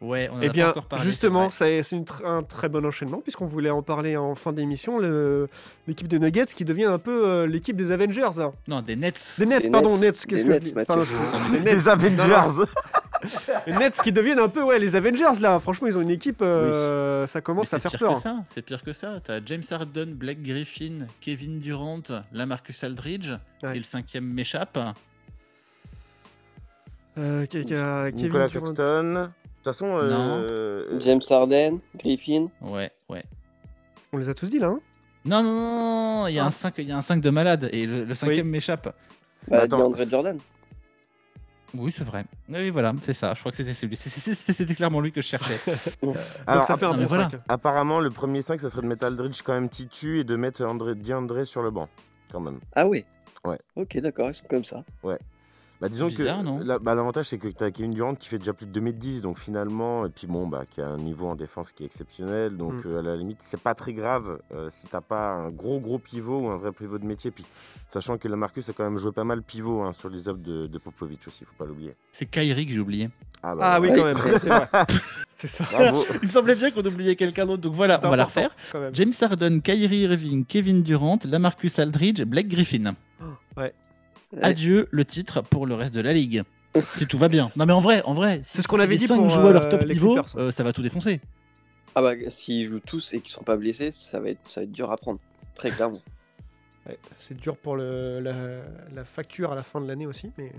Ouais, 0.06 0.30
on 0.32 0.38
en 0.38 0.42
Eh 0.42 0.50
a 0.50 0.52
bien, 0.52 0.66
pas 0.66 0.72
encore 0.72 0.86
parlé. 0.86 1.06
justement, 1.06 1.50
c'est 1.50 1.82
tr- 1.82 2.26
un 2.26 2.44
très 2.44 2.70
bon 2.70 2.86
enchaînement, 2.86 3.20
puisqu'on 3.22 3.46
voulait 3.48 3.70
en 3.70 3.82
parler 3.82 4.16
en 4.18 4.36
fin 4.36 4.54
d'émission. 4.54 5.00
L'équipe 5.88 6.08
des 6.08 6.20
Nuggets 6.20 6.46
qui 6.56 6.66
devient 6.66 6.86
un 6.86 7.00
peu 7.00 7.28
euh, 7.28 7.48
l'équipe 7.48 7.76
des 7.76 7.92
Avengers. 7.92 8.30
Là. 8.38 8.52
Non, 8.68 8.82
des 8.82 8.96
Nets. 8.96 9.36
Des 9.38 9.46
Nets, 9.46 9.64
Des 9.64 9.70
pardon, 9.70 9.92
Nets. 9.92 10.02
Nets. 10.02 10.22
Des 10.22 10.28
qu'est-ce 10.28 10.44
que 10.44 10.50
Nets. 10.50 10.86
Pardon, 10.86 11.04
Des 11.64 11.88
Avengers. 11.88 12.28
non. 12.28 12.66
Les 13.66 13.74
Nets 13.74 14.00
qui 14.04 14.12
deviennent 14.12 14.38
un 14.40 14.50
peu 14.50 14.62
ouais, 14.62 14.78
les 14.78 14.96
Avengers 14.96 15.40
là. 15.42 15.60
Franchement, 15.60 15.88
ils 15.88 15.98
ont 15.98 16.02
une 16.02 16.12
équipe, 16.12 16.42
euh, 16.44 17.26
ça 17.26 17.42
commence 17.42 17.74
à 17.74 17.80
c'est 17.80 17.90
faire 17.90 17.92
pire 17.92 18.00
peur. 18.10 18.14
que 18.18 18.22
ça, 18.22 18.36
c'est 18.48 18.62
pire 18.62 18.84
que 18.84 18.94
ça. 18.94 19.20
T'as 19.24 19.40
James 19.46 19.64
Harden, 19.72 20.14
Blake 20.14 20.44
Griffin, 20.44 21.08
Kevin 21.22 21.60
Durant, 21.60 22.02
Lamarcus 22.32 22.84
Aldridge, 22.84 23.32
Ouais. 23.64 23.76
et 23.76 23.80
le 23.80 23.84
cinquième 23.84 24.26
m'échappe. 24.26 24.78
Euh, 27.18 27.46
Nicolas 28.14 28.48
Durant. 28.48 28.74
Claxton. 28.74 29.30
De 29.66 29.72
toute 29.72 29.80
façon, 29.80 29.98
euh, 30.00 31.00
James 31.00 31.22
Harden, 31.28 31.80
Griffin. 31.98 32.50
Ouais, 32.62 32.92
ouais. 33.10 33.24
On 34.14 34.18
les 34.18 34.30
a 34.30 34.36
tous 34.36 34.48
dit 34.48 34.60
là. 34.60 34.68
Hein 34.68 34.80
Non, 35.26 35.42
non, 35.42 35.56
non, 35.56 36.22
non, 36.22 36.28
il 36.28 36.36
y, 36.36 36.40
a 36.40 36.44
Ah. 36.44 36.48
un 36.50 36.52
5, 36.52 36.76
il 36.78 36.88
y 36.88 36.92
a 36.92 36.98
un 36.98 37.02
5 37.02 37.20
de 37.20 37.32
malade, 37.32 37.70
et 37.74 37.88
le, 37.88 38.04
le 38.04 38.14
cinquième 38.14 38.48
m'échappe. 38.48 38.96
Bah. 39.48 39.66
DeAndre 39.68 40.08
Jordan. 40.08 40.38
Oui, 41.74 41.92
c'est 41.92 42.04
vrai. 42.04 42.26
Oui, 42.48 42.70
voilà, 42.70 42.94
c'est 43.02 43.16
ça. 43.16 43.34
Je 43.34 43.40
crois 43.40 43.52
que 43.52 43.58
c'était 43.58 43.74
celui. 43.74 43.96
C'était 43.98 44.76
clairement 44.76 45.02
lui 45.02 45.12
que 45.12 45.22
je 45.22 45.28
cherchais. 45.28 45.60
alors, 46.46 46.64
ça 46.64 46.78
fait 46.78 46.86
un 46.86 46.94
bon 46.94 47.08
voilà. 47.08 47.28
cinq. 47.32 47.40
apparemment, 47.48 48.00
le 48.00 48.12
premier 48.12 48.44
5, 48.44 48.60
ça 48.62 48.70
serait 48.70 48.84
de 48.84 48.88
mettre 48.88 49.04
Aldridge 49.04 49.42
quand 49.44 49.54
même 49.54 49.70
titu 49.70 50.20
et 50.20 50.24
de 50.24 50.36
mettre 50.36 50.64
André, 50.64 50.94
DeAndre 50.94 51.48
sur 51.48 51.64
le 51.64 51.72
banc, 51.72 51.90
quand 52.32 52.40
même. 52.40 52.60
Ah 52.76 52.86
oui. 52.86 53.04
Ouais. 53.44 53.58
Ok, 53.76 53.98
d'accord, 53.98 54.30
ils 54.30 54.36
sont 54.36 54.46
comme 54.48 54.64
ça. 54.64 54.84
Bah, 55.82 55.90
disons 55.90 56.08
Bizarre, 56.08 56.40
que 56.40 56.44
non 56.46 56.60
la- 56.64 56.80
bah, 56.80 56.96
l'avantage, 56.96 57.26
c'est 57.28 57.38
que 57.38 57.50
tu 57.50 57.62
as 57.64 57.70
Kevin 57.70 57.92
Durant 57.92 58.16
qui 58.16 58.30
fait 58.30 58.38
déjà 58.38 58.54
plus 58.54 58.66
de 58.66 58.72
2m10, 58.80 59.20
donc 59.22 59.38
finalement, 59.40 60.06
et 60.06 60.10
puis 60.10 60.26
bon, 60.26 60.48
bah, 60.48 60.64
qui 60.70 60.80
a 60.80 60.88
un 60.88 60.98
niveau 60.98 61.28
en 61.28 61.36
défense 61.36 61.74
qui 61.74 61.84
est 61.84 61.86
exceptionnel, 61.86 62.56
donc 62.56 62.74
Mm. 62.74 62.88
euh, 62.88 63.00
à 63.00 63.02
la 63.02 63.18
limite, 63.18 63.40
c'est 63.42 63.60
pas 63.60 63.76
très 63.76 63.92
grave 63.94 64.40
euh, 64.54 64.70
si 64.72 64.88
t'as 64.88 65.02
pas 65.02 65.32
un 65.34 65.50
gros 65.50 65.80
gros 65.80 66.00
pivot 66.00 66.40
ou 66.42 66.48
un 66.50 66.56
vrai 66.58 66.72
pivot 66.72 66.98
de 66.98 67.06
métier. 67.06 67.30
Puis 67.32 67.46
sachant 67.90 68.18
que 68.18 68.28
la 68.30 68.38
Marcus 68.38 68.68
a 68.70 68.74
quand 68.74 68.86
même 68.86 68.98
joué 68.98 69.12
pas 69.12 69.26
mal 69.26 69.42
pivot 69.44 69.82
hein, 69.84 69.92
sur 69.92 70.08
les 70.10 70.30
offres 70.30 70.40
de, 70.42 70.68
de 70.68 70.78
Popovic 70.78 71.28
aussi, 71.28 71.44
faut 71.44 71.54
pas 71.58 71.66
l'oublier. 71.66 71.94
C'est 72.14 72.26
Kyrie 72.26 72.66
que 72.66 72.72
j'ai 72.72 72.80
oublié. 72.80 73.10
Ah, 73.44 73.54
Ah 73.60 73.80
oui, 73.82 73.90
quand 73.96 74.06
même, 74.06 74.18
c'est 74.38 74.50
vrai. 74.50 74.68
C'est 75.38 75.48
ça. 75.48 75.66
Bravo. 75.70 76.06
Il 76.22 76.28
me 76.28 76.32
semblait 76.32 76.56
bien 76.56 76.72
qu'on 76.72 76.82
oubliait 76.86 77.18
quelqu'un 77.18 77.46
d'autre, 77.46 77.62
donc 77.62 77.74
voilà, 77.74 78.00
on 78.02 78.10
va 78.10 78.16
la 78.16 78.24
refaire. 78.24 78.56
James 78.94 79.12
Harden, 79.22 79.60
Kyrie 79.62 80.04
Irving, 80.04 80.46
Kevin 80.46 80.82
Durant, 80.82 81.20
Lamarcus 81.26 81.78
Aldridge, 81.78 82.24
Blake 82.24 82.48
Griffin. 82.48 82.96
Ouais. 83.58 83.74
Adieu 84.42 84.88
le 84.92 85.06
titre 85.06 85.42
pour 85.42 85.66
le 85.66 85.76
reste 85.76 85.94
de 85.94 86.02
la 86.02 86.14
ligue. 86.14 86.44
si 86.96 87.08
tout 87.08 87.18
va 87.18 87.28
bien. 87.30 87.52
Non 87.56 87.66
mais 87.66 87.74
en 87.74 87.82
vrai, 87.82 88.02
en 88.04 88.14
vrai, 88.14 88.42
C'est 88.44 88.62
ce 88.62 88.68
qu'on 88.68 88.80
avait 88.80 88.98
dit 88.98 89.08
5 89.08 89.16
pour, 89.18 89.30
jouent 89.30 89.48
à 89.48 89.54
leur 89.54 89.64
euh, 89.64 89.70
top 89.70 89.88
niveau, 89.88 90.18
euh, 90.38 90.52
ça 90.52 90.64
va 90.64 90.74
tout 90.74 90.82
défoncer. 90.82 91.22
Ah 91.96 92.02
bah 92.02 92.14
s'ils 92.28 92.68
jouent 92.68 92.82
tous 92.86 93.14
et 93.14 93.22
qu'ils 93.22 93.32
sont 93.32 93.44
pas 93.44 93.56
blessés, 93.56 93.92
ça 93.92 94.20
va 94.20 94.30
être, 94.30 94.50
ça 94.50 94.62
va 94.62 94.64
être 94.66 94.72
dur 94.72 94.92
à 94.92 94.98
prendre. 94.98 95.20
Très 95.56 95.72
clairement. 95.72 96.02
Ouais, 96.88 97.00
c'est 97.18 97.38
dur 97.38 97.56
pour 97.56 97.78
le, 97.78 98.20
la, 98.20 98.34
la 98.94 99.06
facture 99.06 99.54
à 99.54 99.56
la 99.56 99.64
fin 99.64 99.80
de 99.80 99.88
l'année 99.88 100.06
aussi, 100.06 100.32
mais 100.38 100.52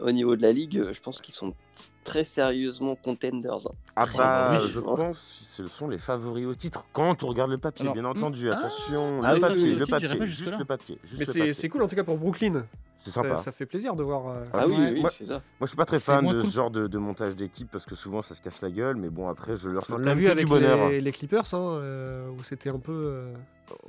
Au 0.00 0.10
niveau 0.10 0.34
de 0.36 0.42
la 0.42 0.50
ligue, 0.52 0.78
euh, 0.78 0.92
je 0.92 1.00
pense 1.00 1.20
qu'ils 1.22 1.34
sont 1.34 1.54
très 2.02 2.24
sérieusement 2.24 2.96
contenders. 2.96 3.66
hein. 3.66 3.72
Ah 3.94 4.04
bah, 4.16 4.58
je 4.66 4.80
pense 4.80 5.16
que 5.16 5.44
ce 5.44 5.68
sont 5.68 5.88
les 5.88 5.98
favoris 5.98 6.46
au 6.46 6.54
titre. 6.54 6.84
Quand 6.92 7.22
on 7.22 7.28
regarde 7.28 7.50
le 7.50 7.58
papier, 7.58 7.82
Alors, 7.82 7.94
bien 7.94 8.04
entendu, 8.04 8.50
ah, 8.50 8.58
attention, 8.58 9.20
ah 9.22 9.28
le 9.30 9.34
oui, 9.36 9.40
papier, 9.40 9.56
oui, 9.62 9.74
le 9.74 10.26
juste 10.26 10.58
le 10.58 10.64
papier. 10.64 10.98
juste 11.04 11.20
mais 11.20 11.24
le 11.26 11.32
c'est 11.32 11.38
papier. 11.38 11.54
c'est 11.54 11.68
cool 11.68 11.82
en 11.82 11.88
tout 11.88 11.96
cas 11.96 12.04
pour 12.04 12.18
Brooklyn. 12.18 12.64
C'est 13.04 13.10
sympa. 13.12 13.36
ça 13.36 13.52
fait 13.52 13.64
plaisir 13.66 13.94
de 13.96 14.02
voir. 14.02 14.26
euh, 14.28 14.44
Ah 14.52 14.66
oui, 14.66 14.74
Ouais. 14.74 14.90
oui, 14.94 15.00
Moi- 15.00 15.10
c'est 15.10 15.24
ça. 15.26 15.34
Moi, 15.34 15.42
je 15.62 15.66
suis 15.66 15.76
pas 15.76 15.86
très 15.86 15.98
fan 16.00 16.26
de 16.26 16.42
cool. 16.42 16.50
ce 16.50 16.54
genre 16.54 16.70
de, 16.70 16.86
de 16.88 16.98
montage 16.98 17.36
d'équipe 17.36 17.68
parce 17.70 17.84
que 17.86 17.94
souvent 17.94 18.22
ça 18.22 18.34
se 18.34 18.42
casse 18.42 18.60
la 18.60 18.70
gueule, 18.70 18.96
mais 18.96 19.08
bon, 19.08 19.28
après, 19.28 19.56
je 19.56 19.70
leur 19.70 19.84
On 19.84 19.94
souhaite 19.94 20.04
l'a 20.04 20.14
vu 20.14 20.26
avec 20.28 20.44
du 20.44 20.50
bonheur. 20.50 20.88
les, 20.90 21.00
les 21.00 21.12
Clippers, 21.12 21.54
hein, 21.54 21.78
euh, 21.80 22.28
où 22.30 22.42
c'était 22.42 22.70
un 22.70 22.78
peu. 22.78 22.92
euh, 22.92 23.34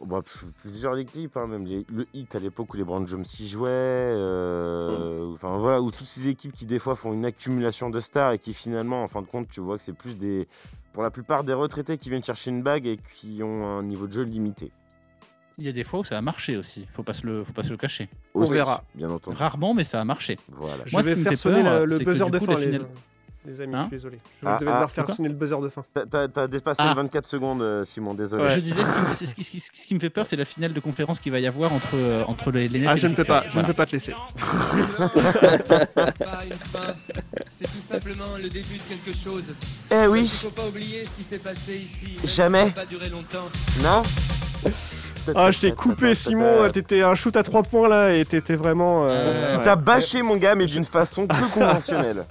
bah, 0.05 0.21
plusieurs 0.61 0.97
équipes, 0.97 1.35
hein, 1.37 1.47
même 1.47 1.65
les- 1.65 1.85
le 1.89 2.05
hit 2.13 2.33
à 2.35 2.39
l'époque 2.39 2.73
où 2.73 2.77
les 2.77 2.83
Brown 2.83 3.05
Jones 3.07 3.25
y 3.39 3.47
jouaient, 3.47 3.69
euh, 3.71 5.33
enfin 5.33 5.57
voilà, 5.57 5.81
où 5.81 5.91
toutes 5.91 6.07
ces 6.07 6.27
équipes 6.27 6.53
qui 6.53 6.65
des 6.65 6.79
fois 6.79 6.95
font 6.95 7.13
une 7.13 7.25
accumulation 7.25 7.89
de 7.89 7.99
stars 7.99 8.33
et 8.33 8.39
qui 8.39 8.53
finalement, 8.53 9.03
en 9.03 9.07
fin 9.07 9.21
de 9.21 9.27
compte, 9.27 9.47
tu 9.49 9.59
vois 9.61 9.77
que 9.77 9.83
c'est 9.83 9.93
plus 9.93 10.17
des, 10.17 10.47
pour 10.93 11.03
la 11.03 11.11
plupart 11.11 11.43
des 11.43 11.53
retraités 11.53 11.97
qui 11.97 12.09
viennent 12.09 12.23
chercher 12.23 12.51
une 12.51 12.61
bague 12.61 12.85
et 12.87 12.99
qui 13.15 13.41
ont 13.43 13.65
un 13.65 13.83
niveau 13.83 14.07
de 14.07 14.13
jeu 14.13 14.23
limité. 14.23 14.71
Il 15.59 15.65
y 15.65 15.69
a 15.69 15.71
des 15.73 15.83
fois 15.83 15.99
où 15.99 16.03
ça 16.03 16.17
a 16.17 16.21
marché 16.21 16.57
aussi. 16.57 16.85
Faut 16.93 17.03
pas 17.03 17.13
se 17.13 17.25
le, 17.25 17.43
faut 17.43 17.53
pas 17.53 17.63
se 17.63 17.69
le 17.69 17.77
cacher. 17.77 18.07
On 18.33 18.41
Aussi, 18.43 18.53
verra. 18.53 18.83
Bien 18.95 19.09
entendu. 19.09 19.37
Rarement, 19.37 19.73
mais 19.73 19.83
ça 19.83 19.99
a 20.01 20.05
marché. 20.05 20.37
Voilà. 20.51 20.83
Je 20.85 20.91
Moi, 20.93 21.01
ce 21.03 21.07
vais 21.07 21.13
qui 21.13 21.19
me 21.19 21.23
faire 21.23 21.31
fait 21.31 21.35
sonner 21.37 21.61
peur, 21.63 21.79
le, 21.81 21.85
le 21.85 21.97
c'est 21.97 22.05
que 22.05 22.09
buzzer 22.11 22.29
de 22.31 22.39
coup, 22.39 22.45
fin, 22.45 22.53
la 22.53 22.59
les, 22.59 22.65
finale- 22.65 22.87
les 23.45 23.61
amis. 23.61 23.75
Hein 23.75 23.79
je 23.83 23.87
suis 23.87 23.97
désolé. 23.97 24.19
Je 24.41 24.47
Ah, 24.47 24.53
vais 24.53 24.59
devoir 24.65 24.81
ah, 24.83 24.87
faire 24.87 24.95
pourquoi 25.05 25.15
sonner 25.15 25.29
le 25.29 25.35
buzzer 25.35 25.59
de 25.61 25.69
fin. 25.69 25.81
T'as- 25.93 26.47
dépassé 26.47 26.81
Ah. 26.83 26.89
les 26.89 26.95
24 26.95 27.25
secondes, 27.27 27.61
euh, 27.61 27.83
Simon, 27.85 28.13
désolé. 28.13 28.49
Je 28.49 28.59
disais, 28.59 28.81
ce 28.83 29.17
qui, 29.17 29.27
ce 29.27 29.33
qui, 29.35 29.43
ce 29.43 29.51
qui- 29.51 29.59
ce 29.81 29.87
qui 29.87 29.95
me 29.95 29.99
fait 29.99 30.09
peur, 30.09 30.27
c'est 30.27 30.35
la 30.35 30.45
finale 30.45 30.73
de 30.73 30.79
conférence 30.79 31.19
qu'il 31.19 31.31
va 31.31 31.39
y 31.39 31.47
avoir 31.47 31.71
entre, 31.73 31.95
euh, 31.95 32.23
entre 32.27 32.51
les, 32.51 32.85
Ah, 32.87 32.95
je 32.95 33.07
ne 33.07 33.15
peux 33.15 33.23
pas, 33.23 33.43
je 33.49 33.59
ne 33.59 33.65
peux 33.65 33.73
pas 33.73 33.85
te 33.85 33.93
laisser. 33.93 34.13
c'est 37.49 37.65
tout 37.65 37.87
simplement 37.87 38.35
le 38.41 38.49
début 38.49 38.77
de 38.77 38.83
quelque 38.95 39.17
chose. 39.17 39.53
Eh 39.91 40.07
oui. 40.07 40.21
Il 40.23 40.29
faut 40.29 40.49
pas 40.49 40.67
oublier 40.67 41.05
ce 41.05 41.11
qui 41.11 41.23
s'est 41.23 41.39
passé 41.39 41.75
ici. 41.77 42.17
Jamais. 42.23 42.59
Ça 42.59 42.65
n'a 42.65 42.71
pas 42.71 42.85
duré 42.85 43.09
longtemps. 43.09 43.49
Non 43.83 44.03
Ah, 45.35 45.51
je 45.51 45.59
t'ai 45.59 45.71
coupé, 45.71 46.13
Simon. 46.13 46.69
T'étais 46.71 47.01
un 47.01 47.15
shoot 47.15 47.35
à 47.35 47.43
3 47.43 47.63
points 47.63 47.87
là 47.87 48.11
et 48.13 48.25
t'étais 48.25 48.55
vraiment. 48.55 49.07
euh, 49.09 49.57
T'as 49.63 49.75
ouais. 49.75 49.81
bâché 49.81 50.21
mon 50.21 50.37
gars, 50.37 50.55
mais 50.55 50.65
d'une 50.65 50.85
façon 50.85 51.27
peu 51.27 51.35
conventionnelle. 51.53 52.23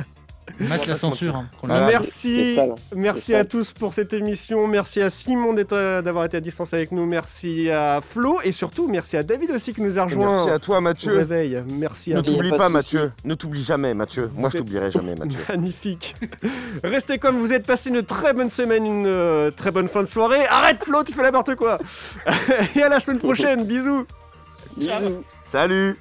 La 0.61 0.97
censure. 0.97 1.37
hein, 1.37 1.47
Voilà. 1.63 1.87
Merci, 1.87 2.55
sale. 2.55 3.37
à 3.37 3.45
tous 3.45 3.73
pour 3.73 3.95
cette 3.95 4.13
émission. 4.13 4.67
Merci 4.67 5.01
à 5.01 5.11
Simon 5.11 5.55
euh, 5.73 6.03
d'avoir 6.03 6.25
été 6.25 6.37
à 6.37 6.41
distance 6.41 6.75
avec 6.75 6.91
nous. 6.93 7.07
Merci 7.07 7.71
à 7.71 8.01
Flo 8.01 8.41
et 8.43 8.53
surtout 8.53 8.89
merci 8.89 9.17
à 9.17 9.23
David 9.23 9.51
aussi 9.53 9.73
qui 9.73 9.83
nous 9.83 9.99
a 9.99 10.05
rejoint. 10.05 10.31
Merci 10.31 10.51
à 10.51 10.59
toi, 10.59 10.79
au 10.79 10.81
Mathieu. 10.81 11.17
réveil. 11.17 11.63
Merci 11.71 12.13
à 12.13 12.17
Ne 12.17 12.23
t'oublie 12.23 12.51
pas. 12.51 12.69
Mathieu. 12.69 13.13
Ne 13.25 13.35
t'oublie 13.35 13.63
jamais, 13.63 13.95
Mathieu. 13.95 14.31
Moi, 14.35 14.51
je 14.53 14.59
t'oublierai 14.59 14.91
jamais, 14.91 15.15
Mathieu. 15.15 15.39
Magnifique. 15.49 16.15
Restez 16.83 17.19
comme 17.19 17.39
vous 17.39 17.53
êtes 17.53 17.67
passé 17.67 17.91
une 17.91 18.03
très 18.03 18.33
bonne 18.33 18.51
semaine, 18.51 18.85
une 18.85 19.07
euh, 19.07 19.51
très 19.51 19.71
bonne 19.71 19.89
fin 19.89 20.03
de 20.03 20.09
soirée. 20.09 20.45
Arrête 20.47 20.83
Flo, 20.85 21.05
tu 21.05 21.13
fais 21.13 21.23
n'importe 21.23 21.55
quoi. 21.55 21.79
et 22.77 22.83
à 22.83 22.89
la 22.89 23.01
semaine 23.01 23.19
prochaine. 23.19 23.65
Bisous. 23.65 24.07
Bisous. 24.77 25.25
Salut 25.45 25.97